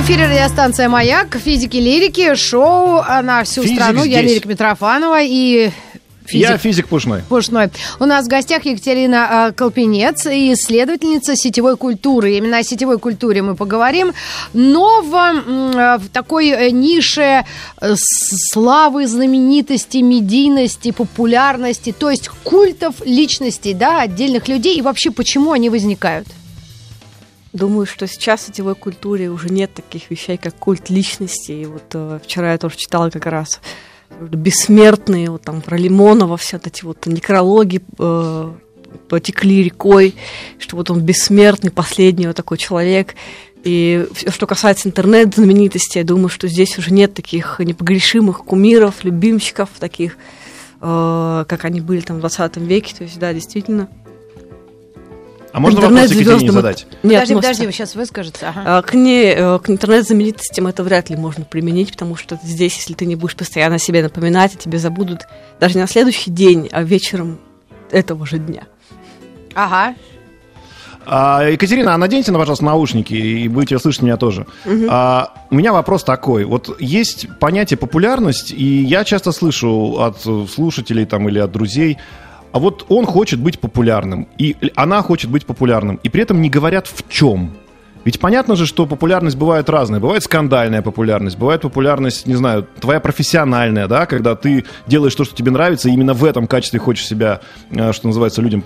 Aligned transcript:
В 0.00 0.02
эфире 0.02 0.28
радиостанция 0.28 0.88
«Маяк», 0.88 1.36
физики 1.36 1.76
лирики, 1.76 2.34
шоу 2.34 3.02
на 3.22 3.44
всю 3.44 3.62
Физик 3.62 3.76
страну. 3.76 4.02
Я 4.02 4.20
здесь. 4.20 4.30
Лирика 4.30 4.48
Митрофанова 4.48 5.20
и 5.20 5.70
физик 6.24 6.48
Я 6.48 6.56
физик 6.56 6.88
Пушной. 6.88 7.20
Пушной. 7.28 7.68
У 7.98 8.06
нас 8.06 8.24
в 8.24 8.28
гостях 8.28 8.64
Екатерина 8.64 9.50
э, 9.50 9.52
Колпинец, 9.52 10.26
исследовательница 10.26 11.36
сетевой 11.36 11.76
культуры. 11.76 12.34
Именно 12.38 12.56
о 12.56 12.62
сетевой 12.62 12.98
культуре 12.98 13.42
мы 13.42 13.56
поговорим. 13.56 14.14
Но 14.54 15.02
в, 15.02 15.14
э, 15.14 15.98
в 15.98 16.08
такой 16.08 16.48
э, 16.48 16.70
нише 16.70 17.44
э, 17.82 17.94
славы, 18.52 19.06
знаменитости, 19.06 19.98
медийности, 19.98 20.92
популярности, 20.92 21.92
то 21.92 22.08
есть 22.08 22.30
культов 22.42 22.94
личностей, 23.04 23.74
да, 23.74 24.00
отдельных 24.00 24.48
людей, 24.48 24.78
и 24.78 24.82
вообще 24.82 25.10
почему 25.10 25.52
они 25.52 25.68
возникают? 25.68 26.26
Думаю, 27.52 27.84
что 27.84 28.06
сейчас 28.06 28.42
в 28.42 28.46
сетевой 28.46 28.76
культуре 28.76 29.28
уже 29.28 29.48
нет 29.48 29.74
таких 29.74 30.08
вещей, 30.10 30.36
как 30.36 30.54
культ 30.54 30.88
личности. 30.88 31.50
И 31.50 31.66
вот 31.66 31.82
э, 31.94 32.20
вчера 32.22 32.52
я 32.52 32.58
тоже 32.58 32.76
читала 32.76 33.10
как 33.10 33.26
раз 33.26 33.60
бессмертные, 34.20 35.30
вот 35.30 35.42
там 35.42 35.60
про 35.60 35.76
Лимонова, 35.76 36.36
все 36.36 36.58
вот 36.58 36.66
эти 36.66 36.84
вот 36.84 37.06
некрологи 37.06 37.82
э, 37.98 38.52
потекли 39.08 39.64
рекой, 39.64 40.14
что 40.58 40.76
вот 40.76 40.90
он 40.90 41.00
бессмертный, 41.00 41.70
последний 41.70 42.26
вот 42.26 42.36
такой 42.36 42.58
человек. 42.58 43.14
И 43.64 44.06
всё, 44.14 44.30
что 44.30 44.46
касается 44.46 44.88
интернет-знаменитости, 44.88 45.98
я 45.98 46.04
думаю, 46.04 46.28
что 46.28 46.48
здесь 46.48 46.78
уже 46.78 46.92
нет 46.92 47.14
таких 47.14 47.58
непогрешимых 47.58 48.44
кумиров, 48.44 49.02
любимчиков, 49.02 49.70
таких, 49.78 50.16
э, 50.80 51.44
как 51.48 51.64
они 51.64 51.80
были 51.80 52.00
там 52.00 52.18
в 52.18 52.20
20 52.20 52.56
веке. 52.58 52.94
То 52.96 53.04
есть, 53.04 53.18
да, 53.18 53.34
действительно. 53.34 53.88
А 55.52 55.60
можно 55.60 55.80
вопрос 55.80 55.92
Интернет-звездам 55.92 56.34
Екатерине 56.34 56.52
задать? 56.52 56.86
Нет, 57.02 57.12
подожди, 57.12 57.34
может, 57.34 57.48
подожди, 57.48 57.66
вы 57.66 57.72
сейчас 57.72 57.94
выскажете. 57.94 58.46
Ага. 58.46 58.62
а, 58.66 58.82
К, 58.82 58.94
ней, 58.94 59.34
э, 59.36 59.58
к 59.58 59.68
интернет-знаменитостям 59.68 60.66
это 60.66 60.82
вряд 60.82 61.10
ли 61.10 61.16
можно 61.16 61.44
применить, 61.44 61.92
потому 61.92 62.16
что 62.16 62.38
здесь, 62.42 62.76
если 62.76 62.94
ты 62.94 63.06
не 63.06 63.16
будешь 63.16 63.36
постоянно 63.36 63.78
себе 63.78 64.02
напоминать, 64.02 64.58
тебе 64.58 64.78
забудут 64.78 65.22
даже 65.58 65.74
не 65.74 65.80
на 65.80 65.88
следующий 65.88 66.30
день, 66.30 66.68
а 66.70 66.82
вечером 66.82 67.38
этого 67.90 68.26
же 68.26 68.38
дня. 68.38 68.62
Ага. 69.54 69.94
А, 71.06 71.44
Екатерина, 71.48 71.94
а 71.94 71.98
наденьте, 71.98 72.30
на, 72.30 72.38
пожалуйста, 72.38 72.64
наушники 72.64 73.14
и 73.14 73.48
будете 73.48 73.78
слышать 73.78 74.02
меня 74.02 74.16
тоже. 74.16 74.46
А, 74.88 75.34
у 75.50 75.54
меня 75.54 75.72
вопрос 75.72 76.04
такой. 76.04 76.44
Вот 76.44 76.80
есть 76.80 77.26
понятие 77.40 77.78
популярность, 77.78 78.52
и 78.52 78.82
я 78.82 79.04
часто 79.04 79.32
слышу 79.32 80.00
от 80.00 80.20
слушателей 80.50 81.06
там, 81.06 81.28
или 81.28 81.38
от 81.38 81.50
друзей, 81.50 81.98
а 82.52 82.58
вот 82.58 82.86
он 82.88 83.06
хочет 83.06 83.40
быть 83.40 83.58
популярным, 83.58 84.28
и 84.38 84.56
она 84.74 85.02
хочет 85.02 85.30
быть 85.30 85.46
популярным, 85.46 86.00
и 86.02 86.08
при 86.08 86.22
этом 86.22 86.40
не 86.40 86.50
говорят 86.50 86.86
в 86.86 87.08
чем. 87.08 87.52
Ведь 88.04 88.18
понятно 88.18 88.56
же, 88.56 88.64
что 88.64 88.86
популярность 88.86 89.36
бывает 89.36 89.68
разная. 89.68 90.00
Бывает 90.00 90.22
скандальная 90.22 90.80
популярность, 90.80 91.36
бывает 91.36 91.60
популярность, 91.60 92.26
не 92.26 92.34
знаю, 92.34 92.66
твоя 92.80 92.98
профессиональная, 92.98 93.88
да, 93.88 94.06
когда 94.06 94.34
ты 94.36 94.64
делаешь 94.86 95.14
то, 95.14 95.24
что 95.24 95.34
тебе 95.34 95.50
нравится, 95.50 95.90
и 95.90 95.92
именно 95.92 96.14
в 96.14 96.24
этом 96.24 96.46
качестве 96.46 96.80
хочешь 96.80 97.06
себя, 97.06 97.40
э, 97.70 97.92
что 97.92 98.06
называется, 98.06 98.40
людям 98.40 98.62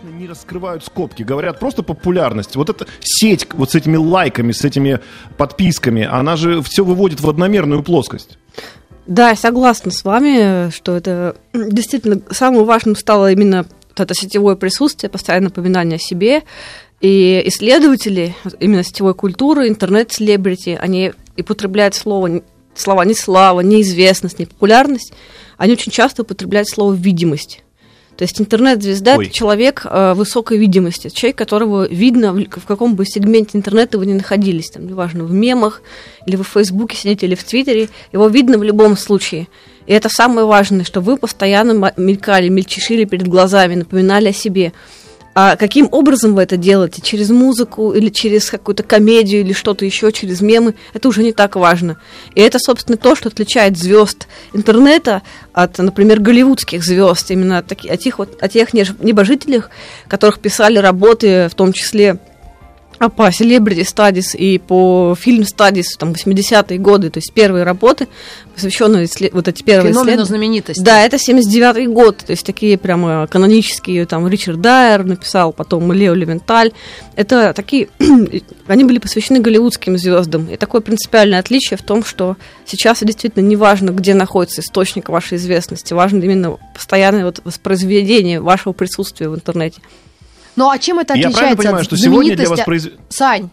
обычно 0.00 0.16
не 0.18 0.26
раскрывают 0.26 0.84
скобки, 0.84 1.22
говорят 1.22 1.58
просто 1.58 1.82
популярность. 1.82 2.56
Вот 2.56 2.70
эта 2.70 2.86
сеть 3.00 3.46
вот 3.52 3.70
с 3.70 3.74
этими 3.74 3.96
лайками, 3.96 4.52
с 4.52 4.64
этими 4.64 5.00
подписками, 5.36 6.08
она 6.10 6.36
же 6.36 6.62
все 6.62 6.84
выводит 6.84 7.20
в 7.20 7.28
одномерную 7.28 7.82
плоскость. 7.82 8.38
Да, 9.10 9.30
я 9.30 9.34
согласна 9.34 9.90
с 9.90 10.04
вами, 10.04 10.70
что 10.70 10.96
это 10.96 11.34
действительно 11.52 12.22
самым 12.30 12.64
важным 12.64 12.94
стало 12.94 13.32
именно 13.32 13.66
это 13.96 14.14
сетевое 14.14 14.54
присутствие, 14.54 15.10
постоянное 15.10 15.48
напоминание 15.48 15.96
о 15.96 15.98
себе. 15.98 16.44
И 17.00 17.42
исследователи 17.46 18.36
именно 18.60 18.84
сетевой 18.84 19.14
культуры, 19.14 19.66
интернет-селебрити, 19.66 20.78
они 20.80 21.12
и 21.34 21.42
употребляют 21.42 21.96
слово, 21.96 22.42
слова 22.76 23.04
не 23.04 23.14
слава, 23.14 23.62
не 23.62 23.82
известность, 23.82 24.38
не 24.38 24.46
популярность, 24.46 25.12
они 25.56 25.72
очень 25.72 25.90
часто 25.90 26.22
употребляют 26.22 26.68
слово 26.68 26.92
видимость. 26.92 27.64
То 28.20 28.24
есть 28.24 28.38
интернет-звезда 28.38 29.14
это 29.14 29.30
человек 29.30 29.86
э, 29.86 30.12
высокой 30.12 30.58
видимости, 30.58 31.08
человек, 31.08 31.38
которого 31.38 31.88
видно 31.88 32.34
в, 32.34 32.44
в 32.44 32.66
каком 32.66 32.94
бы 32.94 33.06
сегменте 33.06 33.56
интернета 33.56 33.96
вы 33.96 34.04
ни 34.04 34.12
находились, 34.12 34.68
там, 34.68 34.86
неважно, 34.86 35.24
в 35.24 35.32
мемах, 35.32 35.80
или 36.26 36.36
вы 36.36 36.44
в 36.44 36.48
Фейсбуке 36.48 36.98
сидите, 36.98 37.24
или 37.24 37.34
в 37.34 37.42
Твиттере, 37.42 37.88
его 38.12 38.28
видно 38.28 38.58
в 38.58 38.62
любом 38.62 38.98
случае. 38.98 39.48
И 39.86 39.94
это 39.94 40.10
самое 40.10 40.46
важное, 40.46 40.84
что 40.84 41.00
вы 41.00 41.16
постоянно 41.16 41.94
мелькали, 41.96 42.50
мельчешили 42.50 43.06
перед 43.06 43.26
глазами, 43.26 43.76
напоминали 43.76 44.28
о 44.28 44.32
себе. 44.34 44.74
А 45.32 45.56
каким 45.56 45.88
образом 45.92 46.34
вы 46.34 46.42
это 46.42 46.56
делаете? 46.56 47.02
Через 47.02 47.30
музыку 47.30 47.92
или 47.92 48.08
через 48.08 48.50
какую-то 48.50 48.82
комедию 48.82 49.42
или 49.42 49.52
что-то 49.52 49.84
еще, 49.84 50.10
через 50.10 50.40
мемы? 50.40 50.74
Это 50.92 51.08
уже 51.08 51.22
не 51.22 51.32
так 51.32 51.54
важно. 51.54 51.98
И 52.34 52.40
это, 52.40 52.58
собственно, 52.58 52.96
то, 52.96 53.14
что 53.14 53.28
отличает 53.28 53.78
звезд 53.78 54.26
интернета 54.52 55.22
от, 55.52 55.78
например, 55.78 56.20
голливудских 56.20 56.82
звезд, 56.84 57.30
именно 57.30 57.58
от, 57.58 57.66
таки- 57.66 57.88
от 57.88 58.00
тех, 58.00 58.18
вот, 58.18 58.42
от 58.42 58.50
тех 58.50 58.72
небожителях, 58.74 59.70
которых 60.08 60.40
писали 60.40 60.78
работы, 60.78 61.48
в 61.48 61.54
том 61.54 61.72
числе 61.72 62.18
по 63.08 63.28
Celebrity 63.28 63.80
Studies 63.80 64.36
и 64.36 64.58
по 64.58 65.16
фильм 65.18 65.42
Studies, 65.42 65.96
там, 65.98 66.12
80-е 66.12 66.78
годы, 66.78 67.08
то 67.10 67.18
есть 67.18 67.32
первые 67.32 67.64
работы, 67.64 68.08
посвященные 68.54 69.08
вот 69.32 69.48
эти 69.48 69.62
первые 69.62 69.94
Феномену 69.94 70.24
знаменитости. 70.24 70.82
Да, 70.82 71.02
это 71.02 71.16
79-й 71.16 71.86
год, 71.86 72.18
то 72.18 72.32
есть 72.32 72.44
такие 72.44 72.76
прямо 72.76 73.26
канонические, 73.26 74.04
там, 74.04 74.28
Ричард 74.28 74.60
Дайер 74.60 75.04
написал, 75.04 75.52
потом 75.54 75.90
Лео 75.92 76.12
Левенталь. 76.12 76.72
Это 77.16 77.54
такие, 77.54 77.88
они 78.66 78.84
были 78.84 78.98
посвящены 78.98 79.40
голливудским 79.40 79.96
звездам. 79.96 80.46
И 80.50 80.56
такое 80.56 80.82
принципиальное 80.82 81.38
отличие 81.38 81.78
в 81.78 81.82
том, 81.82 82.04
что 82.04 82.36
сейчас 82.66 83.02
действительно 83.02 83.42
не 83.42 83.56
важно, 83.56 83.90
где 83.90 84.12
находится 84.12 84.60
источник 84.60 85.08
вашей 85.08 85.38
известности, 85.38 85.94
важно 85.94 86.22
именно 86.22 86.58
постоянное 86.74 87.24
вот 87.24 87.40
воспроизведение 87.44 88.40
вашего 88.40 88.74
присутствия 88.74 89.30
в 89.30 89.34
интернете. 89.34 89.80
Ну 90.56 90.68
а 90.70 90.78
чем 90.78 90.98
это 90.98 91.14
Я 91.14 91.28
отличается 91.28 91.38
правильно 91.38 91.56
понимаю, 91.56 91.80
от 91.80 91.84
что 91.84 91.96
сегодня 91.96 92.36
для 92.36 92.46
знаменитости? 92.46 92.58
воспроиз... 92.60 92.98
Сань, 93.08 93.50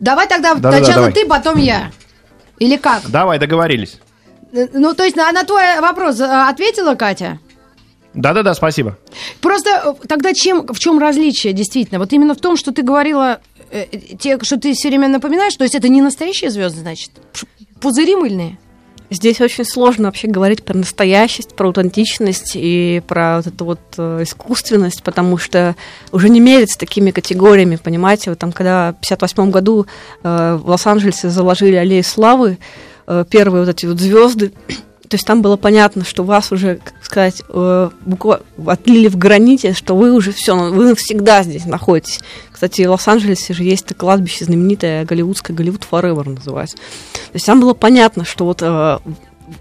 давай 0.00 0.26
тогда 0.28 0.54
Да-да-да, 0.54 0.78
сначала 0.78 1.06
давай. 1.06 1.12
ты, 1.12 1.26
потом 1.26 1.58
я. 1.58 1.90
Или 2.58 2.76
как? 2.76 3.02
Давай, 3.10 3.38
договорились. 3.38 3.98
Э, 4.52 4.68
Ну, 4.72 4.94
то 4.94 5.04
есть 5.04 5.16
на, 5.16 5.30
на 5.32 5.44
твой 5.44 5.80
вопрос 5.80 6.20
э, 6.20 6.24
ответила 6.24 6.94
Катя? 6.94 7.40
Да-да-да, 8.14 8.54
спасибо. 8.54 8.96
Просто 9.40 9.96
э, 10.02 10.06
тогда 10.06 10.32
чем, 10.32 10.66
в 10.68 10.78
чем 10.78 10.98
различие, 10.98 11.52
действительно? 11.52 11.98
Вот 11.98 12.12
именно 12.12 12.34
в 12.34 12.40
том, 12.40 12.56
что 12.56 12.72
ты 12.72 12.82
говорила, 12.82 13.40
те, 14.20 14.38
что 14.42 14.56
ты 14.56 14.72
все 14.72 14.88
время 14.88 15.08
напоминаешь, 15.08 15.56
то 15.56 15.64
есть 15.64 15.74
это 15.74 15.88
не 15.88 16.00
настоящие 16.00 16.50
звезды, 16.50 16.80
значит? 16.80 17.10
Пузыри 17.80 18.14
мыльные? 18.14 18.58
Здесь 19.10 19.40
очень 19.40 19.64
сложно 19.64 20.08
вообще 20.08 20.28
говорить 20.28 20.64
про 20.64 20.76
настоящесть, 20.76 21.54
про 21.54 21.66
аутентичность 21.66 22.52
и 22.54 23.02
про 23.06 23.36
вот 23.36 23.46
эту 23.46 23.64
вот 23.64 23.80
э, 23.98 24.22
искусственность, 24.22 25.02
потому 25.02 25.36
что 25.36 25.76
уже 26.10 26.28
не 26.30 26.40
мерится 26.40 26.78
такими 26.78 27.10
категориями, 27.10 27.76
понимаете? 27.76 28.30
Вот 28.30 28.38
там, 28.38 28.50
когда 28.50 28.92
в 28.92 29.00
58 29.00 29.50
году 29.50 29.86
э, 30.22 30.58
в 30.60 30.68
Лос-Анджелесе 30.68 31.28
заложили 31.28 31.76
аллею 31.76 32.02
славы, 32.02 32.58
э, 33.06 33.24
первые 33.28 33.64
вот 33.64 33.70
эти 33.70 33.84
вот 33.86 34.00
звезды, 34.00 34.52
то 34.68 35.14
есть 35.14 35.26
там 35.26 35.42
было 35.42 35.56
понятно, 35.56 36.04
что 36.04 36.24
вас 36.24 36.50
уже, 36.50 36.80
как 36.82 36.94
сказать, 37.04 37.42
э, 37.48 37.90
буква- 38.06 38.42
отлили 38.66 39.08
в 39.08 39.18
граните, 39.18 39.74
что 39.74 39.96
вы 39.96 40.12
уже 40.12 40.32
все, 40.32 40.56
вы 40.56 40.86
навсегда 40.86 41.42
здесь 41.42 41.66
находитесь. 41.66 42.20
Кстати, 42.64 42.86
в 42.86 42.92
Лос-Анджелесе 42.92 43.52
же 43.52 43.62
есть 43.62 43.94
кладбище 43.94 44.46
знаменитое 44.46 45.04
голливудское, 45.04 45.54
Голливуд 45.54 45.86
Forever 45.90 46.26
называется. 46.30 46.78
То 46.78 47.34
есть 47.34 47.44
там 47.44 47.60
было 47.60 47.74
понятно, 47.74 48.24
что 48.24 48.46
вот, 48.46 48.62
э, 48.62 48.98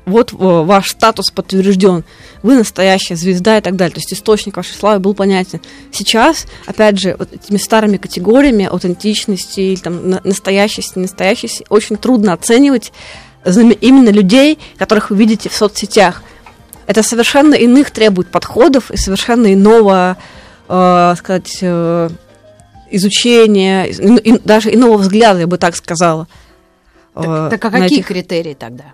вот 0.05 0.31
э, 0.31 0.35
ваш 0.37 0.91
статус 0.91 1.29
подтвержден, 1.29 2.05
вы 2.43 2.55
настоящая 2.55 3.17
звезда 3.17 3.57
и 3.57 3.61
так 3.61 3.75
далее. 3.75 3.93
То 3.93 3.99
есть 3.99 4.13
источник 4.13 4.55
вашей 4.55 4.73
славы 4.73 5.01
был 5.01 5.13
понятен. 5.15 5.59
Сейчас, 5.91 6.45
опять 6.65 6.97
же, 6.97 7.17
вот 7.19 7.33
этими 7.33 7.57
старыми 7.57 7.97
категориями 7.97 8.67
аутентичности 8.67 9.59
или 9.59 9.79
там 9.81 10.09
на- 10.09 10.21
настоящести, 10.23 10.97
ненастоящести 10.97 11.65
очень 11.67 11.97
трудно 11.97 12.31
оценивать 12.31 12.93
именно 13.43 14.11
людей, 14.11 14.59
которых 14.77 15.09
вы 15.09 15.17
видите 15.17 15.49
в 15.49 15.53
соцсетях. 15.53 16.23
Это 16.87 17.03
совершенно 17.03 17.55
иных 17.55 17.91
требует 17.91 18.29
подходов 18.29 18.91
и 18.91 18.95
совершенно 18.95 19.53
иного, 19.53 20.15
э, 20.69 21.15
сказать, 21.17 21.57
э, 21.59 22.09
изучения, 22.91 23.85
из- 23.85 23.99
и- 23.99 24.39
даже 24.43 24.73
иного 24.73 24.97
взгляда, 24.97 25.41
я 25.41 25.47
бы 25.47 25.57
так 25.57 25.75
сказала. 25.75 26.27
Так, 27.13 27.25
э, 27.25 27.47
так 27.51 27.65
а 27.65 27.71
какие 27.71 27.99
этих- 27.99 28.07
критерии 28.07 28.53
тогда? 28.53 28.93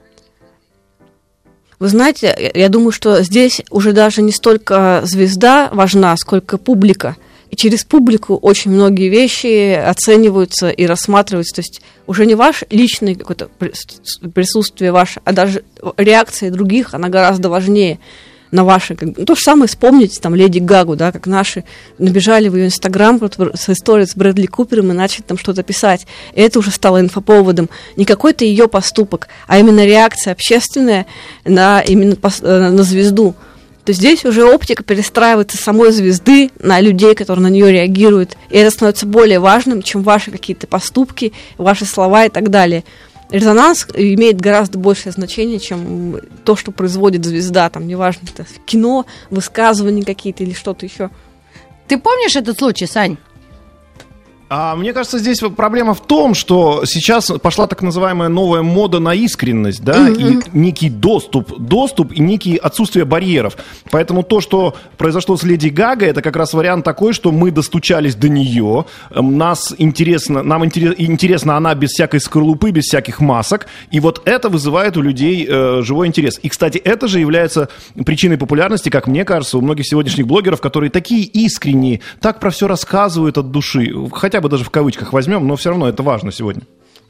Вы 1.80 1.88
знаете, 1.88 2.52
я 2.54 2.68
думаю, 2.68 2.92
что 2.92 3.24
здесь 3.24 3.62
уже 3.72 3.94
даже 3.94 4.22
не 4.22 4.34
столько 4.34 5.02
звезда 5.06 5.70
важна, 5.72 6.18
сколько 6.18 6.58
публика. 6.58 7.16
И 7.50 7.56
через 7.56 7.84
публику 7.84 8.36
очень 8.36 8.72
многие 8.72 9.08
вещи 9.08 9.74
оцениваются 9.74 10.70
и 10.70 10.86
рассматриваются. 10.86 11.56
То 11.56 11.62
есть 11.62 11.82
уже 12.06 12.26
не 12.26 12.36
ваше 12.36 12.68
личное 12.70 13.16
какое-то 13.16 13.48
присутствие 14.34 14.92
ваше, 14.92 15.22
а 15.24 15.32
даже 15.32 15.64
реакция 15.98 16.52
других, 16.52 16.94
она 16.94 17.08
гораздо 17.10 17.50
важнее 17.50 18.00
на 18.51 18.63
ваши, 18.63 18.96
как, 18.96 19.18
ну, 19.18 19.25
то 19.25 19.36
же 19.36 19.42
самое 19.42 19.68
вспомните, 19.68 20.19
там, 20.19 20.36
Леди 20.36 20.60
Гагу, 20.60 20.96
да, 20.96 21.12
как 21.12 21.28
наши 21.28 21.63
набежали 21.98 22.48
в 22.48 22.56
ее 22.56 22.68
Инстаграм 22.68 23.19
с 23.54 23.69
историей 23.69 24.07
с 24.07 24.16
Брэдли 24.16 24.48
Купером 24.48 24.92
и 24.92 24.96
начали 24.96 25.24
там 25.24 25.38
что-то 25.38 25.63
писать. 25.63 26.07
И 26.34 26.42
это 26.42 26.60
уже 26.60 26.72
стало 26.72 27.00
инфоповодом. 27.00 27.69
Не 27.96 28.06
какой-то 28.06 28.46
ее 28.46 28.68
поступок, 28.68 29.28
а 29.48 29.60
именно 29.60 29.86
реакция 29.86 30.31
общественная 30.31 31.06
на 31.46 31.81
именно 31.81 32.16
э, 32.42 32.69
на 32.69 32.84
звезду. 32.84 33.36
То 33.86 33.94
здесь 33.94 34.24
уже 34.24 34.44
оптика 34.44 34.84
перестраивается 34.84 35.57
самой 35.57 35.92
звезды 35.92 36.52
на 36.60 36.80
людей, 36.80 37.16
которые 37.16 37.44
на 37.44 37.48
нее 37.48 37.72
реагируют. 37.72 38.38
И 38.50 38.57
это 38.57 38.69
становится 38.69 39.07
более 39.07 39.40
важным, 39.40 39.81
чем 39.81 40.04
ваши 40.04 40.30
какие-то 40.30 40.68
поступки, 40.68 41.34
ваши 41.57 41.86
слова 41.86 42.25
и 42.25 42.30
так 42.30 42.50
далее 42.50 42.84
резонанс 43.30 43.88
имеет 43.94 44.42
гораздо 44.42 44.78
большее 44.80 45.14
значение, 45.14 45.60
чем 45.60 46.20
то, 46.44 46.56
что 46.56 46.72
производит 46.72 47.26
звезда, 47.26 47.70
там, 47.70 47.88
неважно, 47.88 48.28
это 48.34 48.46
кино, 48.66 49.06
высказывания 49.30 50.04
какие-то 50.04 50.44
или 50.44 50.54
что-то 50.54 50.86
еще. 50.86 51.10
Ты 51.88 51.98
помнишь 51.98 52.36
этот 52.36 52.58
случай, 52.58 52.86
Сань? 52.86 53.18
А 54.50 54.75
мне 54.75 54.94
кажется, 54.94 55.19
здесь 55.19 55.42
проблема 55.56 55.94
в 55.94 56.01
том, 56.01 56.34
что 56.34 56.84
сейчас 56.86 57.31
пошла 57.42 57.68
так 57.68 57.84
называемая 57.84 58.30
новая 58.30 58.63
мода 58.63 58.98
на 59.00 59.13
искренность, 59.13 59.84
да, 59.84 60.10
mm-hmm. 60.10 60.46
и 60.54 60.57
некий 60.57 60.90
доступ, 60.90 61.56
доступ 61.60 62.12
и 62.13 62.19
некие 62.19 62.57
отсутствие 62.57 63.06
барьеров. 63.06 63.57
Поэтому 63.92 64.24
то, 64.24 64.42
что 64.42 64.75
произошло 64.98 65.38
с 65.38 65.44
Леди 65.44 65.68
Гагой, 65.68 66.07
это 66.07 66.24
как 66.24 66.36
раз 66.36 66.56
вариант 66.56 66.84
такой, 66.84 67.13
что 67.13 67.31
мы 67.31 67.51
достучались 67.51 68.16
до 68.16 68.28
нее, 68.28 68.86
эм, 69.12 69.38
нас 69.38 69.75
интересно, 69.78 70.42
нам 70.42 70.66
интерес, 70.66 70.95
интересна 70.98 71.56
она 71.56 71.75
без 71.75 71.92
всякой 71.92 72.19
скорлупы, 72.19 72.72
без 72.72 72.86
всяких 72.86 73.19
масок, 73.19 73.68
и 73.92 74.00
вот 74.00 74.24
это 74.25 74.50
вызывает 74.50 74.98
у 74.98 75.04
людей 75.04 75.45
э, 75.48 75.81
живой 75.84 76.07
интерес. 76.07 76.40
И, 76.42 76.50
кстати, 76.50 76.80
это 76.80 77.07
же 77.07 77.19
является 77.19 77.69
причиной 78.04 78.40
популярности, 78.40 78.90
как 78.90 79.06
мне 79.06 79.25
кажется, 79.25 79.60
у 79.60 79.62
многих 79.62 79.86
сегодняшних 79.86 80.25
блогеров, 80.25 80.60
которые 80.60 80.90
такие 80.90 81.24
искренние, 81.24 82.02
так 82.19 82.40
про 82.40 82.50
все 82.50 82.68
рассказывают 82.68 83.38
от 83.38 83.52
души, 83.52 83.94
хотя 84.12 84.39
хотя 84.40 84.42
бы 84.42 84.50
даже 84.50 84.64
в 84.64 84.70
кавычках 84.70 85.12
возьмем, 85.12 85.46
но 85.48 85.56
все 85.56 85.70
равно 85.70 85.90
это 85.90 86.02
важно 86.02 86.32
сегодня. 86.32 86.64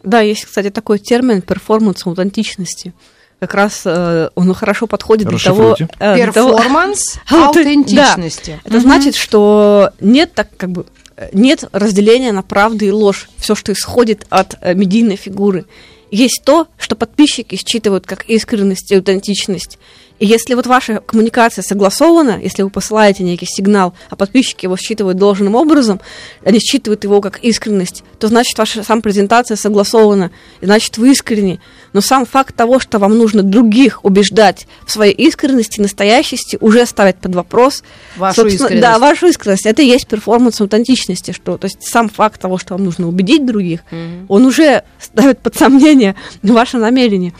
Да, 0.03 0.21
есть, 0.21 0.45
кстати, 0.45 0.69
такой 0.69 0.97
термин 0.97 1.41
перформанс 1.41 2.05
аутентичности. 2.05 2.93
Как 3.39 3.53
раз 3.53 3.83
э, 3.85 4.29
он 4.35 4.53
хорошо 4.53 4.87
подходит 4.87 5.27
для 5.27 5.37
того... 5.37 5.77
Э, 5.99 6.17
перформанс 6.17 7.19
аутентичности. 7.29 8.59
Да. 8.63 8.69
Это 8.69 8.77
угу. 8.77 8.83
значит, 8.83 9.15
что 9.15 9.91
нет 9.99 10.33
так 10.33 10.49
как 10.57 10.71
бы 10.71 10.85
нет 11.33 11.65
разделения 11.71 12.31
на 12.31 12.41
правду 12.41 12.85
и 12.85 12.91
ложь. 12.91 13.29
Все, 13.37 13.53
что 13.55 13.71
исходит 13.73 14.25
от 14.29 14.55
э, 14.61 14.73
медийной 14.73 15.15
фигуры. 15.15 15.65
Есть 16.11 16.41
то, 16.43 16.67
что 16.77 16.95
подписчики 16.95 17.55
считывают 17.55 18.05
как 18.07 18.25
искренность 18.25 18.91
и 18.91 18.95
аутентичность. 18.95 19.77
И 20.19 20.25
если 20.25 20.53
вот 20.53 20.67
ваша 20.67 21.01
коммуникация 21.05 21.63
согласована, 21.63 22.39
если 22.41 22.63
вы 22.63 22.69
посылаете 22.69 23.23
некий 23.23 23.45
сигнал, 23.45 23.93
а 24.09 24.15
подписчики 24.15 24.65
его 24.65 24.75
считывают 24.75 25.17
должным 25.17 25.55
образом, 25.55 26.01
они 26.43 26.59
считывают 26.59 27.03
его 27.03 27.21
как 27.21 27.39
искренность, 27.39 28.03
то 28.19 28.27
значит 28.27 28.57
ваша 28.57 28.83
сам 28.83 29.01
презентация 29.01 29.55
согласована, 29.55 30.31
и 30.59 30.65
значит 30.65 30.97
вы 30.97 31.11
искренни. 31.11 31.59
Но 31.93 32.01
сам 32.01 32.25
факт 32.25 32.55
того, 32.55 32.79
что 32.79 32.99
вам 32.99 33.17
нужно 33.17 33.43
других 33.43 34.03
убеждать 34.03 34.67
в 34.85 34.91
своей 34.91 35.13
искренности, 35.13 35.79
настоящести, 35.79 36.57
уже 36.59 36.85
ставит 36.85 37.17
под 37.17 37.35
вопрос 37.35 37.83
вашу 38.17 38.45
искренность. 38.45 38.81
Да, 38.81 38.99
вашу 38.99 39.27
искренность. 39.27 39.65
Это 39.65 39.81
и 39.81 39.85
есть 39.85 40.07
перформанс 40.07 40.59
аутентичности, 40.59 41.31
что, 41.31 41.57
то 41.57 41.65
есть 41.65 41.81
сам 41.81 42.09
факт 42.09 42.41
того, 42.41 42.57
что 42.57 42.73
вам 42.73 42.83
нужно 42.83 43.07
убедить 43.07 43.45
других, 43.45 43.79
mm-hmm. 43.89 44.25
он 44.27 44.45
уже 44.45 44.83
ставит 44.99 45.39
под 45.39 45.55
сомнение 45.55 46.15
ваше 46.43 46.77
намерение. 46.77 47.33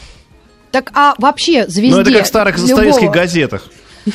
Так 0.72 0.92
а 0.94 1.16
вообще 1.18 1.68
звезде... 1.68 1.96
Ну, 1.96 2.02
это 2.02 2.12
как 2.12 2.24
в 2.24 2.28
старых 2.28 2.58
любого... 2.58 2.78
советских 2.78 3.12
газетах. 3.12 3.64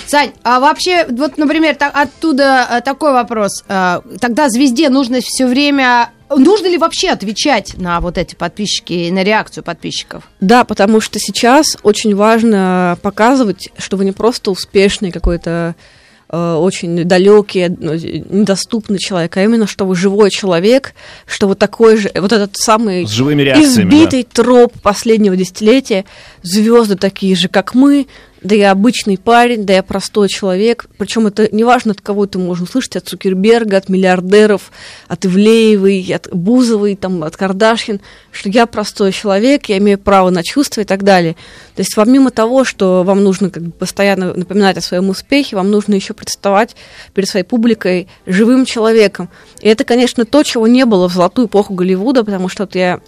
Сань, 0.07 0.33
а 0.43 0.61
вообще, 0.61 1.07
вот, 1.09 1.37
например, 1.37 1.77
так, 1.77 1.95
оттуда 1.95 2.67
э, 2.71 2.81
такой 2.81 3.13
вопрос. 3.13 3.63
Э, 3.69 4.01
тогда 4.21 4.49
звезде 4.49 4.89
нужно 4.89 5.21
все 5.21 5.47
время 5.47 6.11
Нужно 6.37 6.67
ли 6.67 6.79
вообще 6.79 7.11
отвечать 7.11 7.75
на 7.77 8.01
вот 8.01 8.19
эти 8.19 8.35
подписчики, 8.35 9.11
на 9.11 9.23
реакцию 9.23 9.63
подписчиков? 9.63 10.25
Да, 10.41 10.65
потому 10.65 11.01
что 11.01 11.19
сейчас 11.19 11.77
очень 11.83 12.17
важно 12.17 12.99
показывать, 13.03 13.69
что 13.79 13.97
вы 13.97 14.05
не 14.05 14.13
просто 14.13 14.51
успешный 14.51 15.13
какой-то 15.13 15.77
очень 16.29 17.05
далекий, 17.05 17.69
ну, 17.69 17.95
недоступный 17.95 18.99
человек, 18.99 19.37
а 19.37 19.43
именно, 19.43 19.67
что 19.67 19.85
вы 19.85 19.95
живой 19.95 20.31
человек, 20.31 20.95
что 21.27 21.49
вы 21.49 21.55
такой 21.55 21.97
же, 21.97 22.11
вот 22.15 22.33
этот 22.33 22.57
самый 22.57 23.07
С 23.07 23.11
живыми 23.11 23.43
избитый 23.43 24.23
да. 24.25 24.43
троп 24.43 24.73
последнего 24.83 25.37
десятилетия, 25.37 26.05
звезды 26.43 26.97
такие 26.97 27.37
же, 27.37 27.49
как 27.49 27.75
мы, 27.75 28.07
да 28.45 28.55
я 28.55 28.71
обычный 28.71 29.17
парень, 29.17 29.65
да 29.65 29.73
я 29.73 29.83
простой 29.83 30.29
человек. 30.29 30.87
Причем 30.99 31.27
это 31.27 31.49
не 31.51 31.65
важно, 31.65 31.93
от 31.93 32.03
кого 32.03 32.27
это 32.27 32.39
можно 32.39 32.65
услышать, 32.65 32.97
от 32.97 33.09
Цукерберга, 33.09 33.79
от 33.79 33.89
миллиардеров, 33.89 34.71
от 35.09 35.25
Ивлеевой, 35.25 36.07
от 36.15 36.29
Бузовой, 36.31 36.95
там, 36.95 37.25
от 37.25 37.37
Кардашхин, 37.37 38.01
что 38.31 38.51
я 38.51 38.67
простой 38.67 39.13
человек, 39.13 39.67
я 39.67 39.79
имею 39.79 39.99
право 39.99 40.29
на 40.29 40.43
чувства 40.43 40.83
и 40.83 40.85
так 40.85 41.03
далее. 41.03 41.37
То 41.75 41.81
есть 41.81 41.95
помимо 41.97 42.31
того, 42.31 42.65
что 42.65 43.03
вам 43.03 43.25
нужно 43.25 43.49
как 43.49 43.63
бы, 43.63 43.71
постоянно 43.73 44.35
напоминать 44.35 44.77
о 44.77 44.83
своем 44.83 45.09
успехе, 45.09 45.57
вам 45.57 45.71
нужно 45.71 45.95
еще 45.95 46.13
представать 46.13 46.77
перед 47.15 47.29
своей 47.29 47.47
публикой 47.47 48.09
живым 48.27 48.67
человеком. 48.67 49.31
И 49.63 49.69
это, 49.69 49.85
конечно, 49.85 50.27
то, 50.27 50.43
чего 50.43 50.67
не 50.67 50.85
было 50.85 51.09
в 51.09 51.15
золотую 51.15 51.49
эпоху 51.49 51.73
Голливуда, 51.73 52.25
потому 52.25 52.51
что 52.51 52.65
вот 52.65 52.75
я 52.75 53.01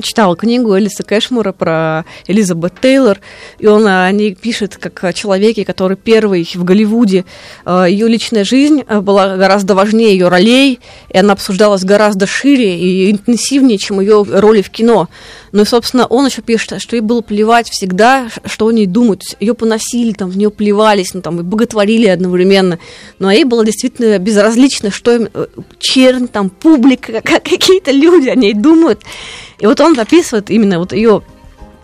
читала 0.00 0.36
книгу 0.36 0.76
Элиса 0.78 1.02
Кэшмура 1.02 1.52
про 1.52 2.04
Элизабет 2.26 2.74
Тейлор, 2.80 3.20
и 3.58 3.66
он 3.66 3.86
о 3.86 4.10
ней 4.10 4.34
пишет 4.34 4.76
как 4.76 5.04
о 5.04 5.12
человеке, 5.12 5.64
который 5.64 5.96
первый 5.96 6.48
в 6.54 6.64
Голливуде. 6.64 7.24
Э, 7.66 7.84
ее 7.88 8.08
личная 8.08 8.44
жизнь 8.44 8.82
э, 8.86 9.00
была 9.00 9.36
гораздо 9.36 9.74
важнее 9.74 10.12
ее 10.12 10.28
ролей, 10.28 10.80
и 11.10 11.18
она 11.18 11.34
обсуждалась 11.34 11.84
гораздо 11.84 12.26
шире 12.26 12.78
и 12.78 13.10
интенсивнее, 13.10 13.78
чем 13.78 14.00
ее 14.00 14.22
роли 14.22 14.62
в 14.62 14.70
кино. 14.70 15.08
Ну 15.52 15.62
и, 15.62 15.66
собственно, 15.66 16.06
он 16.06 16.26
еще 16.26 16.40
пишет, 16.40 16.80
что 16.80 16.96
ей 16.96 17.02
было 17.02 17.20
плевать 17.20 17.68
всегда, 17.68 18.28
что 18.46 18.66
о 18.66 18.72
ней 18.72 18.86
думают. 18.86 19.22
Ее 19.38 19.52
поносили, 19.52 20.12
там, 20.12 20.30
в 20.30 20.36
нее 20.36 20.50
плевались, 20.50 21.12
ну, 21.12 21.20
там, 21.20 21.40
и 21.40 21.42
боготворили 21.42 22.06
одновременно. 22.06 22.78
Но 23.18 23.30
ей 23.30 23.44
было 23.44 23.64
действительно 23.64 24.18
безразлично, 24.18 24.90
что 24.90 25.14
им 25.14 25.28
э, 25.32 25.46
чернь, 25.78 26.28
там, 26.28 26.48
публика, 26.48 27.20
как 27.20 27.42
какие-то 27.44 27.90
люди 27.90 28.30
о 28.30 28.34
ней 28.34 28.54
думают. 28.54 29.02
И 29.62 29.66
вот 29.66 29.80
он 29.80 29.94
записывает 29.94 30.50
именно 30.50 30.80
вот 30.80 30.92
ее 30.92 31.22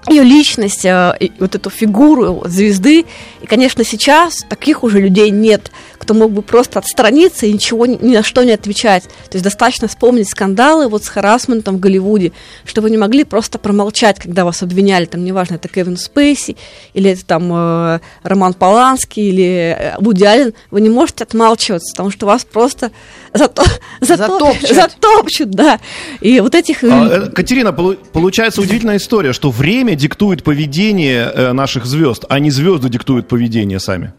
ее 0.09 0.23
личность, 0.23 0.85
э, 0.85 1.31
вот 1.39 1.55
эту 1.55 1.71
фигуру 1.71 2.43
звезды. 2.47 3.05
И, 3.43 3.47
конечно, 3.47 3.85
сейчас 3.85 4.45
таких 4.49 4.83
уже 4.83 5.01
людей 5.01 5.31
нет, 5.31 5.71
кто 5.99 6.15
мог 6.15 6.33
бы 6.33 6.41
просто 6.43 6.79
отстраниться 6.79 7.47
и 7.47 7.53
ничего 7.53 7.85
ни 7.85 8.15
на 8.15 8.23
что 8.23 8.43
не 8.43 8.53
отвечать. 8.53 9.03
То 9.03 9.35
есть 9.35 9.45
достаточно 9.45 9.89
вспомнить 9.89 10.29
скандалы 10.29 10.89
вот 10.89 11.05
с 11.05 11.09
харасментом 11.09 11.77
в 11.77 11.81
Голливуде, 11.81 12.33
что 12.65 12.81
вы 12.81 12.91
не 12.91 12.97
могли 12.97 13.25
просто 13.25 13.59
промолчать, 13.59 14.19
когда 14.19 14.45
вас 14.45 14.63
обвиняли, 14.63 15.05
там, 15.05 15.25
неважно, 15.25 15.57
это 15.57 15.69
Кевин 15.69 15.97
Спейси, 15.97 16.57
или 16.95 17.11
это 17.11 17.27
там 17.27 17.53
э, 17.53 18.01
Роман 18.23 18.55
Поланский, 18.55 19.29
или 19.29 19.77
э, 19.79 19.95
Вуди 19.99 20.25
Аллен, 20.25 20.55
вы 20.71 20.81
не 20.81 20.89
можете 20.89 21.25
отмалчиваться, 21.25 21.93
потому 21.95 22.11
что 22.11 22.27
вас 22.27 22.45
просто 22.45 22.93
зато, 23.35 23.63
затопчут. 24.01 24.71
затопчут, 24.71 25.51
да. 25.51 25.81
И 26.21 26.41
вот 26.41 26.55
этих... 26.55 26.85
А, 26.85 27.31
Катерина, 27.35 27.73
получается 27.73 28.61
удивительная 28.61 28.97
история, 28.97 29.33
что 29.33 29.51
время 29.51 29.95
диктует 29.95 30.43
поведение 30.43 31.31
э, 31.33 31.53
наших 31.53 31.87
звезд, 31.87 32.25
а 32.29 32.39
не 32.39 32.51
звезды 32.51 32.89
диктуют 32.89 33.29
поведение 33.29 33.81
сами. 33.81 34.13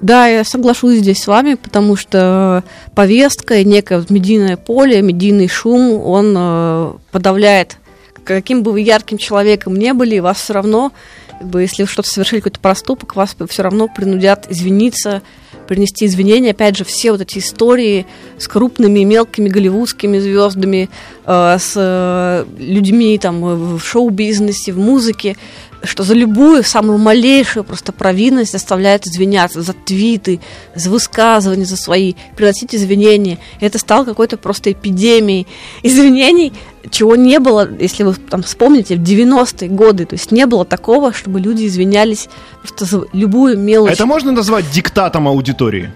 Да, 0.00 0.26
я 0.26 0.44
соглашусь 0.44 0.98
здесь 0.98 1.22
с 1.22 1.26
вами, 1.26 1.54
потому 1.54 1.94
что 1.94 2.64
повестка 2.94 3.58
и 3.58 3.64
некое 3.64 4.04
медийное 4.08 4.56
поле, 4.56 5.02
медийный 5.02 5.48
шум, 5.48 6.00
он 6.02 6.34
э, 6.36 6.92
подавляет. 7.12 7.76
Каким 8.24 8.62
бы 8.62 8.72
вы 8.72 8.80
ярким 8.80 9.18
человеком 9.18 9.76
не 9.76 9.92
были, 9.92 10.18
вас 10.18 10.38
все 10.38 10.54
равно, 10.54 10.92
как 11.38 11.48
бы, 11.48 11.62
если 11.62 11.82
вы 11.82 11.88
что-то 11.88 12.08
совершили, 12.08 12.40
какой-то 12.40 12.60
проступок, 12.60 13.16
вас 13.16 13.36
все 13.48 13.62
равно 13.62 13.88
принудят 13.88 14.46
извиниться, 14.50 15.22
принести 15.70 16.06
извинения. 16.06 16.50
Опять 16.50 16.76
же, 16.76 16.84
все 16.84 17.12
вот 17.12 17.20
эти 17.20 17.38
истории 17.38 18.04
с 18.38 18.48
крупными, 18.48 19.04
мелкими 19.04 19.48
голливудскими 19.48 20.18
звездами, 20.18 20.90
э, 21.24 21.56
с 21.60 21.74
э, 21.76 22.44
людьми 22.58 23.16
там 23.18 23.76
в 23.76 23.80
шоу-бизнесе, 23.80 24.72
в 24.72 24.78
музыке, 24.78 25.36
что 25.82 26.02
за 26.02 26.14
любую 26.14 26.62
самую 26.62 26.98
малейшую 26.98 27.64
просто 27.64 27.92
провинность 27.92 28.52
заставляют 28.52 29.06
извиняться 29.06 29.62
за 29.62 29.72
твиты, 29.72 30.40
за 30.74 30.90
высказывания, 30.90 31.64
за 31.64 31.76
свои, 31.76 32.14
приносить 32.36 32.74
извинения. 32.74 33.38
И 33.60 33.64
это 33.64 33.78
стало 33.78 34.04
какой-то 34.04 34.36
просто 34.36 34.72
эпидемией 34.72 35.46
извинений, 35.82 36.52
чего 36.90 37.16
не 37.16 37.38
было, 37.38 37.68
если 37.78 38.02
вы 38.02 38.14
там 38.14 38.42
вспомните, 38.42 38.96
в 38.96 39.00
90-е 39.00 39.68
годы. 39.68 40.06
То 40.06 40.14
есть 40.14 40.30
не 40.32 40.46
было 40.46 40.64
такого, 40.64 41.12
чтобы 41.12 41.40
люди 41.40 41.66
извинялись 41.66 42.28
просто 42.60 42.84
за 42.84 43.04
любую 43.12 43.58
мелочь. 43.58 43.92
Это 43.92 44.06
можно 44.06 44.32
назвать 44.32 44.70
диктатом 44.70 45.28
аудитории? 45.28 45.90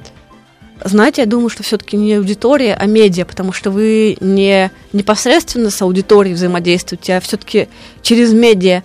Знаете, 0.85 1.23
я 1.23 1.26
думаю, 1.26 1.49
что 1.49 1.62
все-таки 1.62 1.97
не 1.97 2.14
аудитория, 2.14 2.75
а 2.75 2.87
медиа, 2.87 3.25
потому 3.25 3.53
что 3.53 3.71
вы 3.71 4.17
не 4.21 4.71
непосредственно 4.93 5.71
с 5.71 5.81
аудиторией 5.81 6.35
взаимодействуете, 6.35 7.17
а 7.17 7.21
все-таки 7.21 7.69
через 8.03 8.33
медиа. 8.33 8.83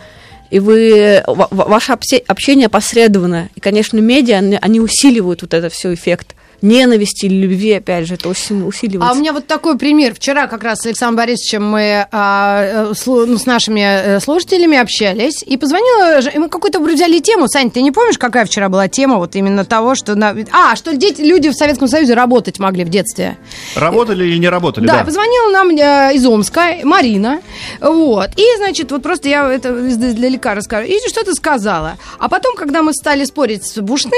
И 0.50 0.60
вы, 0.60 1.24
ваше 1.28 1.92
общение 1.92 2.66
опосредованно. 2.68 3.50
И, 3.56 3.60
конечно, 3.60 4.00
медиа, 4.00 4.38
они 4.62 4.80
усиливают 4.80 5.42
вот 5.42 5.54
этот 5.54 5.74
все 5.74 5.94
эффект 5.94 6.36
ненависти 6.62 7.26
или 7.26 7.48
любви, 7.48 7.74
опять 7.74 8.08
же, 8.08 8.16
это 8.16 8.30
усиливается. 8.30 9.10
А 9.10 9.14
у 9.14 9.16
меня 9.16 9.34
вот 9.34 9.48
такой 9.48 9.78
пример. 9.78 10.14
Вчера 10.14 10.48
как 10.48 10.64
раз 10.64 10.80
с 10.80 10.86
Александром 10.86 11.18
Борисовичем 11.18 11.66
мы 11.66 12.08
а, 12.12 12.92
э, 12.92 12.94
ну, 13.06 13.38
с 13.38 13.46
нашими 13.46 13.82
э, 13.82 14.20
слушателями 14.20 14.78
общались, 14.78 15.44
и 15.44 15.58
позвонила, 15.58 16.20
и 16.20 16.38
мы 16.38 16.50
какую-то 16.50 16.80
взяли 16.80 17.20
тему. 17.20 17.48
Сань, 17.48 17.72
ты 17.72 17.82
не 17.82 17.92
помнишь, 17.92 18.18
какая 18.18 18.46
вчера 18.46 18.70
была 18.70 18.88
тема 18.88 19.18
вот 19.18 19.36
именно 19.36 19.66
того, 19.66 19.96
что... 19.96 20.16
На... 20.16 20.36
А, 20.52 20.76
что 20.76 20.96
дети, 20.96 21.22
люди 21.22 21.50
в 21.50 21.54
Советском 21.54 21.88
Союзе 21.88 22.14
работать 22.14 22.60
могли 22.60 22.84
в 22.84 22.90
детстве. 22.90 23.38
Работали 23.76 24.26
или 24.26 24.38
не 24.38 24.50
работали, 24.50 24.88
да? 24.88 25.00
Да, 25.00 25.04
позвонила 25.06 25.52
нам 25.52 25.70
э, 25.70 26.16
из 26.16 26.26
Омска 26.26 26.78
Марина, 26.84 27.42
вот, 27.80 28.30
и, 28.36 28.46
значит, 28.58 28.92
вот 28.92 29.04
просто 29.04 29.30
я 29.30 29.52
это 29.52 29.70
издалека 29.88 30.56
расскажу. 30.56 30.88
И 30.88 30.98
что 31.08 31.24
ты 31.24 31.34
сказала? 31.34 31.98
А 32.18 32.30
потом, 32.30 32.56
когда 32.56 32.82
мы 32.82 32.94
стали 32.94 33.24
спорить 33.26 33.66
с 33.66 33.80
Бушным, 33.80 34.14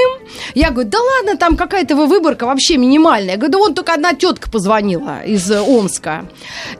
я 0.54 0.70
говорю, 0.70 0.88
да 0.88 0.98
ладно, 1.00 1.36
там 1.36 1.56
какая-то 1.56 1.94
вы 1.96 2.06
выбор 2.06 2.31
выборка 2.32 2.46
вообще 2.46 2.76
минимальная. 2.76 3.32
Я 3.32 3.36
говорю, 3.36 3.52
да 3.52 3.58
вон 3.58 3.74
только 3.74 3.94
одна 3.94 4.14
тетка 4.14 4.50
позвонила 4.50 5.22
из 5.24 5.50
э, 5.50 5.60
Омска. 5.60 6.24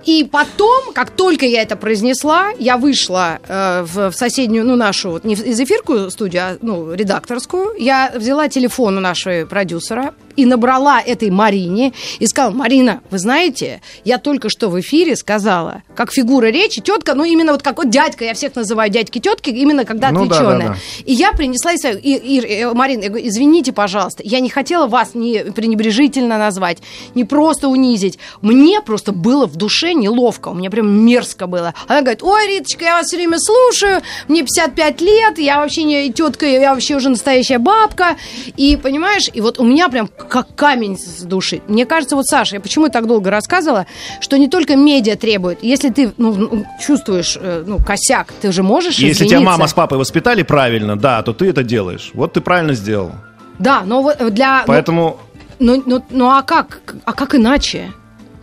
И 0.04 0.25
потом, 0.25 0.92
как 0.94 1.11
только 1.11 1.47
я 1.47 1.62
это 1.62 1.76
произнесла, 1.76 2.50
я 2.59 2.76
вышла 2.76 3.38
э, 3.47 3.82
в, 3.82 4.11
в 4.11 4.16
соседнюю, 4.16 4.64
ну, 4.64 4.76
нашу, 4.76 5.11
вот, 5.11 5.25
не 5.25 5.35
из 5.35 5.61
эфирку 5.61 6.11
студию, 6.11 6.42
а, 6.42 6.56
ну, 6.62 6.92
редакторскую. 6.94 7.75
Я 7.78 8.12
взяла 8.14 8.49
телефон 8.49 8.97
у 8.99 9.00
нашего 9.00 9.47
продюсера, 9.47 10.14
и 10.36 10.46
набрала 10.46 11.00
этой 11.00 11.30
Марине 11.30 11.92
и 12.18 12.26
сказала, 12.26 12.52
Марина, 12.52 13.00
вы 13.10 13.18
знаете, 13.18 13.80
я 14.04 14.18
только 14.18 14.48
что 14.48 14.68
в 14.68 14.80
эфире 14.80 15.16
сказала, 15.16 15.82
как 15.94 16.12
фигура 16.12 16.46
речи, 16.46 16.80
тетка, 16.80 17.14
ну 17.14 17.24
именно 17.24 17.52
вот 17.52 17.62
как 17.62 17.78
вот 17.78 17.90
дядька, 17.90 18.24
я 18.24 18.34
всех 18.34 18.54
называю 18.54 18.90
дядьки 18.90 19.18
тетки, 19.18 19.50
именно 19.50 19.84
когда 19.84 20.10
ну, 20.10 20.22
отвлеченная. 20.22 20.58
Да, 20.58 20.64
да, 20.64 20.68
да. 20.74 20.76
И 21.04 21.12
я 21.12 21.32
принесла, 21.32 21.72
и, 21.72 21.96
и, 21.96 22.38
и, 22.38 22.40
э, 22.40 22.72
Марина, 22.72 23.02
я 23.02 23.08
говорю, 23.08 23.26
извините, 23.26 23.72
пожалуйста, 23.72 24.22
я 24.24 24.40
не 24.40 24.50
хотела 24.50 24.86
вас 24.86 25.14
не 25.14 25.44
пренебрежительно 25.52 26.38
назвать, 26.38 26.78
не 27.14 27.24
просто 27.24 27.68
унизить. 27.68 28.18
Мне 28.40 28.80
просто 28.80 29.12
было 29.12 29.46
в 29.46 29.56
душе 29.56 29.94
неловко, 29.94 30.48
у 30.48 30.54
меня 30.54 30.70
прям 30.70 30.90
мерзко 31.04 31.46
было. 31.46 31.74
Она 31.88 32.00
говорит, 32.00 32.22
ой, 32.22 32.46
Риточка, 32.46 32.84
я 32.84 32.96
вас 32.96 33.06
все 33.06 33.16
время 33.16 33.38
слушаю, 33.38 34.02
мне 34.28 34.42
55 34.42 35.00
лет, 35.00 35.38
я 35.38 35.58
вообще 35.58 35.84
не 35.84 36.12
тетка, 36.12 36.46
я 36.46 36.74
вообще 36.74 36.96
уже 36.96 37.08
настоящая 37.08 37.58
бабка. 37.58 38.16
И 38.56 38.76
понимаешь, 38.76 39.28
и 39.32 39.40
вот 39.40 39.58
у 39.58 39.64
меня 39.64 39.88
прям 39.88 40.08
как 40.28 40.54
камень 40.54 40.98
с 40.98 41.22
души. 41.22 41.60
Мне 41.68 41.86
кажется, 41.86 42.16
вот, 42.16 42.26
Саша, 42.26 42.56
я 42.56 42.60
почему 42.60 42.88
так 42.88 43.06
долго 43.06 43.30
рассказывала, 43.30 43.86
что 44.20 44.36
не 44.38 44.48
только 44.48 44.76
медиа 44.76 45.16
требует. 45.16 45.62
Если 45.62 45.90
ты 45.90 46.12
ну, 46.16 46.34
ну 46.34 46.66
чувствуешь 46.80 47.38
э, 47.40 47.64
ну, 47.66 47.78
косяк, 47.78 48.32
ты 48.40 48.52
же 48.52 48.62
можешь 48.62 48.98
Если 48.98 49.26
тебя 49.26 49.40
мама 49.40 49.66
с 49.66 49.74
папой 49.74 49.98
воспитали 49.98 50.42
правильно, 50.42 50.96
да, 50.96 51.22
то 51.22 51.32
ты 51.32 51.48
это 51.48 51.62
делаешь. 51.62 52.10
Вот 52.14 52.34
ты 52.34 52.40
правильно 52.40 52.74
сделал. 52.74 53.12
Да, 53.58 53.82
но 53.84 54.02
вот 54.02 54.18
для... 54.32 54.64
Поэтому... 54.66 55.18
Ну, 55.58 55.82
ну, 55.86 56.04
ну 56.10 56.30
а 56.30 56.42
как? 56.42 56.80
А 57.04 57.12
как 57.12 57.34
иначе? 57.34 57.92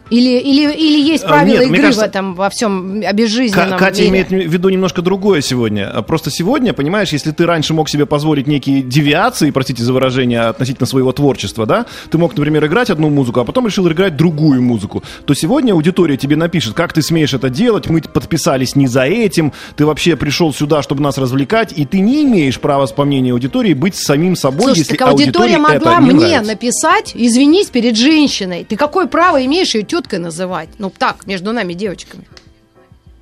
Или, 0.09 0.39
или, 0.39 0.73
или 0.73 0.99
есть 0.99 1.23
э, 1.23 1.27
правила 1.27 1.59
Нет, 1.59 1.67
игры 1.67 1.81
кажется, 1.81 2.05
в 2.05 2.07
этом, 2.07 2.35
во 2.35 2.49
всем 2.49 3.01
безжизненном 3.13 3.77
Катя 3.77 4.01
мире? 4.01 4.09
имеет 4.09 4.29
в 4.29 4.51
виду 4.51 4.69
немножко 4.69 5.01
другое 5.01 5.41
сегодня. 5.41 5.89
Просто 6.01 6.31
сегодня, 6.31 6.73
понимаешь, 6.73 7.09
если 7.09 7.31
ты 7.31 7.45
раньше 7.45 7.73
мог 7.73 7.89
себе 7.89 8.05
позволить 8.05 8.47
некие 8.47 8.81
девиации, 8.81 9.51
простите 9.51 9.83
за 9.83 9.93
выражение, 9.93 10.41
относительно 10.41 10.87
своего 10.87 11.11
творчества, 11.11 11.65
да, 11.65 11.85
ты 12.09 12.17
мог, 12.17 12.35
например, 12.35 12.65
играть 12.65 12.89
одну 12.89 13.09
музыку, 13.09 13.39
а 13.39 13.45
потом 13.45 13.67
решил 13.67 13.87
играть 13.89 14.15
другую 14.15 14.61
музыку, 14.61 15.03
то 15.25 15.33
сегодня 15.33 15.73
аудитория 15.73 16.17
тебе 16.17 16.35
напишет, 16.35 16.73
как 16.73 16.93
ты 16.93 17.01
смеешь 17.01 17.33
это 17.33 17.49
делать, 17.49 17.89
мы 17.89 18.01
подписались 18.01 18.75
не 18.75 18.87
за 18.87 19.03
этим, 19.03 19.53
ты 19.75 19.85
вообще 19.85 20.15
пришел 20.15 20.53
сюда, 20.53 20.81
чтобы 20.81 21.01
нас 21.01 21.17
развлекать, 21.17 21.73
и 21.75 21.85
ты 21.85 21.99
не 21.99 22.23
имеешь 22.23 22.59
права, 22.59 22.87
по 22.87 23.05
мнению 23.05 23.35
аудитории, 23.35 23.73
быть 23.73 23.95
самим 23.95 24.35
собой, 24.35 24.67
Слушай, 24.67 24.79
если 24.79 24.95
так 24.95 25.09
аудитория 25.09 25.57
могла 25.57 25.93
это 25.97 26.01
не 26.01 26.11
мне 26.11 26.25
нравится. 26.27 26.51
написать, 26.51 27.11
извинись 27.13 27.67
перед 27.67 27.95
женщиной. 27.97 28.65
Ты 28.67 28.75
какое 28.75 29.05
право 29.05 29.43
имеешь 29.45 29.75
ее 29.75 29.83
теткой 29.99 30.19
называть. 30.19 30.69
Ну, 30.77 30.91
так, 30.95 31.27
между 31.27 31.51
нами 31.51 31.73
девочками. 31.73 32.25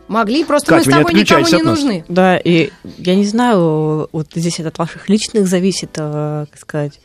Могли, 0.08 0.46
просто 0.46 0.70
Кать, 0.70 0.86
мы 0.86 0.92
с 0.92 0.96
тобой 0.96 1.14
никому 1.14 1.46
не 1.46 1.64
нужны. 1.64 2.06
Да, 2.08 2.38
и 2.38 2.70
я 2.98 3.16
не 3.16 3.26
знаю, 3.26 4.08
вот 4.12 4.28
здесь 4.34 4.60
это 4.60 4.70
от 4.70 4.78
ваших 4.78 5.10
личных 5.10 5.48
зависит, 5.48 5.92
э, 5.98 6.46
как 6.50 6.60
сказать, 6.62 7.02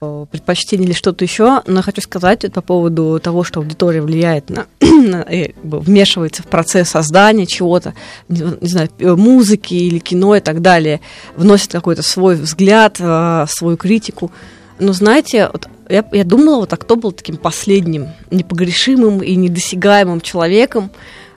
э, 0.00 0.26
предпочтений 0.30 0.84
или 0.84 0.92
что-то 0.92 1.24
еще, 1.24 1.62
но 1.66 1.82
хочу 1.82 2.02
сказать 2.02 2.52
по 2.52 2.60
поводу 2.60 3.18
того, 3.20 3.42
что 3.42 3.58
аудитория 3.58 4.00
влияет 4.00 4.48
на, 4.48 4.66
на 4.80 5.26
вмешивается 5.64 6.44
в 6.44 6.46
процесс 6.46 6.90
создания 6.90 7.46
чего-то, 7.46 7.94
не, 8.28 8.42
не 8.60 8.68
знаю, 8.68 8.90
музыки 9.00 9.74
или 9.74 9.98
кино 9.98 10.36
и 10.36 10.40
так 10.40 10.62
далее, 10.62 11.00
вносит 11.34 11.72
какой-то 11.72 12.02
свой 12.02 12.36
взгляд, 12.36 12.98
э, 13.00 13.46
свою 13.48 13.76
критику. 13.76 14.30
Но 14.78 14.92
знаете, 14.92 15.50
вот 15.52 15.68
я, 15.88 16.04
я 16.12 16.24
думала, 16.24 16.56
вот, 16.56 16.72
а 16.72 16.76
кто 16.76 16.96
был 16.96 17.12
таким 17.12 17.36
последним, 17.36 18.08
непогрешимым 18.30 19.22
и 19.22 19.34
недосягаемым 19.34 20.20
человеком? 20.20 20.90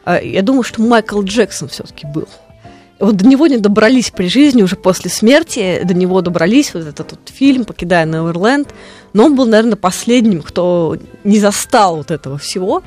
А, 0.06 0.20
я 0.22 0.42
думаю, 0.42 0.64
что 0.64 0.82
Майкл 0.82 1.22
Джексон 1.22 1.68
все-таки 1.68 2.08
был. 2.08 2.28
Вот 3.00 3.16
до 3.16 3.28
него 3.28 3.46
не 3.48 3.58
добрались 3.58 4.10
при 4.10 4.28
жизни, 4.28 4.64
уже 4.64 4.76
после 4.76 5.12
смерти, 5.12 5.82
до 5.84 5.94
него 5.94 6.22
добрались 6.22 6.74
вот 6.74 6.88
этот 6.88 7.12
вот 7.12 7.20
фильм 7.26 7.64
«Покидая 7.64 8.06
Неверленд», 8.06 8.70
но 9.14 9.26
он 9.26 9.36
был, 9.36 9.46
наверное, 9.46 9.76
последним, 9.76 10.42
кто 10.42 10.98
не 11.24 11.40
застал 11.40 11.98
вот 11.98 12.10
этого 12.10 12.38
всего. 12.38 12.84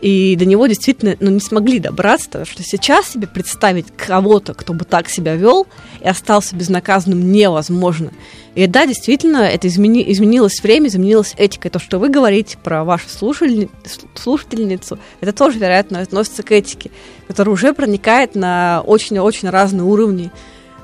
И 0.00 0.36
до 0.36 0.44
него 0.44 0.66
действительно 0.66 1.16
ну, 1.20 1.30
не 1.30 1.40
смогли 1.40 1.78
добраться, 1.78 2.26
потому 2.26 2.46
что 2.46 2.62
сейчас 2.62 3.08
себе 3.08 3.26
представить 3.26 3.86
кого-то, 3.96 4.52
кто 4.54 4.72
бы 4.72 4.84
так 4.84 5.08
себя 5.08 5.34
вел 5.36 5.66
и 6.02 6.08
остался 6.08 6.54
безнаказанным, 6.54 7.32
невозможно. 7.32 8.12
И 8.54 8.66
да, 8.66 8.86
действительно, 8.86 9.38
это 9.38 9.68
измени, 9.68 10.04
изменилось 10.12 10.62
время, 10.62 10.88
изменилась 10.88 11.34
этика. 11.36 11.68
И 11.68 11.70
то, 11.70 11.78
что 11.78 11.98
вы 11.98 12.08
говорите 12.08 12.56
про 12.62 12.84
вашу 12.84 13.08
слушатель, 13.08 13.68
слушательницу, 14.14 14.98
это 15.20 15.32
тоже, 15.32 15.58
вероятно, 15.58 16.00
относится 16.00 16.42
к 16.42 16.52
этике, 16.52 16.90
которая 17.26 17.54
уже 17.54 17.72
проникает 17.72 18.34
на 18.34 18.82
очень-очень 18.86 19.50
разные 19.50 19.84
уровни 19.84 20.30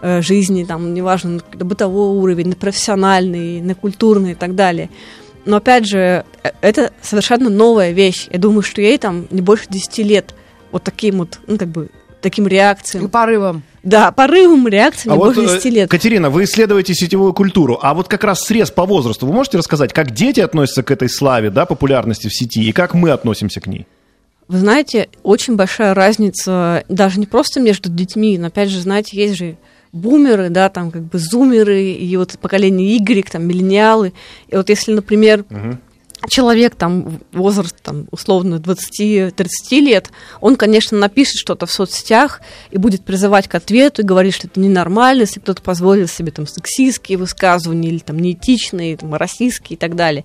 э, 0.02 0.20
жизни, 0.22 0.64
там, 0.64 0.92
неважно, 0.92 1.40
на 1.52 1.64
бытовой 1.64 2.18
уровень, 2.18 2.48
на 2.48 2.56
профессиональный, 2.56 3.60
на 3.60 3.74
культурный 3.74 4.32
и 4.32 4.34
так 4.34 4.54
далее. 4.54 4.90
Но 5.44 5.56
опять 5.56 5.86
же, 5.86 6.24
э, 6.42 6.50
это 6.60 6.92
совершенно 7.00 7.50
новая 7.50 7.92
вещь. 7.92 8.28
Я 8.30 8.38
думаю, 8.38 8.62
что 8.62 8.80
ей 8.80 8.98
там 8.98 9.26
не 9.30 9.40
больше 9.40 9.66
10 9.68 9.98
лет 9.98 10.34
вот 10.70 10.82
таким 10.84 11.18
вот, 11.18 11.38
ну, 11.46 11.58
как 11.58 11.68
бы, 11.68 11.88
таким 12.20 12.46
реакциям. 12.46 13.06
И 13.06 13.08
порывом. 13.08 13.62
Да, 13.82 14.12
порывом, 14.12 14.68
реакциям 14.68 15.14
а 15.14 15.16
вот, 15.16 15.34
больше 15.34 15.54
10 15.54 15.66
э, 15.66 15.70
лет. 15.70 15.90
Катерина, 15.90 16.30
вы 16.30 16.44
исследуете 16.44 16.94
сетевую 16.94 17.34
культуру, 17.34 17.78
а 17.82 17.94
вот 17.94 18.08
как 18.08 18.24
раз 18.24 18.44
срез 18.44 18.70
по 18.70 18.86
возрасту, 18.86 19.26
вы 19.26 19.32
можете 19.32 19.58
рассказать, 19.58 19.92
как 19.92 20.12
дети 20.12 20.40
относятся 20.40 20.82
к 20.82 20.90
этой 20.90 21.08
славе, 21.08 21.50
да, 21.50 21.66
популярности 21.66 22.28
в 22.28 22.34
сети, 22.34 22.64
и 22.64 22.72
как 22.72 22.94
мы 22.94 23.10
относимся 23.10 23.60
к 23.60 23.66
ней? 23.66 23.86
Вы 24.48 24.58
знаете, 24.58 25.08
очень 25.22 25.56
большая 25.56 25.94
разница 25.94 26.84
даже 26.88 27.18
не 27.18 27.26
просто 27.26 27.60
между 27.60 27.88
детьми, 27.88 28.38
но 28.38 28.48
опять 28.48 28.68
же, 28.68 28.80
знаете, 28.80 29.16
есть 29.16 29.36
же 29.36 29.56
бумеры, 29.92 30.48
да, 30.48 30.68
там 30.68 30.90
как 30.90 31.02
бы 31.02 31.18
зумеры, 31.18 31.90
и 31.90 32.16
вот 32.16 32.38
поколение 32.40 32.96
Y, 32.96 33.30
там, 33.30 33.46
миллениалы. 33.46 34.12
И 34.48 34.56
вот 34.56 34.68
если, 34.68 34.92
например, 34.92 35.44
угу. 35.50 35.78
человек 36.28 36.74
там 36.74 37.20
возраст 37.32 37.76
там 37.82 38.06
условно 38.10 38.56
20-30 38.56 39.46
лет, 39.80 40.10
он, 40.40 40.56
конечно, 40.56 40.98
напишет 40.98 41.36
что-то 41.36 41.66
в 41.66 41.72
соцсетях 41.72 42.40
и 42.70 42.78
будет 42.78 43.04
призывать 43.04 43.48
к 43.48 43.54
ответу 43.54 44.02
и 44.02 44.04
говорит, 44.04 44.34
что 44.34 44.46
это 44.46 44.58
ненормально, 44.58 45.22
если 45.22 45.40
кто-то 45.40 45.62
позволил 45.62 46.08
себе 46.08 46.32
там 46.32 46.46
сексистские 46.46 47.18
высказывания 47.18 47.88
или 47.88 47.98
там 47.98 48.18
неэтичные, 48.18 48.96
там, 48.96 49.14
российские 49.14 49.76
и 49.76 49.78
так 49.78 49.94
далее 49.94 50.24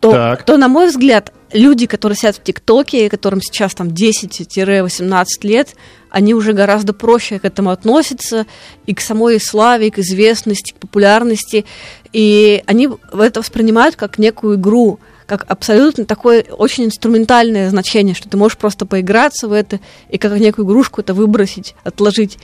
то, 0.00 0.12
так. 0.12 0.44
то, 0.44 0.56
на 0.56 0.68
мой 0.68 0.88
взгляд, 0.88 1.32
люди, 1.52 1.86
которые 1.86 2.16
сидят 2.16 2.36
в 2.36 2.42
ТикТоке, 2.42 3.08
которым 3.08 3.40
сейчас 3.40 3.74
там 3.74 3.88
10-18 3.88 5.26
лет, 5.42 5.74
они 6.16 6.32
уже 6.32 6.54
гораздо 6.54 6.94
проще 6.94 7.38
к 7.38 7.44
этому 7.44 7.68
относятся, 7.68 8.46
и 8.86 8.94
к 8.94 9.02
самой 9.02 9.38
славе, 9.38 9.88
и 9.88 9.90
к 9.90 9.98
известности, 9.98 10.72
к 10.72 10.76
популярности, 10.76 11.66
и 12.14 12.62
они 12.64 12.88
это 13.12 13.40
воспринимают 13.40 13.96
как 13.96 14.18
некую 14.18 14.56
игру, 14.56 14.98
как 15.26 15.44
абсолютно 15.46 16.06
такое 16.06 16.42
очень 16.44 16.86
инструментальное 16.86 17.68
значение, 17.68 18.14
что 18.14 18.30
ты 18.30 18.38
можешь 18.38 18.56
просто 18.56 18.86
поиграться 18.86 19.46
в 19.46 19.52
это 19.52 19.78
и 20.08 20.16
как 20.16 20.32
некую 20.38 20.64
игрушку 20.66 21.02
это 21.02 21.12
выбросить, 21.12 21.74
отложить. 21.84 22.38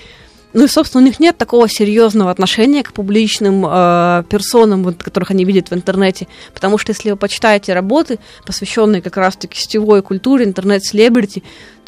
ну 0.53 0.65
и, 0.65 0.69
собственно, 0.69 1.03
у 1.03 1.07
них 1.07 1.19
нет 1.19 1.39
такого 1.39 1.67
серьезного 1.67 2.31
отношения 2.31 2.83
к 2.83 2.93
публичным 2.93 3.65
э, 3.67 4.25
персонам, 4.29 4.85
вот, 4.85 5.03
которых 5.03 5.31
они 5.31 5.47
видят 5.47 5.71
в 5.71 5.73
интернете. 5.73 6.29
Потому 6.53 6.77
что 6.77 6.91
если 6.91 7.11
вы 7.11 7.17
почитаете 7.17 7.73
работы, 7.73 8.19
посвященные 8.45 9.01
как 9.01 9.17
раз-таки 9.17 9.59
сетевой 9.59 10.03
культуре, 10.03 10.45
интернет-селебрити, 10.45 11.43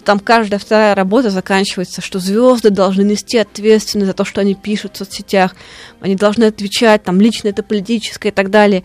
там 0.04 0.18
каждая 0.18 0.58
вторая 0.58 0.94
работа 0.94 1.30
заканчивается, 1.30 2.00
что 2.00 2.18
звезды 2.18 2.70
должны 2.70 3.02
нести 3.02 3.38
ответственность 3.38 4.08
за 4.08 4.14
то, 4.14 4.24
что 4.24 4.40
они 4.40 4.54
пишут 4.54 4.94
в 4.94 4.98
соцсетях. 4.98 5.54
Они 6.00 6.14
должны 6.14 6.44
отвечать, 6.44 7.02
там, 7.02 7.20
лично 7.20 7.48
это 7.48 7.62
политическое 7.62 8.28
и 8.28 8.32
так 8.32 8.50
далее. 8.50 8.84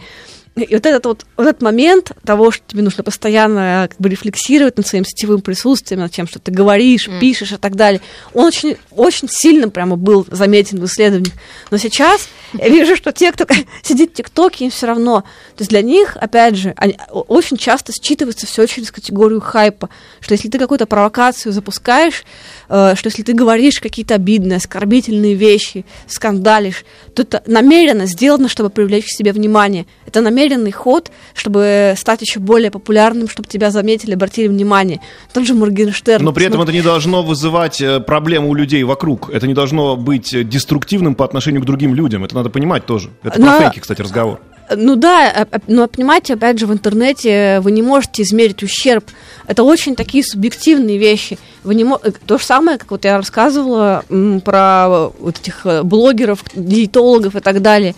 И 0.56 0.74
вот 0.74 0.86
этот 0.86 1.06
вот, 1.06 1.26
вот 1.38 1.48
этот 1.48 1.62
момент 1.62 2.12
того, 2.26 2.52
что 2.52 2.64
тебе 2.68 2.82
нужно 2.82 3.04
постоянно 3.04 3.88
как 3.90 4.00
бы 4.00 4.10
рефлексировать 4.10 4.78
над 4.78 4.88
своим 4.88 5.06
сетевым 5.06 5.42
присутствием, 5.42 6.02
над 6.02 6.12
тем, 6.12 6.28
что 6.28 6.40
ты 6.40 6.52
говоришь, 6.52 7.08
mm. 7.08 7.20
пишешь 7.20 7.52
и 7.54 7.58
так 7.58 7.76
далее, 7.76 8.02
он 8.34 8.46
очень, 8.46 8.76
очень 8.92 9.30
сильно 9.30 9.70
прямо 9.70 9.96
был 9.96 10.26
заметен 10.30 10.80
в 10.80 10.86
исследованиях. 10.86 11.34
Но 11.72 11.78
сейчас 11.78 12.28
я 12.53 12.70
вижу, 12.70 12.96
что 12.96 13.12
те, 13.12 13.32
кто 13.32 13.46
сидит 13.84 14.12
в 14.12 14.13
ТикТоке, 14.13 14.65
им 14.65 14.72
все 14.72 14.88
равно. 14.88 15.22
То 15.56 15.62
есть 15.62 15.70
для 15.70 15.82
них, 15.82 16.18
опять 16.20 16.56
же, 16.56 16.74
они, 16.77 16.98
очень 17.12 17.58
часто 17.58 17.91
считывается 17.91 18.46
все 18.46 18.65
через 18.65 18.91
категорию 18.91 19.41
хайпа, 19.41 19.89
что 20.20 20.34
если 20.34 20.50
ты 20.50 20.60
какую-то 20.60 20.86
провокацию 20.86 21.53
запускаешь, 21.53 22.24
э, 22.70 22.94
что 22.96 23.08
если 23.08 23.24
ты 23.24 23.34
говоришь 23.34 23.79
какие-то 23.79 24.15
обидные, 24.15 24.58
оскорбительные 24.58 25.36
вещи, 25.36 25.86
скандалишь, 26.08 26.86
то 27.13 27.22
это 27.22 27.44
намеренно 27.46 28.06
сделано, 28.06 28.48
чтобы 28.48 28.70
привлечь 28.70 29.06
к 29.06 29.10
себе 29.10 29.32
внимание. 29.32 29.86
Это 30.06 30.22
намеренный 30.22 30.72
ход, 30.72 31.12
чтобы 31.34 31.94
стать 31.98 32.22
еще 32.22 32.39
более 32.39 32.72
популярным, 32.72 33.29
чтобы 33.29 33.48
тебя 33.48 33.72
заметили, 33.72 34.13
обратили 34.13 34.48
внимание. 34.48 35.01
Тот 35.34 35.46
же 35.46 35.53
Моргенштерн. 35.53 36.24
Но 36.24 36.34
при 36.34 36.46
этом 36.46 36.62
это 36.62 36.72
не 36.72 36.82
должно 36.82 37.24
вызывать 37.24 37.82
э, 37.82 38.00
проблему 38.00 38.50
у 38.50 38.53
людей 38.53 38.84
вокруг. 38.84 39.29
Это 39.29 39.48
не 39.48 39.53
должно 39.53 39.96
быть 39.96 40.34
э, 40.34 40.44
деструктивным 40.44 41.15
по 41.15 41.25
отношению 41.25 41.62
к 41.62 41.65
другим 41.65 41.94
людям. 41.94 42.24
Это 42.24 42.36
надо 42.39 42.50
понимать 42.50 42.86
тоже. 42.86 43.10
Это 43.24 43.39
Но... 43.39 43.48
про 43.48 43.65
фейки, 43.65 43.79
кстати, 43.79 44.01
разговор. 44.01 44.39
Ну 44.75 44.96
да, 44.96 45.48
но 45.67 45.88
понимаете, 45.88 46.36
опять 46.36 46.60
же, 46.60 46.67
в 46.67 46.74
интернете 46.74 47.60
вы 47.62 47.72
не 47.72 47.81
можете 47.81 48.22
измерить 48.22 48.62
ущерб. 48.62 49.03
Это 49.48 49.63
очень 49.63 49.96
такие 49.96 50.24
субъективные 50.24 51.00
вещи. 51.00 51.39
Вы 51.63 51.74
не 51.74 51.84
мо... 51.84 51.98
То 51.98 52.38
же 52.38 52.43
самое, 52.43 52.77
как 52.77 52.91
вот 52.91 53.03
я 53.03 53.17
рассказывала 53.17 54.03
про 54.46 55.10
вот 55.19 55.39
этих 55.39 55.65
э, 55.65 55.81
блогеров, 55.81 56.43
диетологов 56.53 57.36
и 57.36 57.39
так 57.39 57.63
далее. 57.63 57.96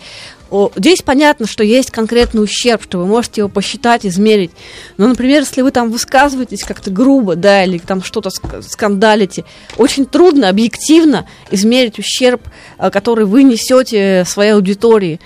Здесь 0.76 1.00
понятно, 1.02 1.46
что 1.46 1.64
есть 1.64 1.90
конкретный 1.90 2.42
ущерб, 2.42 2.82
что 2.82 2.98
вы 2.98 3.06
можете 3.06 3.40
его 3.40 3.48
посчитать, 3.48 4.04
измерить. 4.04 4.50
Но, 4.98 5.08
например, 5.08 5.40
если 5.40 5.62
вы 5.62 5.70
там 5.70 5.90
высказываетесь 5.90 6.62
как-то 6.62 6.90
грубо, 6.90 7.36
да, 7.36 7.64
или 7.64 7.78
там 7.78 8.02
что-то 8.02 8.30
скандалите, 8.60 9.44
очень 9.78 10.04
трудно 10.04 10.48
объективно 10.48 11.26
измерить 11.50 11.98
ущерб, 11.98 12.42
э, 12.78 12.90
который 12.90 13.24
вы 13.24 13.44
несете 13.44 14.24
своей 14.26 14.52
аудитории. 14.52 15.20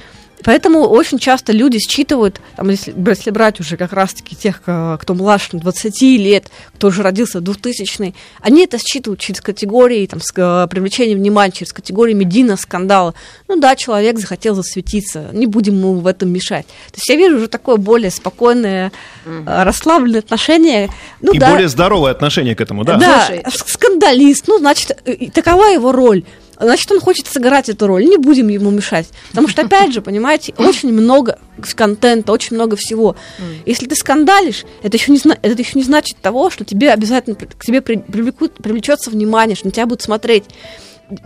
Поэтому 0.44 0.80
очень 0.80 1.18
часто 1.18 1.52
люди 1.52 1.78
считывают, 1.78 2.40
там, 2.56 2.68
если, 2.68 2.94
если 3.08 3.30
брать 3.30 3.60
уже 3.60 3.76
как 3.76 3.92
раз-таки 3.92 4.36
тех, 4.36 4.60
кто 4.60 5.14
младше 5.14 5.56
20 5.56 6.02
лет, 6.02 6.50
кто 6.74 6.88
уже 6.88 7.02
родился 7.02 7.38
в 7.38 7.42
2000 7.42 8.14
они 8.40 8.64
это 8.64 8.78
считывают 8.78 9.20
через 9.20 9.40
категории 9.40 10.06
там, 10.06 10.20
с, 10.20 10.32
э, 10.36 10.66
привлечения 10.68 11.14
внимания, 11.14 11.52
через 11.52 11.72
категории 11.72 12.12
медийного 12.12 12.56
скандала. 12.56 13.14
Ну 13.48 13.56
да, 13.56 13.76
человек 13.76 14.18
захотел 14.18 14.54
засветиться, 14.54 15.30
не 15.32 15.46
будем 15.46 15.74
ему 15.74 15.94
в 15.94 16.06
этом 16.06 16.30
мешать. 16.30 16.66
То 16.66 16.96
есть 16.96 17.08
я 17.08 17.16
вижу 17.16 17.36
уже 17.36 17.48
такое 17.48 17.76
более 17.76 18.10
спокойное, 18.10 18.92
угу. 19.24 19.44
расслабленное 19.46 20.20
отношение. 20.20 20.90
Ну, 21.20 21.32
И 21.32 21.38
да, 21.38 21.50
более 21.50 21.68
здоровое 21.68 22.10
отношение 22.10 22.54
к 22.54 22.60
этому, 22.60 22.84
да? 22.84 22.96
Да, 22.96 23.26
Слушай. 23.26 23.44
скандалист, 23.66 24.48
ну, 24.48 24.58
значит, 24.58 25.02
такова 25.32 25.66
его 25.66 25.92
роль 25.92 26.24
значит, 26.60 26.90
он 26.90 27.00
хочет 27.00 27.26
сыграть 27.26 27.68
эту 27.68 27.86
роль, 27.86 28.04
не 28.06 28.16
будем 28.16 28.48
ему 28.48 28.70
мешать. 28.70 29.08
Потому 29.30 29.48
что, 29.48 29.62
опять 29.62 29.92
же, 29.92 30.00
понимаете, 30.00 30.54
очень 30.58 30.92
много 30.92 31.38
контента, 31.74 32.32
очень 32.32 32.56
много 32.56 32.76
всего. 32.76 33.16
Если 33.64 33.86
ты 33.86 33.94
скандалишь, 33.94 34.64
это 34.82 34.96
еще 34.96 35.12
не, 35.12 35.20
это 35.42 35.60
еще 35.60 35.72
не 35.74 35.84
значит 35.84 36.16
того, 36.18 36.50
что 36.50 36.64
тебе 36.64 36.92
обязательно 36.92 37.36
к 37.36 37.64
тебе 37.64 37.80
привлекут, 37.80 38.54
привлечется 38.54 39.10
внимание, 39.10 39.56
что 39.56 39.66
на 39.66 39.72
тебя 39.72 39.86
будут 39.86 40.02
смотреть. 40.02 40.44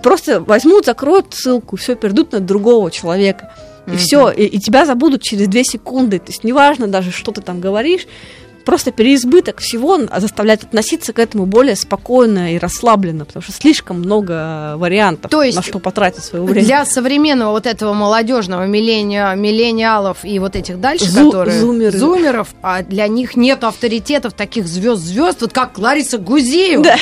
Просто 0.02 0.40
возьмут, 0.40 0.84
закроют 0.84 1.34
ссылку, 1.34 1.76
все, 1.76 1.94
перейдут 1.94 2.32
на 2.32 2.40
другого 2.40 2.90
человека. 2.90 3.54
И 3.86 3.90
mm-hmm. 3.90 3.96
все, 3.96 4.30
и, 4.30 4.44
и 4.44 4.58
тебя 4.58 4.84
забудут 4.84 5.22
через 5.22 5.48
две 5.48 5.64
секунды. 5.64 6.18
То 6.18 6.28
есть 6.28 6.44
неважно 6.44 6.86
даже, 6.86 7.12
что 7.12 7.32
ты 7.32 7.40
там 7.40 7.60
говоришь, 7.60 8.06
просто 8.64 8.92
переизбыток 8.92 9.60
всего 9.60 9.98
заставляет 10.16 10.64
относиться 10.64 11.12
к 11.12 11.18
этому 11.18 11.46
более 11.46 11.76
спокойно 11.76 12.54
и 12.54 12.58
расслабленно, 12.58 13.24
потому 13.24 13.42
что 13.42 13.52
слишком 13.52 13.98
много 13.98 14.74
вариантов, 14.76 15.30
То 15.30 15.42
есть 15.42 15.56
на 15.56 15.62
что 15.62 15.78
потратить 15.78 16.24
свое 16.24 16.44
время. 16.44 16.66
Для 16.66 16.84
современного 16.84 17.52
вот 17.52 17.66
этого 17.66 17.92
молодежного 17.92 18.66
миллени... 18.66 19.36
миллениалов 19.36 20.18
и 20.24 20.38
вот 20.38 20.56
этих 20.56 20.80
дальше, 20.80 21.06
Зу- 21.06 21.26
которые... 21.26 21.60
Зумеры. 21.60 21.98
Зумеров, 21.98 22.48
а 22.62 22.82
для 22.82 23.08
них 23.08 23.36
нет 23.36 23.64
авторитетов 23.64 24.32
таких 24.34 24.66
звезд-звезд, 24.66 25.42
вот 25.42 25.52
как 25.52 25.78
Лариса 25.78 26.18
Гузеева. 26.18 26.84
Да. 26.84 26.96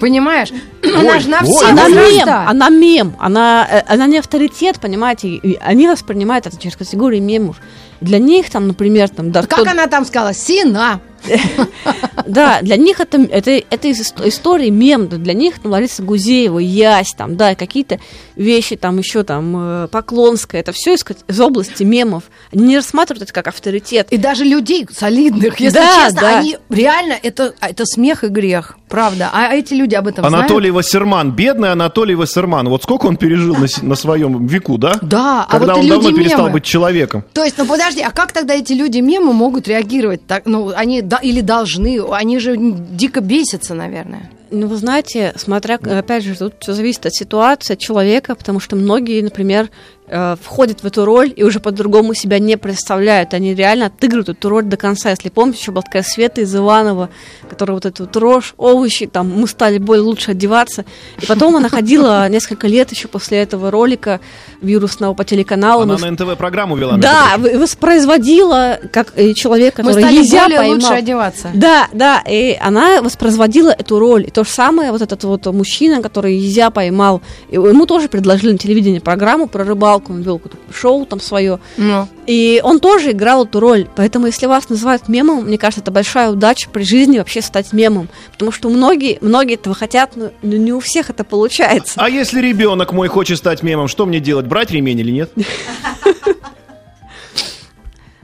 Понимаешь? 0.00 0.48
Она 0.82 1.20
же 1.20 1.28
на 1.28 1.42
все 1.44 1.66
она 1.66 1.88
мем, 1.88 2.28
она 2.28 2.68
мем, 2.68 3.16
она, 3.18 3.66
э, 3.70 3.82
она 3.86 4.06
не 4.06 4.18
авторитет, 4.18 4.80
понимаете? 4.80 5.28
И 5.28 5.56
они 5.60 5.88
воспринимают 5.88 6.46
это 6.46 6.58
через 6.58 6.76
категорию 6.76 7.22
мемов. 7.22 7.56
Для 8.00 8.18
них 8.18 8.50
там, 8.50 8.68
например, 8.68 9.08
там... 9.08 9.30
Да, 9.30 9.42
как 9.42 9.66
она 9.66 9.86
там 9.86 10.04
сказала? 10.04 10.34
Сина. 10.34 11.00
Да, 12.26 12.60
для 12.62 12.76
них 12.76 13.00
это, 13.00 13.20
это, 13.20 13.50
это 13.50 13.88
из 13.88 14.00
истории 14.00 14.70
мем, 14.70 15.08
для 15.08 15.34
них 15.34 15.56
ну, 15.62 15.70
Лариса 15.70 16.02
Гузеева, 16.02 16.58
Ясь, 16.58 17.12
там, 17.12 17.36
да, 17.36 17.54
какие-то 17.54 17.98
вещи, 18.36 18.76
там 18.76 18.98
еще 18.98 19.24
там 19.24 19.84
э, 19.84 19.88
Поклонская, 19.88 20.60
это 20.60 20.72
все 20.72 20.94
из, 20.94 21.04
из 21.28 21.40
области 21.40 21.82
мемов. 21.82 22.24
Они 22.52 22.64
не 22.64 22.76
рассматривают 22.76 23.24
это 23.24 23.32
как 23.32 23.48
авторитет. 23.48 24.08
И 24.10 24.16
даже 24.16 24.44
людей 24.44 24.86
солидных, 24.90 25.60
если 25.60 25.78
да, 25.78 26.04
честно, 26.04 26.20
да. 26.20 26.38
они 26.38 26.58
реально, 26.70 27.16
это, 27.22 27.54
это 27.60 27.84
смех 27.84 28.24
и 28.24 28.28
грех, 28.28 28.78
правда. 28.88 29.30
А 29.32 29.52
эти 29.52 29.74
люди 29.74 29.94
об 29.94 30.06
этом 30.06 30.24
Анатолий 30.24 30.70
знают? 30.70 30.86
Вассерман, 30.86 31.32
бедный 31.32 31.72
Анатолий 31.72 32.14
Вассерман, 32.14 32.68
вот 32.68 32.82
сколько 32.82 33.06
он 33.06 33.16
пережил 33.16 33.54
на, 33.54 33.66
на 33.82 33.94
своем 33.94 34.46
веку, 34.46 34.78
да? 34.78 34.94
Да, 35.02 35.46
Когда 35.50 35.72
а 35.72 35.76
вот 35.76 35.82
он 35.82 35.88
давно 35.88 36.08
люди 36.08 36.20
перестал 36.20 36.46
мемы. 36.46 36.52
быть 36.54 36.64
человеком. 36.64 37.24
То 37.32 37.44
есть, 37.44 37.58
ну 37.58 37.66
подожди, 37.66 38.00
а 38.00 38.10
как 38.10 38.32
тогда 38.32 38.54
эти 38.54 38.72
люди 38.72 38.98
мемы 38.98 39.32
могут 39.32 39.68
реагировать? 39.68 40.26
Так, 40.26 40.46
ну, 40.46 40.72
они 40.74 41.02
да, 41.14 41.20
или 41.22 41.40
должны, 41.40 42.02
они 42.10 42.38
же 42.38 42.56
дико 42.56 43.20
бесятся, 43.20 43.74
наверное. 43.74 44.30
Ну, 44.50 44.66
вы 44.66 44.76
знаете, 44.76 45.32
смотря, 45.36 45.76
опять 45.76 46.24
же, 46.24 46.36
тут 46.36 46.54
все 46.60 46.72
зависит 46.72 47.06
от 47.06 47.14
ситуации, 47.14 47.74
от 47.74 47.78
человека, 47.78 48.34
потому 48.34 48.60
что 48.60 48.76
многие, 48.76 49.22
например, 49.22 49.70
э, 50.06 50.36
входят 50.40 50.82
в 50.82 50.86
эту 50.86 51.04
роль 51.04 51.32
и 51.34 51.42
уже 51.42 51.60
по-другому 51.60 52.14
себя 52.14 52.38
не 52.38 52.56
представляют. 52.56 53.34
Они 53.34 53.54
реально 53.54 53.86
отыгрывают 53.86 54.28
эту 54.28 54.48
роль 54.48 54.64
до 54.64 54.76
конца. 54.76 55.10
Если 55.10 55.28
помните, 55.28 55.60
еще 55.60 55.72
была 55.72 55.82
такая 55.82 56.02
Света 56.02 56.40
из 56.40 56.54
Иванова, 56.54 57.10
которая 57.48 57.74
вот 57.74 57.86
эту 57.86 58.04
вот 58.04 58.16
рожь, 58.16 58.54
овощи, 58.56 59.06
там, 59.06 59.30
мы 59.30 59.46
стали 59.48 59.78
более 59.78 60.02
лучше 60.02 60.32
одеваться. 60.32 60.84
И 61.20 61.26
потом 61.26 61.56
она 61.56 61.68
ходила 61.68 62.28
несколько 62.34 62.66
лет 62.66 62.90
еще 62.90 63.08
после 63.08 63.38
этого 63.38 63.70
ролика 63.70 64.20
вирусного 64.60 65.14
по 65.14 65.24
телеканалу. 65.24 65.82
Она 65.82 65.98
на 65.98 66.10
НТВ 66.10 66.36
программу 66.36 66.76
вела. 66.76 66.96
Да, 66.96 67.36
воспроизводила 67.38 68.78
как 68.92 69.14
человек, 69.34 69.74
который 69.74 69.94
Мы 69.94 70.00
стали 70.00 70.22
более 70.22 70.58
поймал. 70.58 70.74
лучше 70.76 70.92
одеваться. 70.92 71.50
Да, 71.54 71.88
да, 71.92 72.22
и 72.28 72.56
она 72.60 73.02
воспроизводила 73.02 73.70
эту 73.70 73.98
роль. 73.98 74.26
И 74.26 74.30
то 74.30 74.44
же 74.44 74.50
самое 74.50 74.92
вот 74.92 75.02
этот 75.02 75.24
вот 75.24 75.46
мужчина, 75.46 76.02
который 76.02 76.36
Езя 76.36 76.70
поймал, 76.70 77.22
ему 77.50 77.86
тоже 77.86 78.08
предложили 78.08 78.52
на 78.52 78.58
телевидении 78.58 78.98
программу 78.98 79.46
про 79.46 79.64
рыбалку, 79.64 80.03
он 80.12 80.22
вел 80.22 80.40
шоу 80.72 81.06
там 81.06 81.20
свое. 81.20 81.58
Ну. 81.76 82.08
И 82.26 82.60
он 82.62 82.80
тоже 82.80 83.12
играл 83.12 83.44
эту 83.44 83.60
роль. 83.60 83.86
Поэтому, 83.96 84.26
если 84.26 84.46
вас 84.46 84.68
называют 84.68 85.08
мемом, 85.08 85.44
мне 85.44 85.58
кажется, 85.58 85.80
это 85.80 85.90
большая 85.90 86.30
удача 86.30 86.68
при 86.70 86.82
жизни 86.82 87.18
вообще 87.18 87.40
стать 87.42 87.72
мемом. 87.72 88.08
Потому 88.32 88.52
что 88.52 88.68
многие, 88.68 89.18
многие 89.20 89.54
этого 89.54 89.74
хотят, 89.74 90.16
но 90.16 90.30
не 90.42 90.72
у 90.72 90.80
всех 90.80 91.10
это 91.10 91.24
получается. 91.24 91.94
А 91.96 92.08
если 92.08 92.40
ребенок 92.40 92.92
мой 92.92 93.08
хочет 93.08 93.38
стать 93.38 93.62
мемом, 93.62 93.88
что 93.88 94.06
мне 94.06 94.20
делать? 94.20 94.46
Брать 94.46 94.70
ремень 94.70 95.00
или 95.00 95.10
нет? 95.10 95.30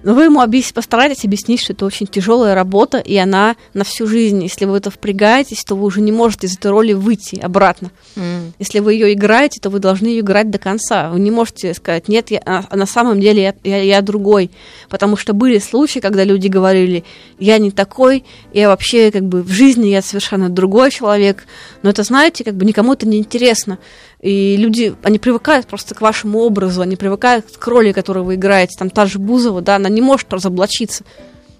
Но 0.02 0.14
вы 0.14 0.24
ему 0.24 0.40
объяс... 0.40 0.72
постарайтесь 0.72 1.24
объяснить, 1.24 1.60
что 1.60 1.72
это 1.72 1.84
очень 1.84 2.06
тяжелая 2.06 2.54
работа, 2.54 2.98
и 2.98 3.16
она 3.16 3.56
на 3.74 3.84
всю 3.84 4.06
жизнь. 4.06 4.42
Если 4.42 4.64
вы 4.64 4.78
это 4.78 4.90
впрягаетесь, 4.90 5.64
то 5.64 5.74
вы 5.74 5.84
уже 5.84 6.00
не 6.00 6.12
можете 6.12 6.46
из 6.46 6.56
этой 6.56 6.70
роли 6.70 6.92
выйти 6.92 7.38
обратно. 7.38 7.90
Mm. 8.16 8.52
Если 8.58 8.78
вы 8.78 8.94
ее 8.94 9.12
играете, 9.12 9.60
то 9.60 9.70
вы 9.70 9.78
должны 9.78 10.06
ее 10.06 10.20
играть 10.20 10.50
до 10.50 10.58
конца. 10.58 11.10
Вы 11.10 11.20
не 11.20 11.30
можете 11.30 11.74
сказать, 11.74 12.08
нет, 12.08 12.30
я, 12.30 12.40
а, 12.44 12.74
на 12.74 12.86
самом 12.86 13.20
деле 13.20 13.42
я, 13.42 13.54
я, 13.64 13.82
я 13.82 14.00
другой. 14.00 14.50
Потому 14.88 15.16
что 15.16 15.34
были 15.34 15.58
случаи, 15.58 16.00
когда 16.00 16.24
люди 16.24 16.48
говорили, 16.48 17.04
я 17.38 17.58
не 17.58 17.70
такой, 17.70 18.24
я 18.52 18.68
вообще 18.68 19.10
как 19.10 19.24
бы 19.24 19.42
в 19.42 19.50
жизни 19.50 19.88
я 19.88 20.02
совершенно 20.02 20.48
другой 20.48 20.90
человек. 20.90 21.44
Но 21.82 21.90
это, 21.90 22.02
знаете, 22.02 22.44
как 22.44 22.54
бы 22.54 22.64
никому 22.64 22.94
это 22.94 23.06
не 23.06 23.18
интересно. 23.18 23.78
И 24.22 24.56
люди, 24.58 24.94
они 25.02 25.18
привыкают 25.18 25.66
просто 25.66 25.94
к 25.94 26.00
вашему 26.02 26.40
образу, 26.40 26.82
они 26.82 26.96
привыкают 26.96 27.46
к 27.56 27.66
роли, 27.66 27.92
которую 27.92 28.24
вы 28.24 28.34
играете. 28.34 28.76
Там 28.78 28.90
та 28.90 29.06
же 29.06 29.18
Бузова, 29.18 29.62
да, 29.62 29.76
она 29.76 29.88
не 29.88 30.02
может 30.02 30.30
разоблачиться. 30.32 31.04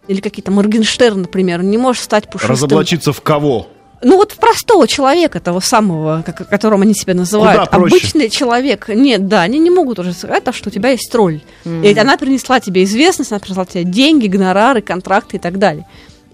Или 0.09 0.21
какие-то 0.21 0.51
Моргенштерн, 0.51 1.23
например, 1.23 1.63
не 1.63 1.79
может 1.79 2.03
стать 2.03 2.27
пушистым. 2.27 2.51
Разоблачиться 2.51 3.13
в 3.13 3.21
кого? 3.23 3.69
Ну 4.03 4.17
вот 4.17 4.35
простого 4.35 4.89
человека, 4.89 5.41
того 5.41 5.61
самого, 5.61 6.23
как, 6.25 6.49
которым 6.49 6.83
они 6.83 6.95
себя 6.95 7.15
называют. 7.15 7.69
Куда 7.69 7.79
проще? 7.79 7.97
Обычный 7.97 8.31
человек. 8.31 8.89
Нет, 8.89 9.29
да, 9.29 9.43
они 9.43 9.59
не 9.59 9.71
могут 9.71 9.99
уже 9.99 10.13
сказать, 10.15 10.43
а 10.47 10.53
что 10.53 10.71
у 10.71 10.73
тебя 10.73 10.91
есть 10.91 11.11
тролль. 11.11 11.41
И 11.65 11.99
она 11.99 12.17
принесла 12.17 12.61
тебе 12.61 12.85
известность, 12.85 13.31
она 13.31 13.41
принесла 13.41 13.67
тебе 13.67 13.85
деньги, 13.85 14.27
гонорары, 14.27 14.81
контракты 14.81 15.37
и 15.37 15.41
так 15.41 15.59
далее. 15.59 15.87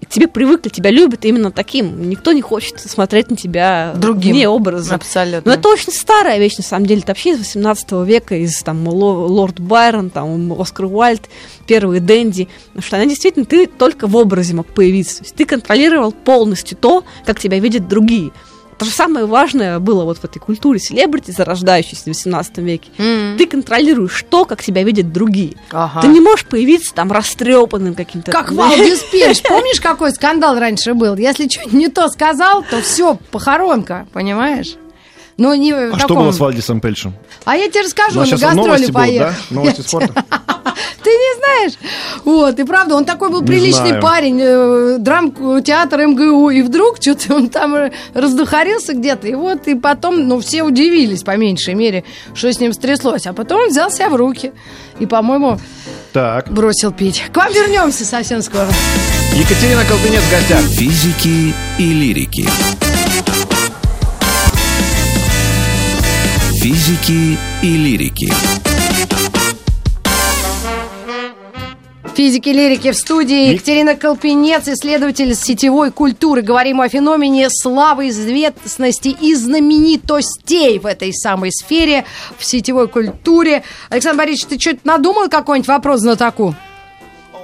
Тебе 0.09 0.27
привыкли, 0.27 0.69
тебя 0.69 0.89
любят 0.89 1.25
именно 1.25 1.51
таким. 1.51 2.09
Никто 2.09 2.31
не 2.31 2.41
хочет 2.41 2.79
смотреть 2.79 3.29
на 3.29 3.35
тебя 3.35 3.93
Другим. 3.95 4.33
вне 4.33 4.47
образа. 4.47 4.95
Абсолютно. 4.95 5.51
Но 5.51 5.57
это 5.57 5.67
очень 5.69 5.91
старая 5.91 6.39
вещь, 6.39 6.57
на 6.57 6.63
самом 6.63 6.85
деле. 6.85 7.01
Это 7.01 7.09
вообще 7.09 7.31
из 7.33 7.39
18 7.39 8.03
века, 8.05 8.35
из 8.35 8.61
там 8.63 8.87
Ло- 8.87 9.27
Лорд 9.27 9.59
Байрон, 9.59 10.09
там 10.09 10.53
Оскар 10.59 10.85
Уальд, 10.85 11.23
первые 11.67 11.99
Дэнди. 11.99 12.47
Потому 12.67 12.83
что 12.83 12.95
она 12.97 13.05
действительно, 13.05 13.45
ты 13.45 13.67
только 13.67 14.07
в 14.07 14.15
образе 14.15 14.53
мог 14.55 14.67
появиться. 14.67 15.17
То 15.19 15.23
есть 15.25 15.35
ты 15.35 15.45
контролировал 15.45 16.11
полностью 16.11 16.77
то, 16.77 17.03
как 17.25 17.39
тебя 17.39 17.59
видят 17.59 17.87
другие. 17.87 18.31
То 18.77 18.85
же 18.85 18.91
самое 18.91 19.25
важное 19.25 19.79
было 19.79 20.03
вот 20.03 20.19
в 20.19 20.23
этой 20.23 20.37
культуре 20.39 20.79
селебрити, 20.79 21.31
зарождающейся 21.31 22.03
в 22.03 22.07
18 22.07 22.59
веке. 22.59 22.89
М. 22.99 23.35
Ты 23.37 23.47
контролируешь 23.47 24.23
то, 24.29 24.45
как 24.45 24.61
тебя 24.63 24.83
видят 24.83 25.11
другие. 25.11 25.53
Ага. 25.71 26.01
Ты 26.01 26.07
не 26.07 26.19
можешь 26.21 26.45
появиться 26.45 26.93
там 26.93 27.11
растрепанным 27.11 27.95
каким-то. 27.95 28.31
Как 28.31 28.51
Валдис 28.51 28.99
Пельш. 29.11 29.41
Помнишь, 29.41 29.81
какой 29.81 30.11
скандал 30.11 30.59
раньше 30.59 30.93
был? 30.93 31.15
Если 31.15 31.49
что-нибудь 31.49 31.73
не 31.73 31.87
то 31.87 32.07
сказал, 32.09 32.63
то 32.69 32.79
все, 32.81 33.17
похоронка, 33.31 34.07
понимаешь? 34.13 34.75
Ну, 35.37 35.53
не 35.55 35.71
А 35.71 35.89
что 35.97 36.07
таком- 36.07 36.17
было 36.23 36.31
с 36.31 36.39
Вальдисом 36.39 36.79
Пельшем? 36.81 37.13
А 37.45 37.55
я 37.55 37.69
тебе 37.69 37.81
расскажу, 37.81 38.19
на 38.19 38.25
сейчас 38.25 38.41
гастроли 38.41 38.91
поехал. 38.91 39.31
да? 39.49 39.55
Новости 39.55 39.81
спорта? 39.81 40.25
Ты 41.07 41.11
не 41.11 41.35
знаешь? 41.37 41.73
Вот, 42.25 42.59
и 42.59 42.65
правда, 42.65 42.95
он 42.95 43.05
такой 43.05 43.29
был 43.29 43.39
Не 43.39 43.47
приличный 43.47 43.87
знаю. 43.87 44.01
парень, 44.01 44.39
э, 44.41 44.97
драм-театр 44.99 46.05
МГУ, 46.05 46.49
и 46.49 46.61
вдруг 46.61 46.97
что-то 46.99 47.33
он 47.35 47.47
там 47.47 47.89
раздухарился 48.13 48.93
где-то, 48.93 49.25
и 49.29 49.33
вот, 49.33 49.69
и 49.69 49.75
потом, 49.75 50.27
ну, 50.27 50.41
все 50.41 50.63
удивились, 50.63 51.23
по 51.23 51.37
меньшей 51.37 51.75
мере, 51.75 52.03
что 52.33 52.51
с 52.51 52.59
ним 52.59 52.73
стряслось, 52.73 53.25
а 53.25 53.31
потом 53.31 53.61
он 53.61 53.69
взял 53.69 53.89
себя 53.89 54.09
в 54.09 54.15
руки 54.17 54.51
и, 54.99 55.05
по-моему, 55.05 55.57
Так. 56.11 56.51
бросил 56.51 56.91
пить. 56.91 57.23
К 57.31 57.37
вам 57.37 57.53
вернемся 57.53 58.03
совсем 58.03 58.41
скоро. 58.41 58.67
Екатерина 59.33 59.85
Колтынец 59.85 60.19
в 60.23 60.29
гостях. 60.29 60.59
Физики 60.63 61.53
и 61.79 61.93
лирики. 61.93 62.49
Физики 66.61 67.37
и 67.61 67.77
лирики. 67.77 68.33
Физики 72.17 72.49
лирики 72.49 72.89
в 72.89 72.95
студии. 72.95 73.51
Екатерина 73.51 73.95
Колпинец, 73.95 74.67
исследователь 74.67 75.35
сетевой 75.35 75.91
культуры. 75.91 76.41
Говорим 76.41 76.81
о 76.81 76.89
феномене 76.89 77.47
славы, 77.51 78.09
известности 78.09 79.09
и 79.09 79.35
знаменитостей 79.35 80.79
в 80.79 80.87
этой 80.87 81.13
самой 81.13 81.51
сфере, 81.51 82.05
в 82.39 82.43
сетевой 82.43 82.87
культуре. 82.87 83.61
Александр 83.91 84.17
Борисович, 84.17 84.45
ты 84.47 84.59
что-то 84.59 84.79
надумал 84.83 85.29
какой-нибудь 85.29 85.67
вопрос 85.67 85.99
знатоку? 85.99 86.55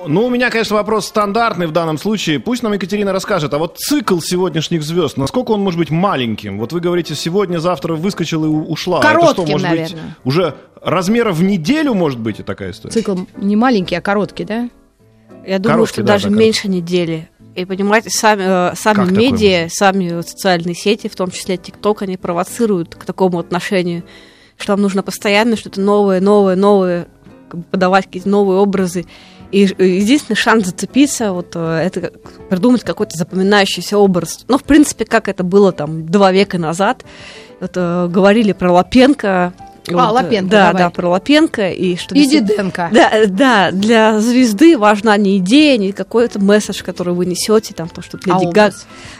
Ну, 0.08 0.26
у 0.26 0.30
меня, 0.30 0.50
конечно, 0.50 0.76
вопрос 0.76 1.08
стандартный 1.08 1.68
в 1.68 1.72
данном 1.72 1.98
случае. 1.98 2.40
Пусть 2.40 2.64
нам 2.64 2.74
Екатерина 2.74 3.12
расскажет, 3.12 3.54
а 3.54 3.58
вот 3.58 3.78
цикл 3.78 4.20
сегодняшних 4.20 4.84
звезд, 4.84 5.18
насколько 5.18 5.52
он 5.52 5.62
может 5.62 5.80
быть 5.80 5.90
маленьким? 5.90 6.60
Вот 6.60 6.74
вы 6.74 6.80
говорите, 6.80 7.16
сегодня, 7.16 7.60
завтра 7.60 7.96
выскочила 7.96 8.46
и 8.46 8.50
ушла. 8.50 9.00
Это 9.00 9.08
Коротким, 9.08 9.46
что, 9.46 9.52
может 9.52 9.70
быть, 9.70 9.80
наверное. 9.80 10.16
уже 10.24 10.56
размера 10.82 11.32
в 11.32 11.44
неделю, 11.44 11.94
может 11.94 12.20
быть, 12.20 12.40
и 12.40 12.44
такая 12.44 12.72
история? 12.72 12.94
Цикл 12.94 13.18
не 13.38 13.56
маленький, 13.56 13.96
а 13.96 14.02
короткий, 14.02 14.46
да? 14.46 14.70
Я 15.46 15.60
думаю, 15.60 15.78
Короткий, 15.78 15.94
что 15.94 16.04
да, 16.04 16.14
даже 16.14 16.30
да, 16.30 16.36
меньше 16.36 16.68
недели. 16.70 17.30
И 17.56 17.66
понимаете, 17.66 18.10
сами, 18.10 18.72
э, 18.72 18.76
сами 18.76 19.06
Как 19.06 19.12
медиа, 19.12 19.68
сами 19.70 20.22
социальные 20.22 20.74
сети, 20.74 21.08
в 21.08 21.16
том 21.16 21.30
числе 21.30 21.58
ТикТок, 21.58 22.02
они 22.02 22.18
провоцируют 22.18 22.96
к 22.96 23.06
такому 23.06 23.40
отношению, 23.40 24.04
что 24.58 24.74
вам 24.74 24.82
нужно 24.82 25.04
постоянно 25.04 25.56
что-то 25.56 25.80
новое, 25.82 26.20
новое, 26.20 26.56
новое, 26.56 27.08
как 27.50 27.60
бы 27.60 27.66
подавать 27.70 28.06
какие-то 28.06 28.30
новые 28.30 28.60
образы. 28.60 29.06
И 29.54 29.60
единственный 29.78 30.36
шанс 30.36 30.66
зацепиться, 30.66 31.32
вот 31.32 31.52
э, 31.54 31.84
это 31.86 32.12
придумать 32.50 32.84
какой-то 32.84 33.16
запоминающийся 33.16 34.00
образ. 34.00 34.46
Ну, 34.48 34.58
в 34.58 34.64
принципе, 34.64 35.06
как 35.06 35.28
это 35.28 35.44
было 35.44 35.72
там 35.72 36.08
два 36.08 36.32
века 36.32 36.58
назад. 36.58 37.06
Вот, 37.60 37.74
э, 37.76 38.08
говорили 38.08 38.54
про 38.54 38.74
Лапенко. 38.74 39.54
А, 39.90 39.92
Вот, 39.92 40.00
э, 40.00 40.12
Лапенко, 40.24 40.50
Да, 40.50 40.68
давай. 40.68 40.82
да, 40.84 40.90
про 40.90 41.10
Лапенко. 41.10 41.70
И 41.72 41.96
что 41.98 42.16
И 42.16 42.26
Диденко. 42.26 42.90
да, 42.94 43.12
да, 43.28 43.72
для 43.72 44.20
звезды 44.22 44.78
важна 44.78 45.18
не 45.18 45.38
идея, 45.40 45.78
не 45.78 45.92
какой-то 45.92 46.40
месседж, 46.40 46.82
который 46.84 47.14
вы 47.14 47.26
несете, 47.26 47.74
там, 47.74 47.90
то, 47.90 48.02
что 48.02 48.18
А 48.26 48.30
Леди, 48.40 48.46
образ? 48.48 48.54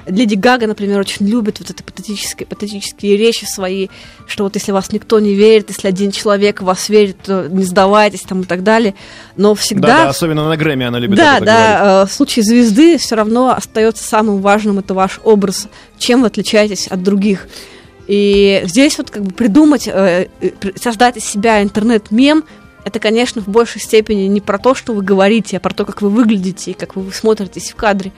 Гаг, 0.06 0.16
Леди 0.16 0.36
Гага, 0.36 0.68
например, 0.68 1.00
очень 1.00 1.28
любит 1.28 1.60
вот 1.60 1.70
это 1.70 1.84
патетические, 1.84 2.48
патетические 2.48 3.18
речи 3.18 3.46
свои, 3.46 3.90
что 4.26 4.46
вот 4.46 4.56
если 4.56 4.72
вас 4.72 4.92
никто 4.94 5.20
не 5.20 5.34
верит, 5.34 5.70
если 5.70 5.88
один 5.90 6.12
человек 6.12 6.62
в 6.62 6.66
вас 6.66 6.88
верит, 6.88 7.18
то 7.24 7.48
не 7.50 7.64
сдавайтесь 7.66 8.22
там 8.22 8.42
и 8.42 8.46
так 8.46 8.64
далее. 8.64 8.96
Но 9.36 9.56
Да, 9.56 9.62
всегда... 9.62 9.88
да, 10.04 10.10
особенно 10.10 10.48
на 10.48 10.56
Грэмми 10.56 10.86
она 10.86 11.00
любит 11.00 11.18
Да, 11.18 11.38
это 11.38 11.46
говорить. 11.46 11.46
да, 11.46 12.02
э, 12.04 12.06
в 12.06 12.12
случае 12.14 12.44
звезды 12.44 12.98
все 12.98 13.16
равно 13.16 13.50
остается 13.50 14.04
самым 14.04 14.40
важным 14.42 14.80
это 14.80 14.94
ваш 14.94 15.20
образ, 15.26 15.68
чем 15.98 16.22
вы 16.22 16.28
отличаетесь 16.28 16.88
от 16.88 17.04
других. 17.04 17.48
И 18.08 18.62
здесь 18.66 18.98
вот 18.98 19.10
как 19.10 19.24
бы 19.24 19.32
придумать, 19.34 19.88
э, 19.88 20.28
э, 20.42 20.50
создать 20.76 21.18
из 21.18 21.26
себя 21.26 21.62
интернет-мем, 21.64 22.44
это, 22.84 23.00
конечно, 23.00 23.42
в 23.42 23.48
большей 23.48 23.82
степени 23.82 24.24
не 24.24 24.42
про 24.42 24.58
то, 24.58 24.76
что 24.76 24.94
вы 24.94 25.02
говорите, 25.02 25.58
а 25.58 25.60
про 25.60 25.74
то, 25.74 25.86
как 25.86 26.02
вы 26.02 26.10
выглядите 26.10 26.72
и 26.72 26.74
как 26.74 26.96
вы 26.96 27.12
смотритесь 27.14 27.72
в 27.72 27.76
кадре. 27.76 28.12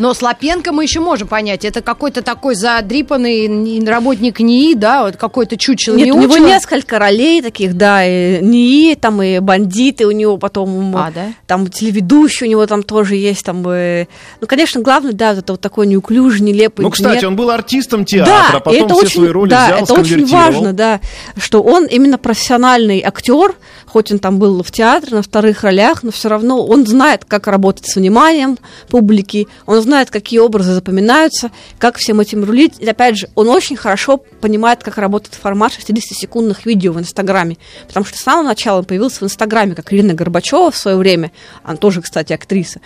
Но 0.00 0.14
с 0.14 0.22
Лапенко 0.22 0.72
мы 0.72 0.84
еще 0.84 1.00
можем 1.00 1.28
понять. 1.28 1.66
Это 1.66 1.82
какой-то 1.82 2.22
такой 2.22 2.54
задрипанный 2.54 3.84
работник 3.86 4.40
НИИ, 4.40 4.72
да, 4.74 5.04
вот 5.04 5.18
какой-то 5.18 5.58
чучело 5.58 5.94
Нет, 5.94 6.06
не 6.06 6.12
у 6.12 6.22
него 6.22 6.38
несколько 6.38 6.98
ролей 6.98 7.42
таких, 7.42 7.76
да, 7.76 8.02
и 8.02 8.40
НИИ, 8.40 8.94
там 8.94 9.20
и 9.22 9.40
бандиты 9.40 10.06
у 10.06 10.10
него 10.12 10.38
потом, 10.38 10.96
А, 10.96 11.10
да? 11.14 11.34
там 11.46 11.68
телеведущий 11.68 12.46
у 12.46 12.50
него 12.50 12.66
там 12.66 12.82
тоже 12.82 13.16
есть, 13.16 13.44
там, 13.44 13.62
э, 13.68 14.06
ну, 14.40 14.46
конечно, 14.46 14.80
главное, 14.80 15.12
да, 15.12 15.34
вот 15.34 15.38
это 15.40 15.52
вот 15.52 15.60
такой 15.60 15.86
неуклюжий, 15.86 16.40
нелепый 16.40 16.82
Ну, 16.82 16.90
кстати, 16.90 17.16
инженер. 17.16 17.28
он 17.28 17.36
был 17.36 17.50
артистом 17.50 18.06
театра, 18.06 18.32
да, 18.52 18.56
а 18.56 18.60
потом 18.60 18.72
и 18.72 18.84
это 18.86 18.94
все 18.94 19.04
очень, 19.04 19.20
свои 19.20 19.28
роли 19.28 19.50
да, 19.50 19.66
взял, 19.66 19.84
это 19.84 19.94
очень 20.00 20.24
важно, 20.24 20.72
да, 20.72 21.00
что 21.36 21.62
он 21.62 21.84
именно 21.84 22.16
профессиональный 22.16 23.02
актер, 23.04 23.54
хоть 23.84 24.10
он 24.10 24.18
там 24.18 24.38
был 24.38 24.62
в 24.62 24.70
театре 24.70 25.16
на 25.16 25.22
вторых 25.22 25.62
ролях, 25.62 26.02
но 26.02 26.10
все 26.10 26.30
равно 26.30 26.64
он 26.64 26.86
знает, 26.86 27.26
как 27.26 27.48
работать 27.48 27.86
с 27.86 27.96
вниманием 27.96 28.56
публики, 28.88 29.46
он 29.66 29.74
знает, 29.74 29.89
какие 30.10 30.40
образы 30.40 30.72
запоминаются, 30.72 31.50
как 31.78 31.96
всем 31.96 32.20
этим 32.20 32.44
рулить. 32.44 32.74
И 32.78 32.86
опять 32.86 33.16
же, 33.16 33.28
он 33.34 33.48
очень 33.48 33.76
хорошо 33.76 34.18
понимает, 34.18 34.82
как 34.82 34.98
работает 34.98 35.34
формат 35.34 35.72
60-секундных 35.72 36.64
видео 36.64 36.92
в 36.92 36.98
Инстаграме, 36.98 37.56
потому 37.86 38.06
что 38.06 38.18
с 38.18 38.20
самого 38.20 38.46
начала 38.46 38.78
он 38.78 38.84
появился 38.84 39.20
в 39.20 39.22
Инстаграме, 39.22 39.74
как 39.74 39.92
Ирина 39.92 40.14
Горбачева 40.14 40.70
в 40.70 40.76
свое 40.76 40.96
время, 40.96 41.32
она 41.62 41.76
тоже, 41.76 42.02
кстати, 42.02 42.32
актриса. 42.32 42.80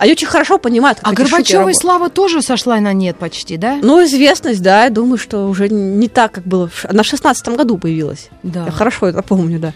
Они 0.00 0.12
очень 0.12 0.28
хорошо 0.28 0.56
понимают, 0.58 0.98
как 0.98 1.08
А 1.08 1.12
Горбачевой 1.14 1.74
слава 1.74 2.08
тоже 2.08 2.40
сошла 2.40 2.80
на 2.80 2.94
нет 2.94 3.18
почти, 3.18 3.58
да? 3.58 3.78
Ну, 3.82 4.02
известность, 4.02 4.62
да, 4.62 4.84
я 4.84 4.90
думаю, 4.90 5.18
что 5.18 5.46
уже 5.46 5.68
не 5.68 6.08
так, 6.08 6.32
как 6.32 6.46
было. 6.46 6.70
Она 6.84 7.02
в 7.02 7.06
шестнадцатом 7.06 7.54
году 7.54 7.76
появилась. 7.76 8.30
Да. 8.42 8.64
Я 8.64 8.72
хорошо 8.72 9.08
это 9.08 9.20
помню, 9.20 9.58
да. 9.58 9.74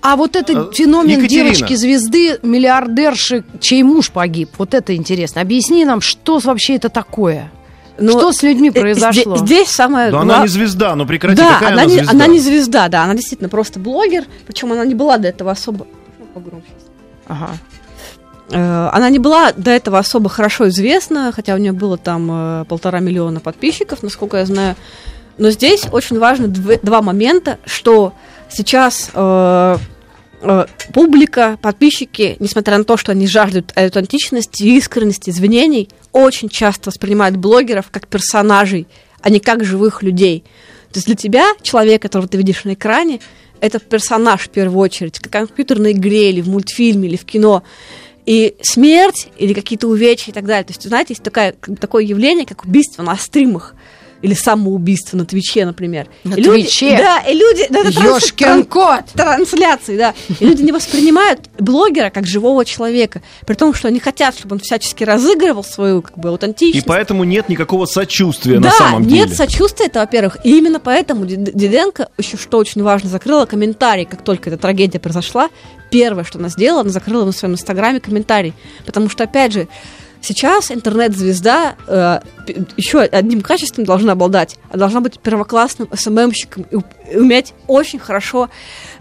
А 0.00 0.16
вот 0.16 0.36
этот 0.36 0.70
А, 0.70 0.72
феномен 0.72 1.18
Екатерина. 1.20 1.50
девочки-звезды, 1.54 2.38
миллиардерши, 2.42 3.44
чей 3.60 3.82
муж 3.82 4.10
погиб, 4.10 4.50
вот 4.58 4.74
это 4.74 4.94
интересно. 4.96 5.40
Объясни 5.42 5.84
нам, 5.84 6.00
что 6.00 6.38
вообще 6.38 6.76
это 6.76 6.88
такое? 6.88 7.50
Но 7.98 8.10
что 8.12 8.32
с 8.32 8.42
людьми 8.42 8.70
э, 8.74 8.80
произошло? 8.80 9.36
зде- 9.36 9.44
Здесь 9.44 9.68
самое 9.68 10.10
Да 10.10 10.20
она 10.20 10.42
не 10.42 10.48
звезда, 10.48 10.94
ну 10.96 11.04
прекрати, 11.06 11.36
да, 11.36 11.54
какая 11.54 11.72
она, 11.72 11.82
она 11.82 11.84
не, 11.90 11.94
звезда? 11.96 12.10
она 12.12 12.26
не 12.26 12.38
звезда, 12.40 12.88
да, 12.88 13.04
она 13.04 13.14
действительно 13.14 13.48
просто 13.50 13.78
блогер, 13.78 14.24
причем 14.46 14.72
она 14.72 14.84
не 14.84 14.94
была 14.94 15.18
до 15.18 15.28
этого 15.28 15.50
особо... 15.50 15.86
Погромче? 16.34 16.66
Ага. 17.28 17.50
Э, 18.50 18.88
Она 18.92 19.10
не 19.10 19.18
была 19.18 19.52
до 19.52 19.70
этого 19.70 19.98
особо 19.98 20.28
хорошо 20.30 20.68
известна, 20.70 21.32
хотя 21.32 21.54
у 21.54 21.58
нее 21.58 21.72
было 21.72 21.98
там 21.98 22.28
э, 22.32 22.64
полтора 22.66 23.00
миллиона 23.00 23.40
подписчиков, 23.40 24.02
насколько 24.02 24.38
я 24.38 24.46
знаю. 24.46 24.74
Но 25.38 25.50
здесь 25.50 25.84
очень 25.92 26.18
важно 26.18 26.46
дв- 26.46 26.80
два 26.82 27.02
момента, 27.02 27.58
что 27.66 28.14
сейчас 28.52 29.10
э, 29.14 29.76
э, 30.42 30.66
публика, 30.92 31.58
подписчики, 31.60 32.36
несмотря 32.38 32.78
на 32.78 32.84
то, 32.84 32.96
что 32.96 33.12
они 33.12 33.26
жаждут 33.26 33.72
аутентичности, 33.74 34.64
искренности, 34.64 35.30
извинений, 35.30 35.88
очень 36.12 36.48
часто 36.48 36.90
воспринимают 36.90 37.36
блогеров 37.36 37.90
как 37.90 38.06
персонажей, 38.06 38.86
а 39.20 39.30
не 39.30 39.40
как 39.40 39.64
живых 39.64 40.02
людей. 40.02 40.44
То 40.92 40.98
есть 40.98 41.06
для 41.06 41.16
тебя 41.16 41.46
человек, 41.62 42.02
которого 42.02 42.28
ты 42.28 42.36
видишь 42.36 42.64
на 42.64 42.74
экране, 42.74 43.20
это 43.60 43.78
персонаж 43.78 44.42
в 44.42 44.48
первую 44.50 44.78
очередь, 44.80 45.18
как 45.18 45.44
в 45.44 45.48
компьютерной 45.48 45.92
игре 45.92 46.30
или 46.30 46.40
в 46.40 46.48
мультфильме 46.48 47.08
или 47.08 47.16
в 47.16 47.24
кино. 47.24 47.62
И 48.26 48.54
смерть 48.60 49.28
или 49.36 49.52
какие-то 49.52 49.88
увечья 49.88 50.30
и 50.30 50.34
так 50.34 50.44
далее. 50.44 50.64
То 50.64 50.72
есть, 50.72 50.82
знаете, 50.82 51.12
есть 51.12 51.22
такая, 51.22 51.54
такое 51.80 52.04
явление, 52.04 52.46
как 52.46 52.64
убийство 52.64 53.02
на 53.02 53.16
стримах. 53.16 53.74
Или 54.22 54.34
самоубийство 54.34 55.16
на 55.16 55.26
Твиче, 55.26 55.66
например. 55.66 56.06
На 56.24 56.34
и 56.34 56.40
люди, 56.42 56.62
Твиче? 56.62 56.96
Да, 56.96 57.18
и 57.20 57.34
люди... 57.34 57.66
Да, 57.68 57.80
это 57.80 57.92
транс- 57.92 58.22
Ёшкин 58.22 58.64
кот! 58.64 59.04
трансляции, 59.14 59.96
да. 59.98 60.14
И 60.40 60.44
люди 60.44 60.62
не 60.62 60.72
воспринимают 60.72 61.50
блогера 61.58 62.10
как 62.10 62.26
живого 62.26 62.64
человека, 62.64 63.20
при 63.46 63.54
том, 63.54 63.74
что 63.74 63.88
они 63.88 63.98
хотят, 64.00 64.36
чтобы 64.38 64.54
он 64.54 64.60
всячески 64.60 65.04
разыгрывал 65.04 65.64
свою 65.64 66.02
как 66.02 66.18
бы 66.18 66.28
И 66.28 66.32
аутентичность. 66.32 66.86
поэтому 66.86 67.24
нет 67.24 67.48
никакого 67.48 67.86
сочувствия 67.86 68.58
да, 68.60 68.68
на 68.68 68.70
самом 68.70 69.02
нет 69.06 69.26
деле. 69.26 69.36
сочувствия, 69.36 69.86
это 69.86 70.00
во-первых. 70.00 70.38
И 70.44 70.56
именно 70.56 70.78
поэтому 70.80 71.26
Ди- 71.26 71.36
Диденко, 71.36 72.08
еще 72.18 72.36
что 72.36 72.58
очень 72.58 72.82
важно, 72.82 73.08
закрыла 73.10 73.44
комментарий, 73.46 74.04
как 74.04 74.22
только 74.22 74.50
эта 74.50 74.58
трагедия 74.58 75.00
произошла. 75.00 75.48
Первое, 75.90 76.24
что 76.24 76.38
она 76.38 76.48
сделала, 76.48 76.82
она 76.82 76.90
закрыла 76.90 77.24
на 77.24 77.32
своем 77.32 77.54
инстаграме 77.54 78.00
комментарий. 78.00 78.54
Потому 78.86 79.08
что, 79.10 79.24
опять 79.24 79.52
же, 79.52 79.68
сейчас 80.22 80.70
интернет-звезда 80.70 81.76
э, 81.86 82.20
еще 82.76 83.00
одним 83.00 83.42
качеством 83.42 83.84
должна 83.84 84.12
обладать. 84.12 84.56
Она 84.70 84.78
должна 84.80 85.00
быть 85.00 85.18
первоклассным 85.18 85.88
СММщиком 85.92 86.66
и, 86.70 87.16
уметь 87.16 87.52
очень 87.66 87.98
хорошо 87.98 88.48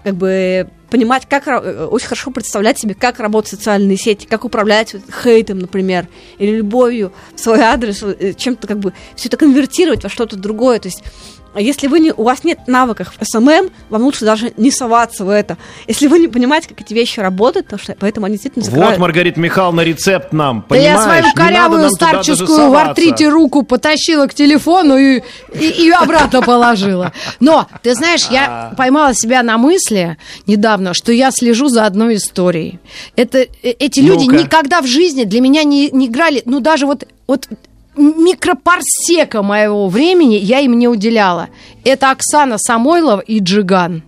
как 0.04 0.16
бы 0.16 0.68
понимать, 0.90 1.28
как 1.28 1.48
э, 1.48 1.86
очень 1.86 2.08
хорошо 2.08 2.32
представлять 2.32 2.80
себе, 2.80 2.94
как 2.94 3.20
работают 3.20 3.60
социальные 3.60 3.98
сети, 3.98 4.28
как 4.28 4.44
управлять 4.44 4.94
вот 4.94 5.04
хейтом, 5.24 5.60
например, 5.60 6.08
или 6.38 6.58
любовью 6.58 7.14
в 7.34 7.40
свой 7.40 7.62
адрес, 7.62 8.04
э, 8.04 8.34
чем-то 8.34 8.68
как 8.68 8.80
бы 8.80 8.94
все 9.16 9.30
это 9.30 9.38
конвертировать 9.38 10.04
во 10.04 10.10
что-то 10.10 10.36
другое. 10.36 10.80
То 10.80 10.90
есть 10.90 11.04
если 11.60 11.88
вы 11.88 12.00
не, 12.00 12.12
у 12.12 12.24
вас 12.24 12.44
нет 12.44 12.60
навыков 12.68 13.14
в 13.20 13.26
SMM, 13.26 13.70
вам 13.90 14.02
лучше 14.04 14.26
даже 14.26 14.54
не 14.58 14.72
соваться 14.72 15.26
в 15.26 15.30
это. 15.30 15.58
Если 15.88 16.08
вы 16.08 16.20
не 16.20 16.28
понимаете, 16.28 16.70
как 16.70 16.82
эти 16.82 16.94
вещи 16.94 17.20
работают, 17.20 17.68
потому 17.68 17.82
что 17.82 17.96
поэтому 18.00 18.26
они 18.26 18.36
действительно 18.36 18.64
Вот, 18.64 18.72
закрывают. 18.72 19.00
Маргарита 19.00 19.40
Михайловна, 19.40 19.82
рецепт 19.82 20.32
нам, 20.32 20.66
Да 20.70 20.76
я 20.76 20.96
понимаешь? 20.96 21.04
свою 21.04 21.22
Не 21.22 21.28
надо 21.28 21.48
корявую 21.48 21.90
старческую 21.92 22.70
в 22.70 22.76
артрите 22.76 23.30
руку 23.30 23.64
потащила 23.64 24.28
к 24.28 24.34
телефону 24.34 24.98
и, 24.98 25.22
и, 25.54 25.70
и 25.86 25.90
обратно 25.90 26.42
положила. 26.42 27.12
Но, 27.40 27.68
ты 27.82 27.96
знаешь, 27.96 28.28
я 28.30 28.74
поймала 28.78 29.14
себя 29.14 29.44
на 29.44 29.58
мысли 29.58 30.18
недавно, 30.48 30.94
что 30.94 31.12
я 31.12 31.32
слежу 31.32 31.68
за 31.68 31.86
одной 31.86 32.16
историей. 32.16 32.80
Это, 33.16 33.40
э, 33.40 33.48
эти 33.62 34.00
люди 34.00 34.26
никогда 34.26 34.82
в 34.82 34.88
жизни 34.88 35.24
для 35.24 35.42
меня 35.42 35.64
не, 35.64 35.90
не 35.92 36.08
играли, 36.08 36.42
ну 36.46 36.60
даже 36.60 36.86
вот, 36.86 37.06
вот 37.28 37.48
микропарсека 37.96 39.42
моего 39.42 39.88
времени 39.90 40.36
я 40.36 40.60
им 40.60 40.78
не 40.78 40.88
уделяла. 40.88 41.50
Это 41.84 42.12
Оксана 42.12 42.58
Самойлова 42.58 43.20
и 43.20 43.40
Джиган. 43.40 44.04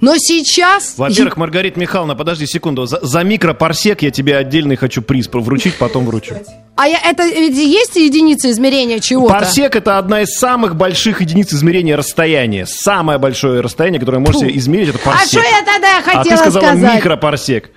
Но 0.00 0.16
сейчас... 0.18 0.94
Во-первых, 0.96 1.36
Маргарита 1.36 1.78
Михайловна, 1.78 2.16
подожди 2.16 2.44
секунду. 2.44 2.86
За, 2.86 2.98
за 3.02 3.22
микропарсек 3.22 4.02
я 4.02 4.10
тебе 4.10 4.36
отдельный 4.36 4.74
хочу 4.74 5.00
приз 5.00 5.28
вручить, 5.32 5.76
потом 5.76 6.06
вручу. 6.06 6.34
А 6.74 6.88
я, 6.88 6.98
это 6.98 7.24
ведь 7.24 7.56
есть 7.56 7.94
единица 7.94 8.50
измерения 8.50 8.98
чего-то? 8.98 9.32
Парсек 9.34 9.76
это 9.76 9.98
одна 9.98 10.22
из 10.22 10.34
самых 10.36 10.74
больших 10.74 11.20
единиц 11.20 11.52
измерения 11.54 11.96
расстояния. 11.96 12.66
Самое 12.66 13.20
большое 13.20 13.60
расстояние, 13.60 14.00
которое 14.00 14.18
можете 14.18 14.46
Фу. 14.46 14.58
измерить, 14.58 14.88
это 14.88 14.98
А 15.04 15.10
парсек. 15.10 15.28
что 15.28 15.38
я 15.40 15.62
тогда 15.64 15.98
А 15.98 16.02
хотела 16.02 16.24
ты 16.24 16.36
сказала 16.50 16.64
сказать? 16.64 16.94
микропарсек. 16.96 17.70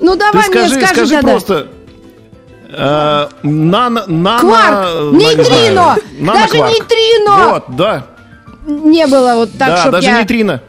Ну 0.00 0.12
Ты 0.14 0.18
давай 0.18 0.42
скажи, 0.46 0.74
мне 0.74 0.84
скажи, 0.84 0.94
скажи 0.94 1.14
тогда. 1.14 1.30
просто. 1.30 1.68
Э, 2.72 3.28
нано, 3.42 4.04
нано, 4.06 4.38
Кварк, 4.40 4.88
э, 4.88 5.10
нейтрино, 5.12 5.96
не 6.12 6.24
знаю, 6.24 6.40
даже 6.40 6.58
нейтрино. 6.58 7.50
Вот, 7.50 7.64
да. 7.76 8.06
Не 8.66 9.06
было 9.06 9.34
вот 9.36 9.50
так, 9.58 9.68
да, 9.68 9.80
чтоб 9.80 9.92
даже 9.92 10.06
я... 10.08 10.18
нейтрино. 10.18 10.62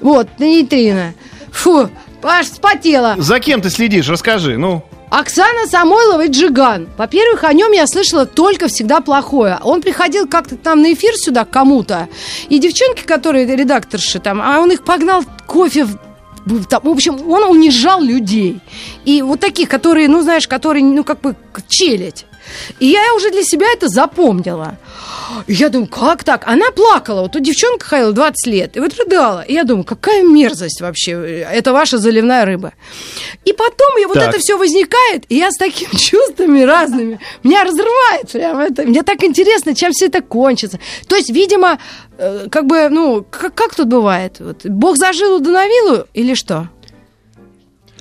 Вот, 0.00 0.28
нейтрино. 0.38 1.14
Фу, 1.52 1.90
аж 2.22 2.46
спотела. 2.46 3.14
За 3.18 3.40
кем 3.40 3.60
ты 3.60 3.70
следишь? 3.70 4.08
Расскажи, 4.08 4.56
ну. 4.56 4.84
Оксана 5.10 5.66
Самойлова 5.66 6.26
и 6.26 6.30
Джиган. 6.30 6.88
Во-первых, 6.96 7.42
о 7.42 7.52
нем 7.52 7.72
я 7.72 7.86
слышала 7.88 8.26
только 8.26 8.68
всегда 8.68 9.00
плохое. 9.00 9.58
Он 9.62 9.82
приходил 9.82 10.28
как-то 10.28 10.56
там 10.56 10.82
на 10.82 10.92
эфир 10.92 11.14
сюда 11.16 11.44
к 11.44 11.50
кому-то, 11.50 12.08
и 12.48 12.58
девчонки, 12.60 13.02
которые 13.02 13.44
редакторши 13.44 14.20
там, 14.20 14.40
а 14.40 14.60
он 14.60 14.70
их 14.70 14.84
погнал 14.84 15.24
кофе 15.46 15.84
в- 15.84 15.98
там, 16.68 16.82
в 16.84 16.88
общем, 16.88 17.28
он 17.28 17.44
унижал 17.44 18.00
людей. 18.00 18.60
И 19.04 19.22
вот 19.22 19.40
таких, 19.40 19.68
которые, 19.68 20.08
ну, 20.08 20.22
знаешь, 20.22 20.48
которые, 20.48 20.84
ну, 20.84 21.04
как 21.04 21.20
бы, 21.20 21.36
челядь. 21.68 22.26
И 22.78 22.86
я 22.86 23.14
уже 23.14 23.30
для 23.30 23.42
себя 23.42 23.66
это 23.72 23.88
запомнила. 23.88 24.78
И 25.46 25.54
я 25.54 25.68
думаю, 25.68 25.88
как 25.88 26.24
так? 26.24 26.46
Она 26.46 26.70
плакала. 26.70 27.22
Вот 27.22 27.32
тут 27.32 27.42
девчонка 27.42 27.86
ходила 27.86 28.12
20 28.12 28.46
лет, 28.46 28.76
и 28.76 28.80
вот 28.80 28.94
рыдала. 28.98 29.42
И 29.42 29.54
я 29.54 29.64
думаю, 29.64 29.84
какая 29.84 30.22
мерзость 30.22 30.80
вообще. 30.80 31.12
Это 31.12 31.72
ваша 31.72 31.98
заливная 31.98 32.44
рыба. 32.44 32.72
И 33.44 33.52
потом 33.52 33.96
я, 33.98 34.08
вот 34.08 34.14
Так. 34.14 34.30
это 34.30 34.38
все 34.38 34.56
возникает, 34.56 35.24
и 35.28 35.36
я 35.36 35.50
с 35.50 35.56
такими 35.56 35.90
чувствами 35.96 36.62
разными. 36.62 37.20
Меня 37.42 37.64
разрывает 37.64 38.30
прям 38.32 38.58
это. 38.58 38.82
Мне 38.82 39.02
так 39.02 39.22
интересно, 39.22 39.74
чем 39.74 39.92
все 39.92 40.06
это 40.06 40.20
кончится. 40.20 40.78
То 41.08 41.16
есть, 41.16 41.30
видимо, 41.30 41.78
э, 42.18 42.48
как 42.50 42.66
бы, 42.66 42.88
ну, 42.88 43.24
как, 43.30 43.54
как 43.54 43.74
тут 43.74 43.88
бывает? 43.88 44.36
Вот, 44.40 44.64
Бог 44.64 44.96
зажил 44.96 45.40
да 45.40 45.50
на 45.50 45.66
вилу 45.66 46.04
или 46.14 46.34
что? 46.34 46.68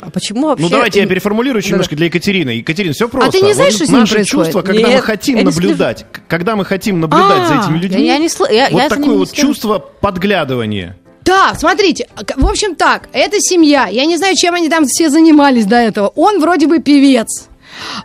А 0.02 0.10
почему 0.10 0.48
вообще... 0.48 0.64
Ну 0.64 0.70
давайте 0.70 1.00
я 1.02 1.08
переформулирую 1.08 1.60
еще 1.60 1.70
Да-да. 1.70 1.76
немножко 1.78 1.96
для 1.96 2.06
Екатерины. 2.08 2.50
Екатерина, 2.52 2.94
все 2.94 3.10
просто. 3.10 3.30
А 3.30 3.32
ты 3.32 3.42
не 3.46 3.54
знаешь, 3.54 3.74
Вот 3.74 3.78
что 3.78 3.86
с 3.86 3.90
ним 3.90 4.00
наши 4.00 4.14
происходит? 4.16 4.46
чувства, 4.48 4.62
когда 4.62 4.82
мы 4.88 4.94
Нет, 4.94 5.04
хотим 5.04 5.36
я 5.36 5.42
не 5.42 5.46
наблюдать, 5.46 6.06
к- 6.12 6.22
когда 6.28 6.56
мы 6.56 6.66
хотим 6.66 7.00
наблюдать 7.00 7.48
за 7.48 7.60
А, 7.60 7.64
этими 7.64 7.78
людьми, 7.78 8.06
я 8.06 8.18
не 8.18 8.28
сл- 8.28 8.52
я- 8.52 8.70
вот 8.70 8.78
я 8.78 8.90
за 8.90 8.96
такое 8.96 9.06
не 9.12 9.18
вот 9.18 9.30
слежу. 9.30 9.48
чувство 9.48 9.80
подглядывания. 9.80 10.98
Да, 11.26 11.54
смотрите, 11.58 12.08
в 12.38 12.46
общем 12.48 12.76
так, 12.76 13.10
это 13.14 13.40
семья. 13.40 13.88
Я 13.88 14.06
не 14.06 14.18
знаю, 14.18 14.36
чем 14.36 14.56
они 14.56 14.68
там 14.70 14.86
все 14.88 15.10
занимались 15.10 15.66
до 15.66 15.76
этого. 15.76 16.08
Он 16.16 16.40
вроде 16.40 16.66
бы 16.68 16.80
певец. 16.80 17.48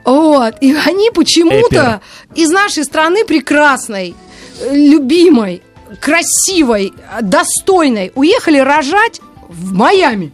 Вот. 0.05 0.57
И 0.61 0.75
они 0.87 1.11
почему-то 1.11 2.01
из 2.35 2.51
нашей 2.51 2.85
страны 2.85 3.25
прекрасной, 3.25 4.15
любимой, 4.71 5.63
красивой, 6.01 6.93
достойной 7.21 8.13
уехали 8.15 8.59
рожать 8.59 9.21
в 9.49 9.73
Майами 9.73 10.33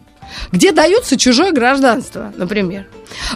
где 0.52 0.72
даются 0.72 1.16
чужое 1.16 1.52
гражданство, 1.52 2.32
например. 2.36 2.86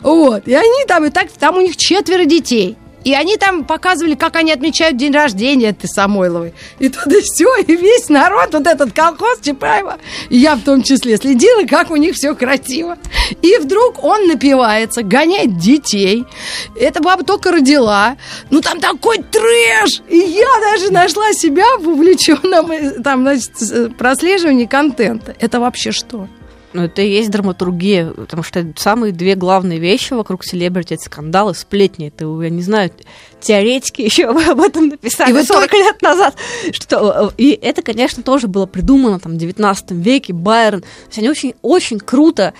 Вот. 0.02 0.46
И 0.46 0.54
они 0.54 0.84
там, 0.86 1.04
и 1.04 1.10
так, 1.10 1.28
там 1.30 1.56
у 1.56 1.60
них 1.60 1.76
четверо 1.76 2.24
детей. 2.24 2.76
И 3.04 3.12
они 3.12 3.36
там 3.36 3.64
показывали, 3.64 4.14
как 4.14 4.34
они 4.36 4.50
отмечают 4.50 4.96
день 4.96 5.12
рождения 5.12 5.68
этой 5.68 5.88
Самойловой. 5.88 6.54
И 6.78 6.88
тут 6.88 7.06
и 7.08 7.20
все, 7.20 7.54
и 7.56 7.76
весь 7.76 8.08
народ, 8.08 8.54
вот 8.54 8.66
этот 8.66 8.94
колхоз 8.94 9.40
Чапаева, 9.42 9.98
и 10.30 10.38
я 10.38 10.54
в 10.56 10.62
том 10.62 10.82
числе, 10.82 11.18
следила, 11.18 11.66
как 11.66 11.90
у 11.90 11.96
них 11.96 12.14
все 12.14 12.34
красиво. 12.34 12.96
И 13.42 13.58
вдруг 13.58 14.02
он 14.02 14.26
напивается, 14.26 15.02
гоняет 15.02 15.58
детей. 15.58 16.24
Эта 16.80 17.02
баба 17.02 17.24
только 17.24 17.50
родила. 17.52 18.16
Ну 18.48 18.62
там 18.62 18.80
такой 18.80 19.18
трэш! 19.18 20.00
И 20.08 20.16
я 20.16 20.48
даже 20.72 20.90
нашла 20.90 21.30
себя 21.34 21.76
в 21.76 21.86
увлеченном 21.86 22.72
э, 22.72 23.02
там, 23.02 23.20
значит, 23.20 23.50
с- 23.58 23.90
прослеживании 23.98 24.64
контента. 24.64 25.36
Это 25.40 25.60
вообще 25.60 25.92
что? 25.92 26.26
Ну, 26.74 26.82
это 26.82 27.02
и 27.02 27.08
есть 27.08 27.30
драматургия, 27.30 28.10
потому 28.10 28.42
что 28.42 28.66
самые 28.76 29.12
две 29.12 29.36
главные 29.36 29.78
вещи 29.78 30.12
вокруг 30.12 30.44
селебрити 30.44 30.94
это 30.94 31.04
скандалы, 31.04 31.54
сплетни. 31.54 32.08
Это, 32.08 32.24
я 32.42 32.50
не 32.50 32.62
знаю, 32.62 32.90
теоретики 33.40 34.02
еще 34.02 34.26
об 34.26 34.60
этом 34.60 34.88
написали 34.88 35.30
И 35.30 35.32
в 35.34 35.44
40 35.44 35.72
лет 35.72 36.02
назад. 36.02 36.36
Что, 36.72 37.32
и 37.38 37.50
это, 37.52 37.82
конечно, 37.82 38.24
тоже 38.24 38.48
было 38.48 38.66
придумано 38.66 39.20
там, 39.20 39.34
в 39.34 39.36
19 39.36 39.92
веке, 39.92 40.32
Байрон. 40.32 40.80
То 40.80 40.88
есть 41.06 41.18
они 41.18 41.30
очень, 41.30 41.54
очень 41.62 42.00
круто 42.00 42.54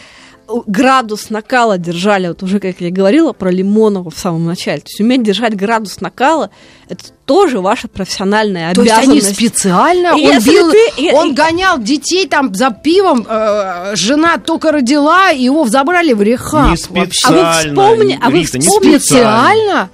градус 0.67 1.31
накала 1.31 1.79
держали, 1.79 2.29
вот 2.29 2.43
уже, 2.43 2.61
как 2.61 2.81
я 2.81 2.91
говорила 2.91 3.33
про 3.33 3.51
Лимонова 3.51 4.11
в 4.11 4.19
самом 4.19 4.45
начале. 4.47 4.79
То 4.81 4.87
есть 4.89 5.01
уметь 5.01 5.23
держать 5.23 5.57
градус 5.57 6.01
накала, 6.01 6.51
это 6.89 7.05
тоже 7.25 7.61
ваша 7.61 7.89
профессиональная 7.89 8.73
То 8.75 8.83
есть 8.83 8.93
они 8.95 9.13
обязанность. 9.15 9.37
специально, 9.37 10.09
И 10.09 10.27
он, 10.27 10.33
если 10.35 10.51
бил- 10.51 10.71
ты- 10.71 10.91
и- 11.03 11.13
он 11.13 11.31
и- 11.31 11.35
гонял 11.35 11.79
детей 11.79 12.27
там 12.29 12.55
за 12.55 12.71
пивом, 12.71 13.27
э, 13.29 13.93
жена 13.97 14.39
только 14.39 14.73
родила, 14.73 15.31
и 15.31 15.43
его 15.45 15.67
забрали 15.67 16.13
в 16.13 16.23
рехаб. 16.23 16.71
Не 16.71 16.77
специально. 16.77 17.51
А 17.51 17.53
вы 17.53 17.71
вспомни- 17.97 18.19
а 18.23 18.31
вы 18.31 18.39
Рита, 18.41 18.59
не 18.59 18.69
Специально? 18.69 19.89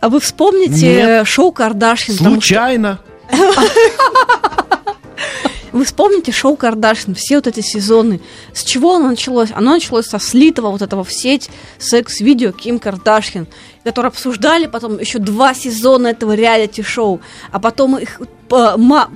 А 0.00 0.08
вы 0.08 0.20
вспомните 0.20 0.86
Нет. 0.94 1.08
э, 1.08 1.24
шоу 1.24 1.50
Кардашьян? 1.52 2.16
что- 2.16 2.24
Случайно. 2.24 2.98
Вы 5.72 5.84
вспомните 5.84 6.32
шоу 6.32 6.56
Кардашьян, 6.56 7.14
все 7.14 7.36
вот 7.36 7.46
эти 7.46 7.60
сезоны. 7.60 8.20
С 8.54 8.62
чего 8.64 8.94
оно 8.96 9.08
началось? 9.08 9.50
Оно 9.54 9.72
началось 9.72 10.06
со 10.06 10.18
слитого 10.18 10.70
вот 10.70 10.80
этого 10.80 11.04
в 11.04 11.12
сеть 11.12 11.50
секс-видео 11.78 12.52
Ким 12.52 12.78
Кардашьян, 12.78 13.46
которые 13.84 14.08
обсуждали 14.08 14.66
потом 14.66 14.98
еще 14.98 15.18
два 15.18 15.52
сезона 15.52 16.08
этого 16.08 16.34
реалити-шоу, 16.34 17.20
а 17.52 17.58
потом 17.60 17.98
их 17.98 18.20
ма- 18.48 19.10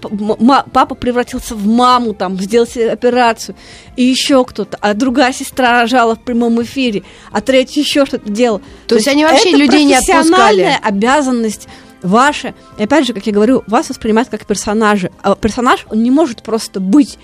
папа 0.73 0.95
превратился 0.95 1.55
в 1.55 1.67
маму, 1.67 2.15
там, 2.15 2.39
сделал 2.39 2.67
себе 2.67 2.91
операцию, 2.91 3.55
и 3.97 4.03
еще 4.05 4.45
кто-то, 4.45 4.77
а 4.81 4.93
другая 4.95 5.33
сестра 5.33 5.81
рожала 5.81 6.15
в 6.17 6.21
прямом 6.21 6.63
эфире, 6.63 7.05
а 7.33 7.41
третья 7.41 7.81
еще 7.81 8.05
что-то 8.05 8.29
делала. 8.29 8.61
То 8.87 8.97
есть 8.97 9.09
они 9.09 9.25
вообще 9.25 9.51
это 9.51 9.59
людей 9.59 9.85
не 9.85 9.95
отпускали? 9.95 10.25
профессиональная 10.29 10.79
обязанность 10.83 11.69
ваша. 12.03 12.55
И 12.79 12.85
опять 12.85 13.07
же, 13.07 13.13
как 13.13 13.27
я 13.27 13.33
говорю, 13.33 13.63
вас 13.67 13.89
воспринимают 13.89 14.29
как 14.29 14.47
персонажи. 14.47 15.11
А 15.23 15.35
персонаж, 15.35 15.87
он 15.91 16.03
не 16.03 16.11
может 16.11 16.43
просто 16.43 16.81
быть 16.81 17.19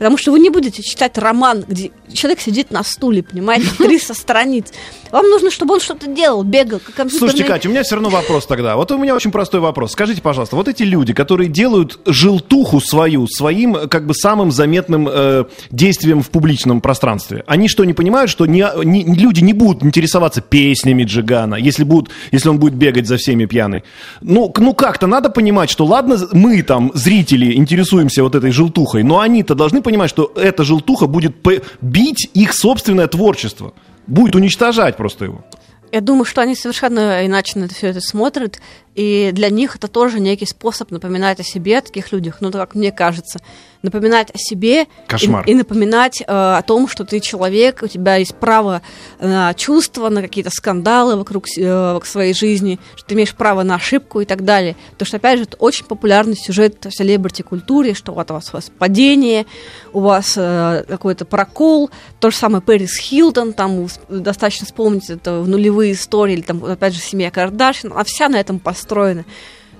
Потому 0.00 0.16
что 0.16 0.32
вы 0.32 0.38
не 0.38 0.48
будете 0.48 0.82
читать 0.82 1.18
роман, 1.18 1.62
где 1.68 1.90
человек 2.10 2.40
сидит 2.40 2.70
на 2.70 2.82
стуле, 2.82 3.22
понимаете, 3.22 3.66
300 3.78 4.14
страниц. 4.14 4.72
Вам 5.12 5.28
нужно, 5.28 5.50
чтобы 5.50 5.74
он 5.74 5.80
что-то 5.80 6.06
делал, 6.06 6.42
бегал, 6.42 6.78
как 6.78 6.94
компьютерный... 6.94 7.32
Слушайте, 7.32 7.44
Катя, 7.44 7.68
у 7.68 7.70
меня 7.70 7.82
все 7.82 7.96
равно 7.96 8.08
вопрос 8.08 8.46
тогда. 8.46 8.76
Вот 8.76 8.90
у 8.92 8.96
меня 8.96 9.14
очень 9.14 9.30
простой 9.30 9.60
вопрос. 9.60 9.92
Скажите, 9.92 10.22
пожалуйста, 10.22 10.56
вот 10.56 10.68
эти 10.68 10.84
люди, 10.84 11.12
которые 11.12 11.50
делают 11.50 11.98
желтуху 12.06 12.80
свою, 12.80 13.26
своим 13.26 13.88
как 13.90 14.06
бы 14.06 14.14
самым 14.14 14.52
заметным 14.52 15.06
э, 15.06 15.44
действием 15.70 16.22
в 16.22 16.30
публичном 16.30 16.80
пространстве, 16.80 17.44
они 17.46 17.68
что, 17.68 17.84
не 17.84 17.92
понимают, 17.92 18.30
что 18.30 18.46
не, 18.46 18.64
не, 18.84 19.04
люди 19.04 19.40
не 19.40 19.52
будут 19.52 19.84
интересоваться 19.84 20.40
песнями 20.40 21.04
Джигана, 21.04 21.56
если, 21.56 21.84
будут, 21.84 22.10
если 22.32 22.48
он 22.48 22.58
будет 22.58 22.72
бегать 22.72 23.06
за 23.06 23.18
всеми 23.18 23.44
пьяный? 23.44 23.84
Ну, 24.22 24.50
ну 24.56 24.72
как-то 24.72 25.06
надо 25.06 25.28
понимать, 25.28 25.68
что 25.68 25.84
ладно, 25.84 26.16
мы 26.32 26.62
там, 26.62 26.90
зрители, 26.94 27.54
интересуемся 27.54 28.22
вот 28.22 28.34
этой 28.34 28.50
желтухой, 28.50 29.02
но 29.02 29.20
они-то 29.20 29.54
должны 29.54 29.82
понимать, 29.82 29.89
что 30.08 30.32
эта 30.36 30.64
желтуха 30.64 31.06
будет 31.06 31.36
бить 31.80 32.28
их 32.34 32.52
собственное 32.52 33.06
творчество, 33.06 33.72
будет 34.06 34.34
уничтожать 34.34 34.96
просто 34.96 35.26
его. 35.26 35.44
Я 35.92 36.00
думаю, 36.00 36.24
что 36.24 36.40
они 36.40 36.54
совершенно 36.54 37.26
иначе 37.26 37.58
на 37.58 37.68
все 37.68 37.88
это 37.88 38.00
смотрят, 38.00 38.60
и 38.94 39.30
для 39.32 39.50
них 39.50 39.76
это 39.76 39.88
тоже 39.88 40.20
некий 40.20 40.46
способ 40.46 40.90
напоминать 40.90 41.40
о 41.40 41.42
себе, 41.42 41.78
о 41.78 41.82
таких 41.82 42.12
людях, 42.12 42.38
ну, 42.40 42.50
как 42.50 42.74
мне 42.74 42.90
кажется 42.92 43.40
напоминать 43.82 44.30
о 44.34 44.38
себе 44.38 44.86
Кошмар. 45.06 45.44
И, 45.46 45.52
и 45.52 45.54
напоминать 45.54 46.20
э, 46.20 46.24
о 46.26 46.60
том, 46.62 46.86
что 46.86 47.04
ты 47.04 47.20
человек, 47.20 47.80
у 47.82 47.86
тебя 47.86 48.16
есть 48.16 48.34
право 48.34 48.82
на 49.18 49.54
чувства, 49.54 50.10
на 50.10 50.20
какие-то 50.20 50.50
скандалы 50.50 51.16
вокруг 51.16 51.46
э, 51.56 52.00
своей 52.04 52.34
жизни, 52.34 52.78
что 52.96 53.06
ты 53.06 53.14
имеешь 53.14 53.34
право 53.34 53.62
на 53.62 53.76
ошибку 53.76 54.20
и 54.20 54.26
так 54.26 54.44
далее. 54.44 54.76
Потому 54.92 55.06
что, 55.06 55.16
опять 55.16 55.38
же, 55.38 55.44
это 55.44 55.56
очень 55.56 55.86
популярный 55.86 56.36
сюжет 56.36 56.84
в 56.84 56.90
селебрити-культуре, 56.90 57.94
что 57.94 58.12
вот 58.12 58.30
у 58.30 58.34
вас, 58.34 58.50
у 58.50 58.56
вас 58.56 58.70
падение, 58.78 59.46
у 59.94 60.00
вас 60.00 60.34
э, 60.36 60.84
какой-то 60.86 61.24
прокол, 61.24 61.90
то 62.18 62.30
же 62.30 62.36
самое 62.36 62.62
Пэрис 62.62 62.98
Хилтон, 62.98 63.54
там 63.54 63.86
достаточно 64.10 64.66
вспомнить 64.66 65.08
это 65.08 65.40
в 65.40 65.48
нулевые 65.48 65.92
истории, 65.92 66.34
или 66.34 66.42
там, 66.42 66.62
опять 66.62 66.92
же, 66.92 67.00
семья 67.00 67.30
Кардашин, 67.30 67.92
она 67.92 68.04
вся 68.04 68.28
на 68.28 68.36
этом 68.36 68.58
построена 68.58 68.79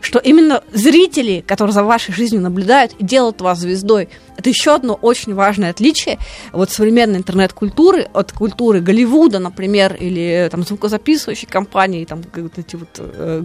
что 0.00 0.18
именно 0.18 0.62
зрители, 0.72 1.44
которые 1.46 1.74
за 1.74 1.84
вашей 1.84 2.14
жизнью 2.14 2.40
наблюдают 2.40 2.92
и 2.98 3.04
делают 3.04 3.40
вас 3.40 3.58
звездой, 3.58 4.08
это 4.36 4.48
еще 4.48 4.74
одно 4.74 4.94
очень 4.94 5.34
важное 5.34 5.70
отличие 5.70 6.18
вот 6.52 6.70
современной 6.70 7.18
интернет-культуры 7.18 8.08
от 8.12 8.32
культуры 8.32 8.80
Голливуда, 8.80 9.38
например, 9.38 9.94
или 9.94 10.48
там 10.50 10.62
звукозаписывающей 10.62 11.46
компании, 11.46 12.04
там 12.04 12.22
вот 12.34 12.58
эти 12.58 12.76
вот 12.76 12.88
э, 12.98 13.42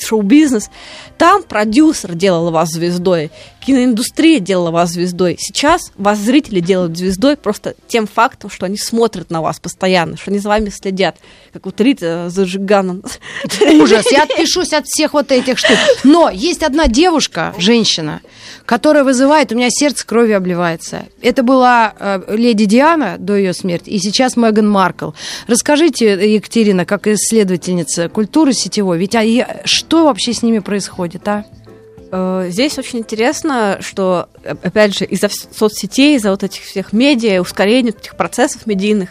шоу-бизнес. 0.00 0.70
Там 1.18 1.42
продюсер 1.42 2.14
делал 2.14 2.50
вас 2.50 2.70
звездой, 2.70 3.30
киноиндустрия 3.64 4.40
делала 4.40 4.70
вас 4.70 4.90
звездой. 4.90 5.36
Сейчас 5.38 5.92
вас 5.96 6.18
зрители 6.18 6.60
делают 6.60 6.96
звездой 6.96 7.36
просто 7.36 7.74
тем 7.86 8.06
фактом, 8.06 8.50
что 8.50 8.66
они 8.66 8.76
смотрят 8.76 9.30
на 9.30 9.40
вас 9.40 9.58
постоянно, 9.58 10.16
что 10.16 10.30
они 10.30 10.38
за 10.38 10.48
вами 10.48 10.68
следят, 10.68 11.16
как 11.52 11.66
вот 11.66 11.80
Рита 11.80 12.28
за 12.30 12.44
Жиганом. 12.44 13.02
Ужас, 13.80 14.06
я 14.10 14.24
отпишусь 14.24 14.72
от 14.72 14.86
всех 14.86 15.14
вот 15.14 15.32
этих 15.32 15.58
штук. 15.58 15.76
Но 16.04 16.30
есть 16.30 16.62
одна 16.62 16.88
девушка, 16.88 17.54
женщина, 17.58 18.20
которая 18.66 19.04
вызывает, 19.04 19.52
у 19.52 19.56
меня 19.56 19.68
сердце 19.70 20.06
кровью 20.06 20.36
обливается. 20.36 21.06
Это 21.22 21.42
была 21.42 21.94
э, 21.98 22.36
леди 22.36 22.64
Диана 22.64 23.16
до 23.18 23.36
ее 23.36 23.52
смерти, 23.52 23.90
и 23.90 23.98
сейчас 23.98 24.36
Меган 24.36 24.68
Маркл. 24.68 25.10
Расскажите, 25.46 26.34
Екатерина, 26.34 26.84
как 26.84 27.06
исследовательница 27.06 28.08
культуры 28.08 28.52
сетевой, 28.52 28.98
ведь 28.98 29.14
а, 29.14 29.22
что 29.84 30.04
вообще 30.04 30.32
с 30.32 30.42
ними 30.42 30.60
происходит, 30.60 31.28
а? 31.28 31.44
Э, 32.10 32.46
здесь 32.48 32.78
очень 32.78 33.00
интересно, 33.00 33.78
что, 33.80 34.28
опять 34.42 34.96
же, 34.96 35.04
из-за 35.04 35.28
соцсетей, 35.28 36.16
из-за 36.16 36.30
вот 36.30 36.42
этих 36.42 36.62
всех 36.62 36.92
медиа, 36.92 37.40
ускорения 37.40 37.90
этих 37.90 38.16
процессов 38.16 38.66
медийных, 38.66 39.10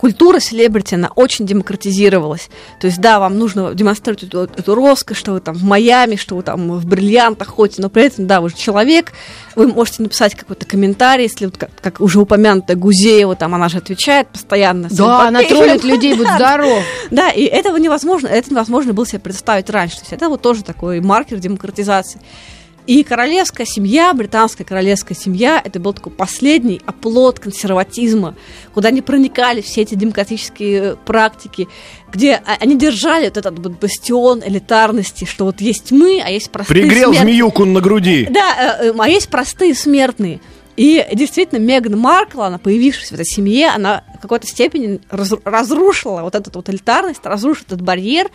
культура 0.00 0.40
селебрити, 0.40 0.94
она 0.94 1.10
очень 1.14 1.44
демократизировалась. 1.44 2.48
То 2.80 2.86
есть, 2.86 3.02
да, 3.02 3.20
вам 3.20 3.38
нужно 3.38 3.74
демонстрировать 3.74 4.22
эту, 4.22 4.44
эту 4.44 4.74
роскошь, 4.74 5.18
что 5.18 5.32
вы 5.32 5.40
там 5.40 5.54
в 5.54 5.62
Майами, 5.62 6.16
что 6.16 6.36
вы 6.36 6.42
там 6.42 6.72
в 6.72 6.86
бриллиантах 6.86 7.48
ходите, 7.48 7.82
но 7.82 7.90
при 7.90 8.04
этом, 8.04 8.26
да, 8.26 8.40
вы 8.40 8.48
же 8.48 8.56
человек, 8.56 9.12
вы 9.56 9.68
можете 9.68 10.02
написать 10.02 10.34
какой-то 10.34 10.64
комментарий, 10.64 11.24
если 11.24 11.44
вот 11.44 11.58
как, 11.58 11.68
как 11.82 12.00
уже 12.00 12.18
упомянутая 12.18 12.78
Гузеева, 12.78 13.36
там 13.36 13.54
она 13.54 13.68
же 13.68 13.76
отвечает 13.76 14.28
постоянно. 14.28 14.88
Да, 14.90 15.28
она 15.28 15.42
троллит 15.42 15.84
людей, 15.84 16.14
будь 16.14 16.30
здоров. 16.34 16.82
Да, 17.10 17.28
и 17.28 17.42
этого 17.42 17.76
невозможно, 17.76 18.28
это 18.28 18.50
невозможно 18.50 18.94
было 18.94 19.06
себе 19.06 19.18
представить 19.18 19.68
раньше. 19.68 19.96
То 19.96 20.02
есть 20.04 20.12
это 20.14 20.30
вот 20.30 20.40
тоже 20.40 20.64
такой 20.64 21.00
маркер 21.00 21.38
демократизации. 21.38 22.22
И 22.90 23.04
королевская 23.04 23.66
семья, 23.66 24.12
британская 24.12 24.64
королевская 24.64 25.16
семья, 25.16 25.62
это 25.64 25.78
был 25.78 25.92
такой 25.92 26.10
последний 26.10 26.80
оплот 26.86 27.38
консерватизма, 27.38 28.34
куда 28.74 28.90
не 28.90 29.00
проникали 29.00 29.60
все 29.60 29.82
эти 29.82 29.94
демократические 29.94 30.82
э, 30.82 30.96
практики, 31.06 31.68
где 32.10 32.42
они 32.44 32.76
держали 32.76 33.26
вот 33.26 33.36
этот 33.36 33.60
вот 33.60 33.78
бастион 33.78 34.42
элитарности, 34.44 35.24
что 35.24 35.44
вот 35.44 35.60
есть 35.60 35.92
мы, 35.92 36.20
а 36.20 36.30
есть 36.30 36.50
простые 36.50 36.82
Пригрел 36.82 37.12
смертные. 37.12 37.32
змеюку 37.32 37.64
на 37.64 37.80
груди. 37.80 38.26
Да, 38.28 38.78
э, 38.80 38.86
э, 38.88 38.94
а 38.98 39.08
есть 39.08 39.28
простые 39.28 39.76
смертные. 39.76 40.40
И 40.76 41.06
действительно, 41.12 41.60
Меган 41.60 41.96
Маркл, 41.96 42.42
она 42.42 42.58
появившись 42.58 43.10
в 43.10 43.12
этой 43.12 43.24
семье, 43.24 43.68
она 43.68 44.02
в 44.18 44.20
какой-то 44.20 44.48
степени 44.48 45.00
разрушила 45.44 46.22
вот 46.22 46.34
эту 46.34 46.50
вот 46.52 46.68
элитарность, 46.68 47.20
разрушила 47.22 47.66
этот 47.68 47.82
барьер, 47.82 48.32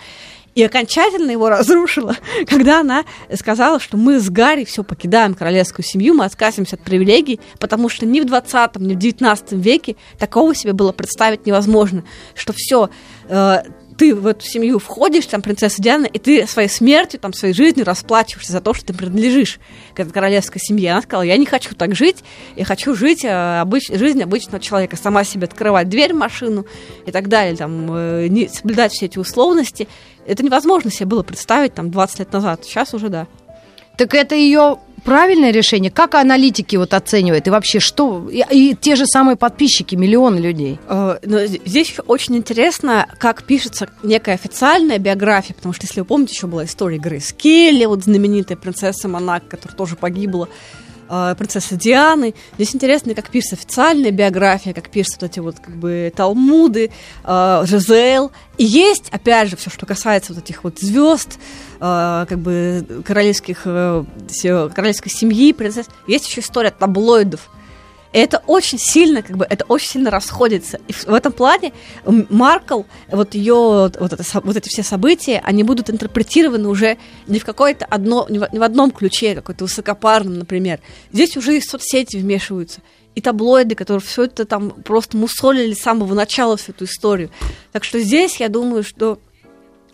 и 0.56 0.64
окончательно 0.64 1.32
его 1.32 1.50
разрушила, 1.50 2.16
когда 2.48 2.80
она 2.80 3.04
сказала, 3.34 3.80
что 3.80 3.98
мы 3.98 4.20
с 4.20 4.30
Гарри 4.30 4.64
все 4.64 4.84
покидаем 4.84 5.36
королевскую 5.36 5.86
семью, 5.86 6.16
мы 6.16 6.26
отказываемся 6.26 6.78
от 6.78 6.82
привилегий, 6.82 7.40
потому 7.60 7.90
что 7.90 8.06
ни 8.06 8.22
в 8.22 8.26
20 8.26 8.78
ни 8.78 8.96
в 8.96 8.98
19 8.98 9.52
веке 9.52 9.98
такого 10.18 10.56
себе 10.56 10.74
было 10.74 10.94
представить 10.94 11.46
невозможно, 11.46 12.04
что 12.34 12.54
все 12.54 12.90
э, 13.28 13.64
ты 13.98 14.14
в 14.14 14.28
эту 14.28 14.46
семью 14.46 14.80
входишь, 14.80 15.26
там, 15.26 15.42
принцесса 15.42 15.82
Диана, 15.82 16.06
и 16.06 16.20
ты 16.20 16.46
своей 16.48 16.68
смертью, 16.68 17.20
там, 17.20 17.34
своей 17.34 17.54
жизнью 17.54 17.86
расплачиваешься 17.86 18.52
за 18.52 18.62
то, 18.62 18.74
что 18.74 18.88
ты 18.88 18.94
принадлежишь 18.94 19.60
к 19.94 20.00
этой 20.00 20.12
королевской 20.12 20.60
семье. 20.62 20.92
Она 20.92 21.02
сказала, 21.02 21.24
я 21.24 21.38
не 21.38 21.46
хочу 21.46 21.76
так 21.76 21.96
жить, 21.96 22.24
я 22.56 22.66
хочу 22.66 22.96
жить 22.96 23.24
э, 23.24 23.62
обыч... 23.62 23.88
жизнь 23.90 24.22
обычного 24.22 24.60
человека, 24.60 24.98
сама 24.98 25.24
себе 25.24 25.46
открывать 25.46 25.90
дверь 25.90 26.14
в 26.14 26.18
машину 26.18 26.66
и 27.06 27.12
так 27.12 27.30
далее, 27.30 27.56
там, 27.56 27.88
э, 27.92 28.28
не 28.28 28.48
соблюдать 28.48 28.92
все 28.92 29.06
эти 29.06 29.18
условности. 29.18 29.88
Это 30.28 30.44
невозможно 30.44 30.92
себе 30.92 31.06
было 31.06 31.24
представить 31.24 31.74
там 31.74 31.92
20 31.92 32.20
лет 32.20 32.34
назад, 32.34 32.66
сейчас 32.66 32.94
уже 32.94 33.10
да. 33.10 33.28
Так 33.98 34.14
это 34.14 34.36
ее 34.36 34.80
правильное 35.06 35.52
решение? 35.52 35.92
Как 35.92 36.16
аналитики 36.16 36.76
вот 36.76 36.94
оценивают? 36.94 37.48
И 37.48 37.50
вообще, 37.50 37.80
что... 37.80 38.28
И, 38.30 38.44
и 38.52 38.76
те 38.76 38.96
же 38.96 39.06
самые 39.06 39.38
подписчики, 39.38 39.96
миллионы 39.96 40.40
людей. 40.40 40.80
Э, 40.90 41.20
но 41.24 41.46
здесь 41.46 41.96
очень 42.08 42.36
интересно, 42.36 43.08
как 43.20 43.44
пишется 43.44 43.88
некая 44.04 44.36
официальная 44.36 44.98
биография, 44.98 45.56
потому 45.56 45.74
что, 45.74 45.86
если 45.86 46.02
вы 46.02 46.06
помните, 46.06 46.34
еще 46.34 46.48
была 46.48 46.66
история 46.66 46.98
Грейс 46.98 47.32
Келли, 47.32 47.86
вот 47.86 48.04
знаменитая 48.04 48.58
принцесса 48.58 49.08
Монак, 49.08 49.48
которая 49.48 49.78
тоже 49.78 49.96
погибла 49.96 50.50
принцессы 51.08 51.76
Дианы. 51.76 52.34
Здесь 52.56 52.76
интересно, 52.76 53.14
как 53.14 53.30
пишется 53.30 53.56
официальная 53.56 54.12
биография, 54.12 54.74
как 54.74 54.90
пишутся 54.90 55.20
вот 55.22 55.32
эти 55.32 55.40
вот 55.40 55.60
как 55.60 55.76
бы 55.76 56.12
талмуды, 56.16 56.92
э, 57.24 57.64
Жизел. 57.66 58.32
И 58.58 58.66
есть, 58.66 59.10
опять 59.12 59.50
же, 59.50 59.58
все, 59.58 59.70
что 59.70 59.86
касается 59.86 60.34
вот 60.34 60.44
этих 60.44 60.64
вот 60.64 60.80
звезд, 60.80 61.38
э, 61.80 62.26
как 62.28 62.40
бы 62.40 63.04
королевских, 63.06 63.62
э, 63.66 64.04
королевской 64.74 65.12
семьи, 65.12 65.54
принцесс. 65.54 65.88
Есть 66.08 66.28
еще 66.28 66.42
история 66.42 66.72
таблоидов. 66.72 67.50
И 68.14 68.18
это 68.18 68.42
очень 68.48 68.80
сильно, 68.80 69.22
как 69.22 69.38
бы, 69.38 69.46
это 69.50 69.66
очень 69.66 69.90
сильно 69.90 70.10
расходится. 70.10 70.80
И 70.88 70.94
в 70.94 71.14
этом 71.14 71.32
плане 71.32 71.74
Маркл, 72.06 72.84
вот 73.10 73.36
ее, 73.36 73.92
вот, 74.00 74.14
это, 74.14 74.24
вот 74.42 74.56
эти 74.56 74.70
все 74.70 74.84
события, 74.84 75.42
они 75.44 75.64
будут 75.64 75.90
интерпретированы 75.90 76.70
уже 76.70 76.98
не 77.28 77.40
в 77.40 77.46
какое-то 77.46 77.86
одно, 77.86 78.26
не 78.30 78.40
в, 78.40 78.48
не 78.52 78.60
в 78.60 78.64
одном 78.64 78.92
ключе, 78.92 79.36
какой-то 79.36 79.66
высокопарном, 79.66 80.40
например. 80.40 80.80
Здесь 81.12 81.36
уже 81.36 81.58
и 81.58 81.62
соцсети 81.62 82.18
вмешиваются 82.18 82.82
и 83.16 83.22
таблоиды, 83.22 83.76
которые 83.76 84.02
все 84.02 84.24
это 84.24 84.46
там 84.46 84.72
просто 84.72 85.18
мусолили 85.18 85.74
с 85.74 85.82
самого 85.82 86.14
начала 86.14 86.58
всю 86.58 86.74
эту 86.74 86.86
историю. 86.86 87.32
Так 87.72 87.84
что 87.84 88.00
здесь 88.00 88.40
я 88.40 88.50
думаю, 88.50 88.84
что 88.84 89.20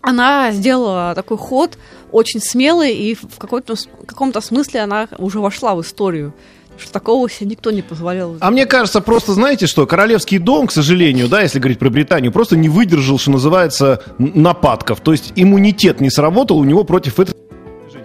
она 0.00 0.50
сделала 0.50 1.14
такой 1.14 1.38
ход 1.38 1.78
очень 2.10 2.40
смелый, 2.40 2.94
и 2.94 3.14
в 3.14 3.38
каком-то, 3.38 3.76
каком-то 4.04 4.40
смысле 4.40 4.80
она 4.80 5.08
уже 5.18 5.38
вошла 5.38 5.74
в 5.76 5.80
историю 5.80 6.34
что 6.82 6.92
такого 6.92 7.30
себе 7.30 7.50
никто 7.50 7.70
не 7.70 7.82
позволял. 7.82 8.36
А 8.40 8.50
мне 8.50 8.66
кажется, 8.66 9.00
просто, 9.00 9.32
знаете 9.32 9.66
что, 9.66 9.86
королевский 9.86 10.38
дом, 10.38 10.66
к 10.66 10.72
сожалению, 10.72 11.28
да, 11.28 11.42
если 11.42 11.58
говорить 11.58 11.78
про 11.78 11.90
Британию, 11.90 12.32
просто 12.32 12.56
не 12.56 12.68
выдержал, 12.68 13.18
что 13.18 13.30
называется, 13.30 14.02
нападков. 14.18 15.00
То 15.00 15.12
есть 15.12 15.32
иммунитет 15.36 16.00
не 16.00 16.10
сработал 16.10 16.58
у 16.58 16.64
него 16.64 16.84
против 16.84 17.14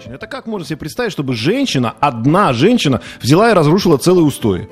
женщины. 0.07 0.15
Это 0.15 0.27
как 0.27 0.45
можно 0.45 0.65
себе 0.65 0.77
представить, 0.77 1.11
чтобы 1.11 1.33
женщина, 1.33 1.93
одна 1.99 2.53
женщина, 2.53 3.01
взяла 3.21 3.51
и 3.51 3.53
разрушила 3.53 3.97
целые 3.97 4.25
устои? 4.25 4.69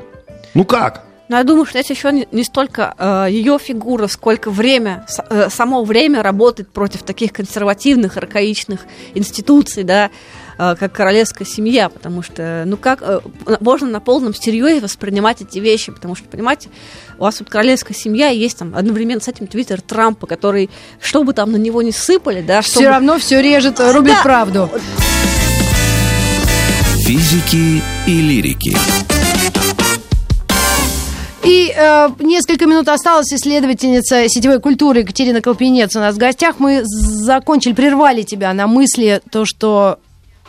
Ну 0.54 0.65
как? 0.65 1.04
Но 1.28 1.38
я 1.38 1.44
думаю, 1.44 1.65
что 1.65 1.80
это 1.80 1.91
еще 1.91 2.12
не, 2.12 2.44
столько 2.44 2.94
э, 2.98 3.28
ее 3.32 3.58
фигура, 3.58 4.08
сколько 4.08 4.52
время, 4.52 5.06
с, 5.08 5.24
э, 5.28 5.50
само 5.50 5.84
время 5.84 6.21
работает 6.21 6.69
против 6.69 7.02
таких 7.02 7.34
консервативных, 7.34 8.17
архаичных 8.17 8.82
институций, 9.15 9.84
да, 9.84 10.12
как 10.58 10.93
королевская 10.93 11.47
семья, 11.47 11.89
потому 11.89 12.21
что, 12.21 12.63
ну 12.65 12.77
как, 12.77 13.01
э, 13.01 13.19
можно 13.60 13.89
на 13.89 13.99
полном 13.99 14.33
серьезе 14.33 14.81
воспринимать 14.81 15.41
эти 15.41 15.60
вещи, 15.60 15.91
потому 15.91 16.15
что, 16.15 16.27
понимаете, 16.27 16.69
у 17.17 17.23
вас 17.23 17.39
вот 17.39 17.49
королевская 17.49 17.95
семья, 17.95 18.31
и 18.31 18.37
есть 18.37 18.58
там 18.58 18.75
одновременно 18.75 19.21
с 19.21 19.27
этим 19.27 19.47
твиттер 19.47 19.81
Трампа, 19.81 20.27
который, 20.27 20.69
что 21.01 21.23
бы 21.23 21.33
там 21.33 21.51
на 21.51 21.58
него 21.58 21.81
не 21.81 21.91
сыпали, 21.91 22.41
да, 22.41 22.62
Все 22.62 22.81
бы... 22.81 22.87
равно 22.87 23.17
все 23.19 23.41
режет, 23.41 23.79
рубит 23.79 24.13
да. 24.13 24.23
правду. 24.23 24.69
Физики 27.06 27.83
и 28.08 28.21
лирики. 28.21 28.75
И 31.43 31.71
э, 31.77 32.10
несколько 32.19 32.65
минут 32.65 32.89
осталось. 32.89 33.31
Исследовательница 33.31 34.27
сетевой 34.27 34.60
культуры 34.60 35.01
Екатерина 35.01 35.41
Колпинец 35.41 35.95
у 35.95 35.99
нас 35.99 36.15
в 36.15 36.17
гостях. 36.17 36.56
Мы 36.58 36.81
закончили, 36.83 37.73
прервали 37.73 38.23
тебя 38.23 38.51
на 38.53 38.65
мысли, 38.65 39.21
то, 39.29 39.45
что 39.45 39.99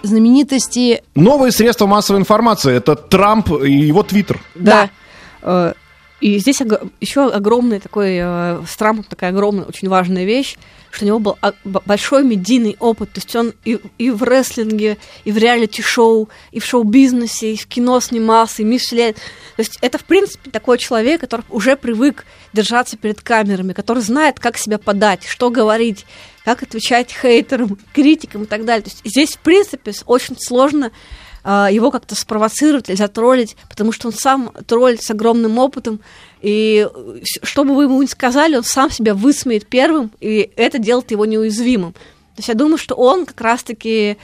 знаменитости... 0.02 1.02
Новые 1.14 1.52
средства 1.52 1.86
массовой 1.86 2.20
информации. 2.20 2.74
Это 2.74 2.96
Трамп 2.96 3.50
и 3.62 3.72
его 3.72 4.02
Твиттер. 4.02 4.40
Да. 4.54 4.90
да. 5.42 5.70
Э, 5.70 5.74
и 6.20 6.38
здесь 6.38 6.60
еще 7.00 7.30
огромный 7.30 7.80
такой, 7.80 8.18
э, 8.20 8.62
с 8.66 8.76
Трампом 8.76 9.04
такая 9.04 9.30
огромная, 9.30 9.64
очень 9.64 9.88
важная 9.88 10.24
вещь 10.24 10.56
что 10.96 11.04
у 11.04 11.08
него 11.08 11.18
был 11.18 11.38
а, 11.42 11.52
большой 11.62 12.24
медийный 12.24 12.76
опыт, 12.80 13.12
то 13.12 13.18
есть 13.18 13.36
он 13.36 13.52
и, 13.64 13.78
и 13.98 14.10
в 14.10 14.22
рестлинге, 14.22 14.96
и 15.24 15.32
в 15.32 15.36
реалити-шоу, 15.36 16.28
и 16.52 16.58
в 16.58 16.64
шоу-бизнесе, 16.64 17.52
и 17.52 17.56
в 17.56 17.66
кино 17.66 18.00
снимался, 18.00 18.62
и 18.62 18.64
Мишлен. 18.64 19.12
То 19.12 19.60
есть 19.60 19.78
это, 19.82 19.98
в 19.98 20.04
принципе, 20.04 20.50
такой 20.50 20.78
человек, 20.78 21.20
который 21.20 21.44
уже 21.50 21.76
привык 21.76 22.24
держаться 22.52 22.96
перед 22.96 23.20
камерами, 23.20 23.74
который 23.74 24.02
знает, 24.02 24.40
как 24.40 24.56
себя 24.56 24.78
подать, 24.78 25.24
что 25.26 25.50
говорить, 25.50 26.06
как 26.46 26.62
отвечать 26.62 27.10
хейтерам, 27.10 27.76
критикам 27.92 28.44
и 28.44 28.46
так 28.46 28.64
далее. 28.64 28.84
То 28.84 28.90
есть 28.90 29.02
здесь, 29.04 29.34
в 29.34 29.40
принципе, 29.40 29.92
очень 30.06 30.36
сложно 30.38 30.92
а, 31.42 31.68
его 31.72 31.90
как-то 31.90 32.14
спровоцировать 32.14 32.88
или 32.88 32.94
затроллить, 32.94 33.56
потому 33.68 33.90
что 33.90 34.06
он 34.06 34.14
сам 34.14 34.52
тролль 34.64 34.96
с 35.00 35.10
огромным 35.10 35.58
опытом, 35.58 35.98
и 36.40 36.88
что 37.42 37.64
бы 37.64 37.74
вы 37.74 37.84
ему 37.84 38.00
ни 38.00 38.06
сказали, 38.06 38.54
он 38.54 38.62
сам 38.62 38.92
себя 38.92 39.12
высмеет 39.14 39.66
первым, 39.66 40.12
и 40.20 40.52
это 40.54 40.78
делает 40.78 41.10
его 41.10 41.26
неуязвимым. 41.26 41.94
То 41.94 42.38
есть 42.38 42.48
я 42.48 42.54
думаю, 42.54 42.78
что 42.78 42.94
он 42.94 43.26
как 43.26 43.40
раз-таки, 43.40 44.16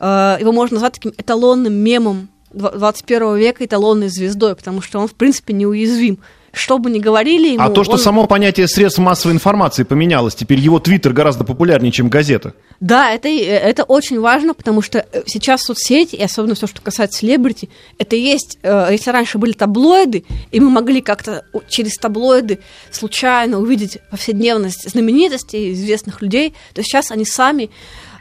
э, 0.00 0.36
его 0.38 0.52
можно 0.52 0.74
назвать 0.74 0.92
таким 0.92 1.14
эталонным 1.16 1.72
мемом 1.72 2.28
21 2.52 3.36
века, 3.36 3.64
эталонной 3.64 4.08
звездой, 4.08 4.54
потому 4.54 4.82
что 4.82 4.98
он, 4.98 5.08
в 5.08 5.14
принципе, 5.14 5.54
неуязвим 5.54 6.18
что 6.52 6.78
бы 6.78 6.90
ни 6.90 6.98
говорили 6.98 7.48
ему... 7.54 7.62
А 7.62 7.70
то, 7.70 7.84
что 7.84 7.94
он... 7.94 7.98
само 7.98 8.26
понятие 8.26 8.66
средств 8.68 8.98
массовой 8.98 9.34
информации 9.34 9.84
поменялось, 9.84 10.34
теперь 10.34 10.58
его 10.58 10.78
твиттер 10.78 11.12
гораздо 11.12 11.44
популярнее, 11.44 11.92
чем 11.92 12.08
газета. 12.08 12.54
Да, 12.80 13.12
это, 13.12 13.28
это 13.28 13.84
очень 13.84 14.20
важно, 14.20 14.54
потому 14.54 14.82
что 14.82 15.06
э, 15.12 15.22
сейчас 15.26 15.62
соцсети, 15.62 16.16
и 16.16 16.22
особенно 16.22 16.54
все, 16.54 16.66
что 16.66 16.80
касается 16.80 17.20
селебрити, 17.20 17.68
это 17.98 18.16
есть... 18.16 18.58
Э, 18.62 18.88
если 18.90 19.10
раньше 19.10 19.38
были 19.38 19.52
таблоиды, 19.52 20.24
и 20.50 20.60
мы 20.60 20.70
могли 20.70 21.00
как-то 21.00 21.44
через 21.68 21.96
таблоиды 21.96 22.58
случайно 22.90 23.58
увидеть 23.58 23.98
повседневность 24.10 24.88
знаменитостей, 24.88 25.72
известных 25.72 26.20
людей, 26.22 26.54
то 26.74 26.82
сейчас 26.82 27.10
они 27.10 27.24
сами 27.24 27.70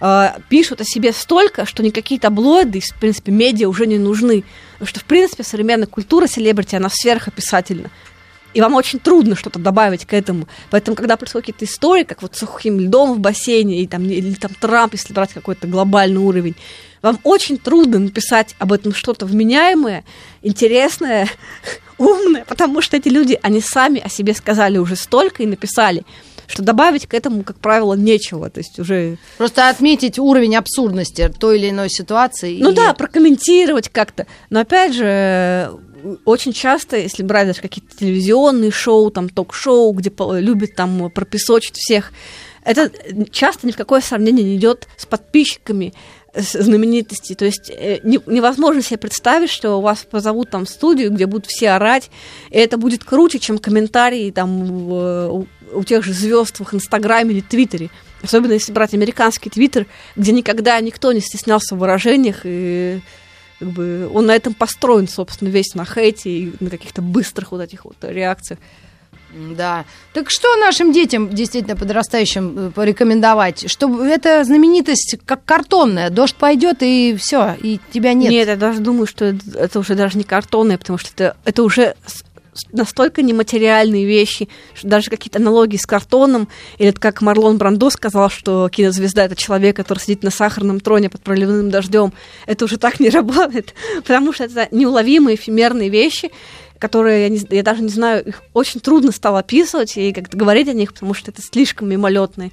э, 0.02 0.30
пишут 0.50 0.82
о 0.82 0.86
себе 0.86 1.14
столько, 1.14 1.66
что 1.66 1.82
никакие 1.82 2.20
таблоиды, 2.20 2.82
в 2.82 3.00
принципе, 3.00 3.32
медиа 3.32 3.70
уже 3.70 3.88
не 3.88 3.98
нужны. 3.98 4.44
Потому 4.74 4.88
что, 4.88 5.00
в 5.00 5.06
принципе, 5.06 5.44
современная 5.44 5.88
культура 5.88 6.28
селебрити, 6.28 6.76
она 6.76 6.90
сверхописательна 6.92 7.90
и 8.54 8.62
вам 8.62 8.76
очень 8.76 9.00
трудно 9.00 9.36
что-то 9.36 9.60
добавить 9.60 10.06
к 10.06 10.14
этому. 10.14 10.47
Поэтому, 10.70 10.95
когда 10.95 11.18
происходят 11.18 11.47
какие-то 11.47 11.72
истории, 11.72 12.04
как 12.04 12.22
вот 12.22 12.36
с 12.36 12.39
сухим 12.39 12.80
льдом 12.80 13.14
в 13.14 13.20
бассейне, 13.20 13.82
и 13.82 13.88
там, 13.88 14.04
или 14.04 14.34
там 14.34 14.52
Трамп, 14.60 14.93
если 14.93 15.14
брать 15.14 15.34
какой-то 15.34 15.68
глобальный 15.68 16.20
уровень, 16.20 16.56
вам 17.02 17.20
очень 17.24 17.58
трудно 17.58 18.00
написать 18.00 18.56
об 18.60 18.74
этом 18.74 18.93
что-то 18.93 19.26
вменяемое, 19.26 20.04
интересное, 20.41 21.30
умное, 21.97 22.45
потому 22.45 22.82
что 22.82 22.97
эти 22.97 23.10
люди, 23.10 23.38
они 23.41 23.62
сами 23.62 24.02
о 24.02 24.10
себе 24.10 24.34
сказали 24.34 24.78
уже 24.78 24.95
столько 24.95 25.43
и 25.43 25.47
написали, 25.47 26.04
что 26.47 26.64
добавить 26.64 27.06
к 27.06 27.14
этому, 27.14 27.43
как 27.43 27.58
правило, 27.60 27.93
нечего. 27.93 28.50
То 28.50 28.60
есть 28.60 28.80
уже... 28.80 29.18
Просто 29.38 29.70
отметить 29.70 30.18
уровень 30.18 30.56
абсурдности 30.56 31.32
той 31.39 31.60
или 31.60 31.70
иной 31.70 31.89
ситуации. 31.89 32.58
Ну 32.60 32.72
и... 32.72 32.76
да, 32.76 32.93
прокомментировать 32.93 33.89
как-то. 33.89 34.26
Но 34.50 34.62
опять 34.62 34.95
же, 34.95 35.70
очень 36.26 36.54
часто, 36.54 36.97
если 36.97 37.24
брать 37.24 37.47
даже 37.47 37.62
какие-то 37.62 37.95
телевизионные 37.95 38.72
шоу, 38.72 39.12
там 39.12 39.30
ток-шоу, 39.30 39.91
где 39.93 40.12
любят 40.39 40.76
там 40.76 41.10
пропесочить 41.12 41.76
всех, 41.76 42.12
это 42.64 42.91
часто 43.32 43.68
ни 43.68 43.72
в 43.72 43.78
какое 43.78 44.02
сравнение 44.02 44.43
не 44.43 44.56
идет 44.56 44.88
с 44.97 45.06
подписчиками 45.06 45.93
знаменитостей. 46.34 47.36
То 47.36 47.45
есть 47.45 47.70
э, 47.70 48.00
невозможно 48.04 48.82
себе 48.82 48.97
представить, 48.97 49.50
что 49.50 49.82
вас 49.82 50.06
позовут 50.10 50.52
там 50.52 50.66
в 50.66 50.70
студию, 50.70 51.12
где 51.12 51.26
будут 51.26 51.47
все 51.47 51.72
орать, 51.72 52.10
и 52.50 52.58
это 52.58 52.78
будет 52.78 53.04
круче, 53.04 53.39
чем 53.39 53.58
комментарии 53.58 54.32
там 54.32 54.91
у, 54.91 55.47
у 55.74 55.84
тех 55.84 56.04
же 56.04 56.14
звезд 56.14 56.60
в 56.60 56.74
Инстаграме 56.74 57.34
или 57.34 57.41
Твиттере. 57.41 57.89
Особенно 58.22 58.54
если 58.54 58.74
брать 58.74 58.93
американский 58.93 59.50
Твиттер, 59.50 59.86
где 60.16 60.32
никогда 60.32 60.80
никто 60.82 61.12
не 61.12 61.22
стеснялся 61.22 61.76
в 61.76 61.80
выражениях 61.80 62.41
и 62.43 63.00
как 63.60 63.68
бы 63.70 64.10
он 64.14 64.26
на 64.26 64.36
этом 64.36 64.53
построен, 64.53 65.07
собственно, 65.07 65.49
весь 65.49 65.76
на 65.76 65.86
хейте 65.86 66.30
и 66.30 66.53
на 66.60 66.70
каких-то 66.70 67.01
быстрых 67.01 67.51
вот 67.51 67.62
этих 67.62 67.86
вот 67.86 67.95
реакциях. 68.01 68.60
Да. 69.32 69.86
Так 70.14 70.30
что 70.30 70.55
нашим 70.55 70.91
детям, 70.91 71.30
действительно 71.30 71.76
подрастающим, 71.76 72.68
э, 72.68 72.72
порекомендовать? 72.72 73.70
Чтобы 73.70 74.07
эта 74.07 74.43
знаменитость 74.43 75.18
как 75.26 75.45
картонная, 75.45 76.10
дождь 76.10 76.36
пойдет 76.36 76.78
и 76.82 77.16
все, 77.20 77.55
и 77.62 77.80
тебя 77.91 78.14
нет. 78.14 78.32
Нет, 78.32 78.47
я 78.47 78.55
даже 78.55 78.80
думаю, 78.80 79.05
что 79.05 79.26
это 79.26 79.80
уже 79.80 79.95
даже 79.95 80.18
не 80.18 80.24
картонная, 80.24 80.78
потому 80.78 80.97
что 80.97 81.12
это, 81.14 81.38
это 81.45 81.64
уже 81.64 81.95
настолько 82.72 83.22
нематериальные 83.22 84.05
вещи, 84.05 84.49
что 84.74 84.88
даже 84.88 85.10
какие-то 85.10 85.39
аналогии 85.39 85.78
с 85.78 85.86
картоном, 85.86 86.47
или 86.78 86.89
это 86.89 86.99
как 86.99 87.22
Марлон 87.22 87.57
Брандо 87.57 87.89
сказал, 87.89 88.30
что 88.30 88.70
кинозвезда— 88.70 89.24
это 89.26 89.36
человек, 89.36 89.76
который 89.76 89.99
сидит 89.99 90.24
на 90.24 90.32
сахарном 90.32 90.80
троне 90.80 91.10
под 91.10 91.22
проливным 91.22 91.70
дождем, 91.70 92.14
это 92.45 92.66
уже 92.66 92.78
так 92.78 92.99
не 92.99 93.10
работает, 93.10 93.74
потому 93.97 94.34
что 94.34 94.45
это 94.45 94.68
неуловимые 94.72 95.36
эфемерные 95.36 95.89
вещи, 95.89 96.32
которые, 96.80 97.24
я, 97.24 97.30
не, 97.30 97.41
я 97.49 97.64
даже 97.64 97.82
не 97.84 97.89
знаю, 97.89 98.26
их 98.26 98.41
очень 98.53 98.80
трудно 98.80 99.12
стало 99.12 99.39
описывать 99.39 99.97
и 99.97 100.14
как-то 100.14 100.38
говорить 100.38 100.70
о 100.70 100.74
них, 100.74 100.93
потому 100.93 101.14
что 101.14 101.30
это 101.32 101.41
слишком 101.41 101.89
мимолетные. 101.89 102.51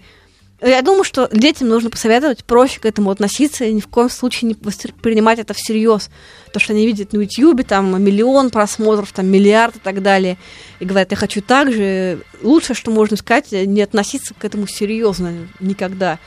Я 0.63 0.81
думаю, 0.81 1.05
что 1.05 1.29
детям 1.31 1.69
нужно 1.69 1.91
посоветовать 1.91 2.43
проще 2.45 2.81
к 2.81 2.87
этому 2.87 3.11
относиться 3.11 3.65
и 3.65 3.75
ни 3.75 3.81
в 3.81 3.89
коем 3.89 4.09
случае 4.09 4.49
не 4.49 4.57
воспринимать 4.59 5.39
это 5.39 5.53
всерьез. 5.53 6.09
То, 6.51 6.59
что 6.59 6.73
они 6.73 6.87
видят 6.87 7.13
на 7.13 7.19
YouTube, 7.19 7.67
там 7.67 8.03
миллион 8.03 8.49
просмотров, 8.49 9.13
там 9.13 9.27
миллиард 9.27 9.77
и 9.77 9.81
так 9.81 10.01
далее, 10.01 10.39
и 10.81 10.87
говорят, 10.87 11.11
я 11.11 11.17
хочу 11.19 11.43
так 11.43 11.73
же. 11.73 12.21
Лучшее, 12.41 12.75
что 12.75 12.91
можно 12.91 13.19
сказать, 13.19 13.53
не 13.53 13.83
относиться 13.83 14.33
к 14.33 14.45
этому 14.47 14.67
серьезно 14.67 15.35
никогда. 15.61 16.19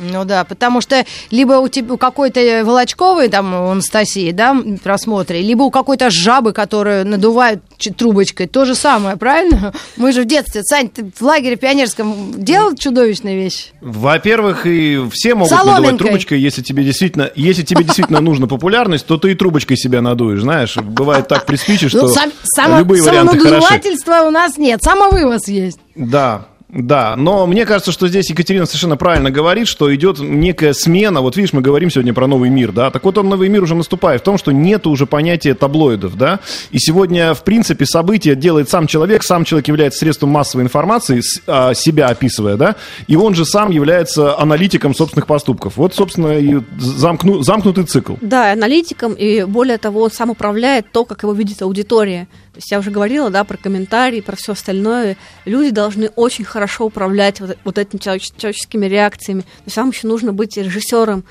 Ну 0.00 0.24
да, 0.24 0.44
потому 0.44 0.80
что 0.80 1.04
либо 1.30 1.54
у, 1.54 1.68
тебя, 1.68 1.94
у 1.94 1.98
какой-то 1.98 2.62
Волочковой, 2.64 3.28
там, 3.28 3.52
у 3.54 3.70
Анастасии, 3.70 4.30
да, 4.32 4.56
просмотре, 4.82 5.42
либо 5.42 5.62
у 5.62 5.70
какой-то 5.70 6.08
жабы, 6.10 6.52
которую 6.52 7.06
надувают 7.06 7.62
трубочкой, 7.96 8.46
то 8.46 8.64
же 8.64 8.74
самое, 8.74 9.16
правильно? 9.16 9.72
Мы 9.96 10.12
же 10.12 10.22
в 10.22 10.24
детстве, 10.24 10.62
Сань, 10.62 10.88
ты 10.88 11.10
в 11.14 11.22
лагере 11.22 11.56
пионерском 11.56 12.32
делал 12.42 12.74
чудовищные 12.74 13.36
вещи? 13.36 13.66
Во-первых, 13.80 14.66
и 14.66 15.00
все 15.12 15.34
могут 15.34 15.52
надувать 15.52 15.98
трубочкой, 15.98 16.40
если 16.40 16.62
тебе 16.62 16.84
действительно, 16.84 17.30
если 17.34 17.62
тебе 17.62 17.84
действительно 17.84 18.20
нужна 18.20 18.46
популярность, 18.46 19.06
то 19.06 19.18
ты 19.18 19.32
и 19.32 19.34
трубочкой 19.34 19.76
себя 19.76 20.00
надуешь, 20.00 20.40
знаешь, 20.40 20.76
бывает 20.76 21.28
так 21.28 21.44
при 21.44 21.56
спиче, 21.56 21.86
ну, 21.86 21.90
что 21.90 22.02
ну, 22.02 22.08
сам, 22.08 22.32
само, 22.42 22.78
любые 22.78 23.02
варианты 23.02 23.38
хороши. 23.38 23.80
у 24.26 24.30
нас 24.30 24.56
нет, 24.56 24.82
самовывоз 24.82 25.48
есть. 25.48 25.78
Да, 25.94 26.46
да, 26.72 27.16
но 27.16 27.46
мне 27.46 27.66
кажется, 27.66 27.90
что 27.90 28.06
здесь 28.06 28.30
Екатерина 28.30 28.64
совершенно 28.64 28.96
правильно 28.96 29.30
говорит, 29.30 29.66
что 29.66 29.92
идет 29.92 30.20
некая 30.20 30.72
смена. 30.72 31.20
Вот 31.20 31.36
видишь, 31.36 31.52
мы 31.52 31.62
говорим 31.62 31.90
сегодня 31.90 32.14
про 32.14 32.28
новый 32.28 32.48
мир, 32.48 32.70
да. 32.70 32.90
Так 32.90 33.04
вот, 33.04 33.18
он 33.18 33.28
новый 33.28 33.48
мир 33.48 33.64
уже 33.64 33.74
наступает 33.74 34.20
в 34.20 34.24
том, 34.24 34.38
что 34.38 34.52
нет 34.52 34.86
уже 34.86 35.06
понятия 35.06 35.54
таблоидов, 35.54 36.16
да. 36.16 36.38
И 36.70 36.78
сегодня, 36.78 37.34
в 37.34 37.42
принципе, 37.42 37.86
события 37.86 38.36
делает 38.36 38.68
сам 38.68 38.86
человек, 38.86 39.24
сам 39.24 39.44
человек 39.44 39.66
является 39.66 39.98
средством 39.98 40.30
массовой 40.30 40.62
информации, 40.62 41.22
а, 41.46 41.74
себя 41.74 42.06
описывая, 42.06 42.56
да. 42.56 42.76
И 43.08 43.16
он 43.16 43.34
же 43.34 43.44
сам 43.44 43.70
является 43.70 44.38
аналитиком 44.38 44.94
собственных 44.94 45.26
поступков. 45.26 45.76
Вот, 45.76 45.94
собственно, 45.94 46.38
и 46.38 46.60
замкну, 46.78 47.42
замкнутый 47.42 47.84
цикл. 47.84 48.14
Да, 48.20 48.52
аналитиком, 48.52 49.14
и 49.14 49.42
более 49.42 49.78
того, 49.78 50.08
сам 50.08 50.30
управляет 50.30 50.92
то, 50.92 51.04
как 51.04 51.24
его 51.24 51.32
видит 51.32 51.62
аудитория. 51.62 52.28
То 52.60 52.62
есть 52.62 52.72
я 52.72 52.78
уже 52.78 52.90
говорила, 52.90 53.30
да, 53.30 53.42
про 53.44 53.56
комментарии, 53.56 54.20
про 54.20 54.36
все 54.36 54.52
остальное. 54.52 55.16
Люди 55.46 55.70
должны 55.70 56.08
очень 56.08 56.44
хорошо 56.44 56.84
управлять 56.84 57.40
вот, 57.40 57.56
вот 57.64 57.78
этими 57.78 57.98
человеческими 57.98 58.84
реакциями. 58.84 59.40
То 59.40 59.62
есть 59.64 59.78
вам 59.78 59.88
еще 59.88 60.06
нужно 60.06 60.34
быть 60.34 60.58
режиссером 60.58 61.24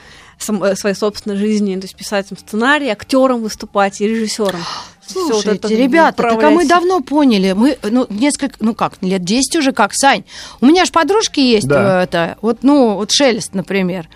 э, 0.48 0.76
своей 0.76 0.96
собственной 0.96 1.38
жизни, 1.38 1.76
то 1.76 1.84
есть 1.84 1.96
писать 1.96 2.26
сценарий, 2.36 2.90
актером 2.90 3.44
выступать 3.44 4.02
и 4.02 4.08
режиссером. 4.08 4.60
Слушайте, 5.06 5.60
вот 5.62 5.70
ребята, 5.70 6.24
так 6.24 6.42
а 6.42 6.50
мы 6.50 6.68
давно 6.68 7.02
поняли, 7.02 7.52
мы, 7.52 7.78
ну, 7.84 8.08
несколько, 8.10 8.56
ну 8.60 8.74
как, 8.74 8.94
лет 9.02 9.24
10 9.24 9.58
уже 9.58 9.72
как, 9.72 9.92
Сань, 9.94 10.24
у 10.62 10.66
меня 10.66 10.86
же 10.86 10.92
подружки 10.92 11.40
есть, 11.40 11.68
да. 11.68 12.02
Э, 12.02 12.04
это, 12.06 12.38
вот, 12.42 12.64
ну, 12.64 12.96
вот 12.96 13.12
Шелест, 13.12 13.54
например, 13.54 14.10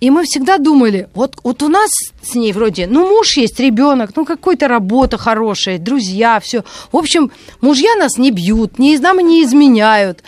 И 0.00 0.10
мы 0.10 0.24
всегда 0.24 0.58
думали, 0.58 1.08
вот, 1.14 1.36
вот 1.42 1.62
у 1.62 1.68
нас 1.68 1.90
с 2.22 2.34
ней 2.34 2.52
вроде, 2.52 2.86
ну, 2.86 3.08
муж 3.08 3.36
есть, 3.36 3.58
ребенок, 3.58 4.10
ну, 4.14 4.24
какая-то 4.24 4.68
работа 4.68 5.18
хорошая, 5.18 5.78
друзья, 5.78 6.38
все. 6.40 6.62
В 6.92 6.96
общем, 6.96 7.32
мужья 7.60 7.96
нас 7.96 8.16
не 8.16 8.30
бьют, 8.30 8.78
не, 8.78 8.96
нам 8.98 9.18
не 9.18 9.42
изменяют. 9.42 10.22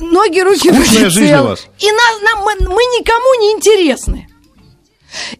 Ноги, 0.00 0.40
руки, 0.40 0.72
Скучная 0.72 1.04
руки 1.04 1.08
жизнь 1.10 1.34
у 1.34 1.44
вас. 1.44 1.66
И 1.78 1.92
нас, 1.92 2.20
нам, 2.22 2.44
мы, 2.44 2.54
мы 2.74 2.82
никому 2.98 3.40
не 3.40 3.52
интересны. 3.52 4.28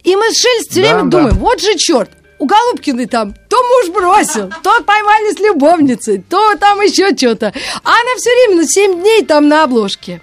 И 0.05 0.15
мы 0.15 0.31
с 0.31 0.41
Шель 0.41 0.69
все 0.69 0.83
Да, 0.83 0.89
время 0.89 1.11
да. 1.11 1.19
думаем, 1.19 1.39
вот 1.39 1.61
же 1.61 1.77
черт, 1.77 2.11
у 2.39 2.47
Голубкиной 2.47 3.07
там 3.07 3.35
то 3.49 3.57
муж 3.57 3.95
бросил, 3.95 4.51
то 4.63 4.83
поймали 4.83 5.35
с 5.35 5.39
любовницей, 5.39 6.25
то 6.29 6.55
там 6.57 6.81
еще 6.81 7.17
что-то. 7.17 7.53
А 7.85 7.91
она 7.91 8.17
все 8.17 8.31
время 8.31 8.63
на 8.63 8.69
7 8.69 9.01
дней 9.01 9.25
там 9.25 9.49
на 9.49 9.65
обложке. 9.65 10.21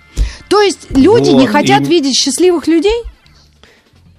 То 0.50 0.62
есть 0.62 0.90
люди 0.92 1.30
не 1.30 1.42
Вот, 1.48 1.50
хотят 1.50 1.82
и- 1.82 1.86
видеть 1.86 2.16
счастливых 2.16 2.68
людей? 2.68 3.04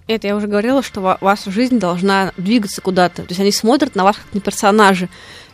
Это 0.06 0.26
я 0.26 0.36
уже 0.36 0.46
говорила, 0.46 0.82
что 0.82 1.00
ва- 1.00 1.18
ваша 1.20 1.50
жизнь 1.50 1.78
должна 1.78 2.32
двигаться 2.36 2.80
куда-то. 2.80 3.22
То 3.22 3.28
есть 3.28 3.40
они 3.40 3.52
смотрят 3.52 3.94
на 3.94 4.04
вас 4.04 4.16
как 4.16 4.32
на 4.32 4.40
персонажи, 4.40 5.08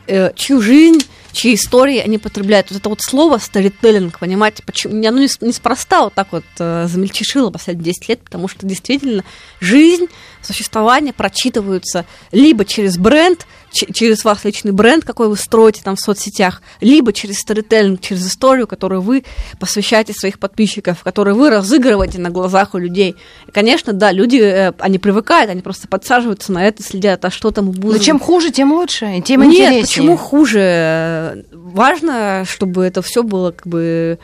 э, 0.06 0.32
чью 0.36 0.60
жизнь, 0.60 1.04
чьи 1.32 1.54
истории 1.54 1.98
они 1.98 2.18
потребляют. 2.18 2.70
Вот 2.70 2.78
это 2.78 2.88
вот 2.88 3.00
слово 3.02 3.38
старителлинг, 3.38 4.20
понимаете, 4.20 4.62
почему 4.64 4.94
оно 5.08 5.18
не 5.18 5.28
неспроста 5.40 6.04
вот 6.04 6.14
так 6.14 6.28
вот 6.30 6.44
э, 6.60 6.86
замельчешило 6.88 7.50
последние 7.50 7.86
10 7.86 8.08
лет, 8.10 8.20
потому 8.22 8.46
что 8.46 8.64
действительно 8.66 9.24
жизнь, 9.60 10.06
существование 10.40 11.12
прочитываются 11.12 12.04
либо 12.30 12.64
через 12.64 12.96
бренд, 12.96 13.46
через 13.74 14.24
ваш 14.24 14.44
личный 14.44 14.72
бренд, 14.72 15.04
какой 15.04 15.28
вы 15.28 15.36
строите 15.36 15.82
там 15.82 15.96
в 15.96 16.00
соцсетях, 16.00 16.62
либо 16.80 17.12
через 17.12 17.38
старителлинг, 17.38 18.00
через 18.00 18.26
историю, 18.26 18.66
которую 18.66 19.02
вы 19.02 19.24
посвящаете 19.58 20.12
своих 20.12 20.38
подписчиков, 20.38 21.02
которую 21.02 21.36
вы 21.36 21.50
разыгрываете 21.50 22.18
на 22.20 22.30
глазах 22.30 22.74
у 22.74 22.78
людей. 22.78 23.16
И, 23.46 23.50
конечно, 23.50 23.92
да, 23.92 24.12
люди, 24.12 24.36
э, 24.36 24.72
они 24.78 24.98
привыкают, 24.98 25.50
они 25.50 25.60
просто 25.60 25.88
подсаживаются 25.88 26.52
на 26.52 26.66
это, 26.66 26.82
следят, 26.82 27.24
а 27.24 27.30
что 27.30 27.50
там 27.50 27.70
будет. 27.70 27.98
Ну, 27.98 28.02
чем 28.02 28.20
хуже, 28.20 28.50
тем 28.50 28.72
лучше, 28.72 29.18
и 29.18 29.22
тем 29.22 29.42
Нет, 29.42 29.52
интереснее. 29.52 29.82
почему 29.82 30.16
хуже? 30.16 31.44
Важно, 31.52 32.44
чтобы 32.46 32.84
это 32.84 33.02
все 33.02 33.22
было 33.22 33.50
как 33.50 33.66
бы 33.66 34.18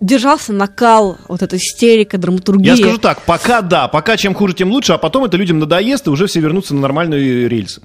держался 0.00 0.52
накал, 0.52 1.18
вот 1.28 1.42
эта 1.42 1.56
истерика, 1.56 2.18
драматургия. 2.18 2.74
Я 2.74 2.76
скажу 2.76 2.98
так, 2.98 3.22
пока 3.22 3.62
да, 3.62 3.88
пока 3.88 4.16
чем 4.16 4.34
хуже, 4.34 4.54
тем 4.54 4.70
лучше, 4.70 4.92
а 4.92 4.98
потом 4.98 5.24
это 5.24 5.36
людям 5.36 5.58
надоест, 5.58 6.06
и 6.06 6.10
уже 6.10 6.26
все 6.26 6.40
вернутся 6.40 6.74
на 6.74 6.80
нормальные 6.80 7.48
рельсы. 7.48 7.80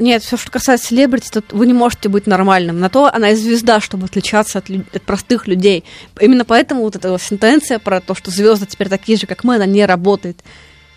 Нет, 0.00 0.22
все, 0.24 0.36
что 0.36 0.50
касается 0.50 0.88
селебрити, 0.88 1.28
тут 1.30 1.52
вы 1.52 1.66
не 1.66 1.72
можете 1.74 2.08
быть 2.08 2.26
нормальным. 2.26 2.80
На 2.80 2.88
то 2.88 3.12
она 3.14 3.30
и 3.30 3.34
звезда, 3.36 3.80
чтобы 3.80 4.06
отличаться 4.06 4.58
от, 4.58 4.68
лю- 4.70 4.86
от 4.92 5.02
простых 5.02 5.46
людей. 5.46 5.84
Именно 6.18 6.44
поэтому 6.44 6.82
вот 6.82 6.96
эта 6.96 7.16
сентенция 7.18 7.78
про 7.78 8.00
то, 8.00 8.14
что 8.14 8.30
звезды 8.30 8.66
теперь 8.66 8.88
такие 8.88 9.18
же, 9.18 9.26
как 9.26 9.44
мы, 9.44 9.56
она 9.56 9.66
не 9.66 9.84
работает. 9.84 10.40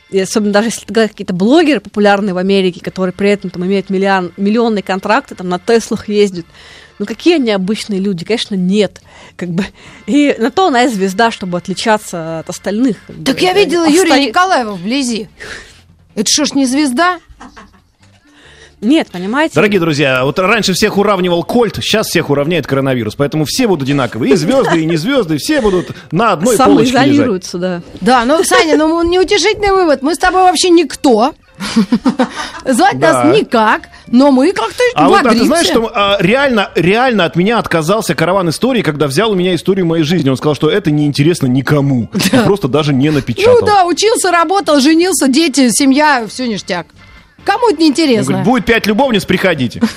И 0.10 0.20
особенно 0.20 0.54
даже 0.54 0.68
если 0.70 0.86
какие-то 0.86 1.34
блогеры 1.34 1.80
популярные 1.80 2.34
в 2.34 2.38
Америке, 2.38 2.80
которые 2.82 3.14
при 3.14 3.30
этом 3.32 3.50
там 3.50 3.66
имеют 3.66 3.90
миллион, 3.90 4.32
миллионные 4.38 4.84
контракты, 4.84 5.36
там 5.36 5.50
на 5.50 5.60
Теслах 5.60 6.08
ездят. 6.08 6.46
Ну 7.00 7.06
какие 7.08 7.36
они 7.36 7.50
обычные 7.52 8.00
люди? 8.00 8.24
Конечно, 8.24 8.56
нет. 8.56 9.02
Как 9.36 9.50
бы. 9.50 9.66
И 10.06 10.36
на 10.38 10.52
то 10.52 10.68
она 10.68 10.84
и 10.84 10.88
звезда, 10.88 11.32
чтобы 11.32 11.58
отличаться 11.58 12.40
от 12.40 12.50
остальных. 12.50 12.98
Так 13.26 13.42
я 13.42 13.54
видела 13.54 13.86
обстоит- 13.88 14.08
Юрия 14.08 14.28
Николаева 14.28 14.74
вблизи. 14.76 15.28
Это 16.16 16.28
что 16.32 16.46
ж 16.46 16.54
не 16.54 16.68
звезда? 16.68 17.20
Нет, 18.84 19.08
понимаете? 19.12 19.56
Дорогие 19.56 19.80
друзья, 19.80 20.24
вот 20.24 20.38
раньше 20.40 20.74
всех 20.74 20.98
уравнивал 20.98 21.44
Кольт, 21.44 21.78
сейчас 21.78 22.08
всех 22.08 22.30
уравняет 22.30 22.68
коронавирус, 22.68 23.16
поэтому 23.16 23.46
все 23.46 23.68
будут 23.68 23.84
одинаковые, 23.84 24.34
и 24.34 24.36
звезды, 24.36 24.82
и 24.82 24.86
не 24.86 24.98
звезды, 24.98 25.38
все 25.38 25.62
будут 25.62 25.92
на 26.12 26.34
одной 26.34 26.58
полочке 26.58 26.92
лежать. 26.92 27.06
Самоизолируются, 27.06 27.58
да. 27.58 27.82
Да, 28.02 28.26
ну, 28.26 28.44
Саня, 28.44 28.78
ну 28.78 29.02
неутешительный 29.04 29.72
вывод. 29.72 30.02
Мы 30.02 30.16
с 30.16 30.18
тобой 30.18 30.44
вообще 30.44 30.70
никто. 30.70 31.34
Звать 32.66 33.00
Да. 33.00 33.24
нас 33.24 33.38
никак, 33.38 33.84
но 34.08 34.32
мы 34.32 34.52
как-то 34.52 34.84
А 34.96 35.08
вот 35.08 35.26
а 35.26 35.30
ты 35.30 35.46
знаешь, 35.46 35.68
что 35.68 35.92
а, 35.94 36.18
реально, 36.20 36.72
реально 36.76 37.26
от 37.26 37.36
меня 37.36 37.60
отказался 37.60 38.16
караван 38.16 38.50
истории, 38.50 38.82
когда 38.82 39.08
взял 39.08 39.32
у 39.32 39.36
меня 39.36 39.56
историю 39.56 39.86
моей 39.86 40.04
жизни. 40.04 40.30
Он 40.30 40.38
сказал, 40.38 40.56
что 40.56 40.70
это 40.70 40.92
неинтересно 40.92 41.48
никому. 41.48 42.10
И 42.14 42.38
просто 42.46 42.68
даже 42.68 42.94
не 42.94 43.12
напечатал. 43.12 43.60
Ну 43.62 43.66
да, 43.66 43.86
учился, 43.86 44.32
работал, 44.32 44.80
женился, 44.80 45.28
дети, 45.28 45.70
семья, 45.70 46.26
все 46.28 46.48
ништяк. 46.48 46.88
Кому 47.44 47.68
это 47.68 47.76
Он 47.76 47.80
неинтересно? 47.82 48.24
говорит, 48.24 48.46
будет 48.46 48.66
пять 48.66 48.86
любовниц, 48.88 49.26
приходите. 49.26 49.82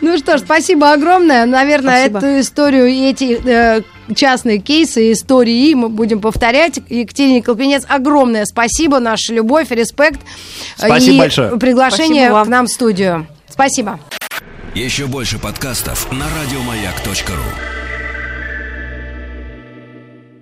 Ну 0.00 0.18
что 0.18 0.38
ж, 0.38 0.40
спасибо 0.40 0.92
огромное. 0.92 1.46
Наверное, 1.46 2.08
Спасибо. 2.08 2.18
эту 2.18 2.40
историю 2.40 2.86
и 2.86 3.08
эти 3.10 3.40
э, 3.44 3.82
частные 4.14 4.58
кейсы, 4.58 5.12
истории 5.12 5.74
мы 5.74 5.88
будем 5.88 6.20
повторять. 6.20 6.80
Екатерине 6.88 7.42
Колпинец, 7.42 7.84
огромное 7.88 8.44
спасибо, 8.44 8.98
наша 8.98 9.32
любовь, 9.32 9.70
респект. 9.70 10.20
Спасибо 10.76 11.14
и 11.14 11.18
большое. 11.18 11.56
приглашение 11.58 12.28
Спасибо 12.28 12.44
к 12.44 12.48
нам 12.48 12.66
в 12.66 12.70
студию. 12.70 13.26
Спасибо. 13.48 14.00
Еще 14.74 15.06
больше 15.06 15.38
подкастов 15.38 16.10
на 16.12 16.26
радиомаяк.ру. 16.26 17.75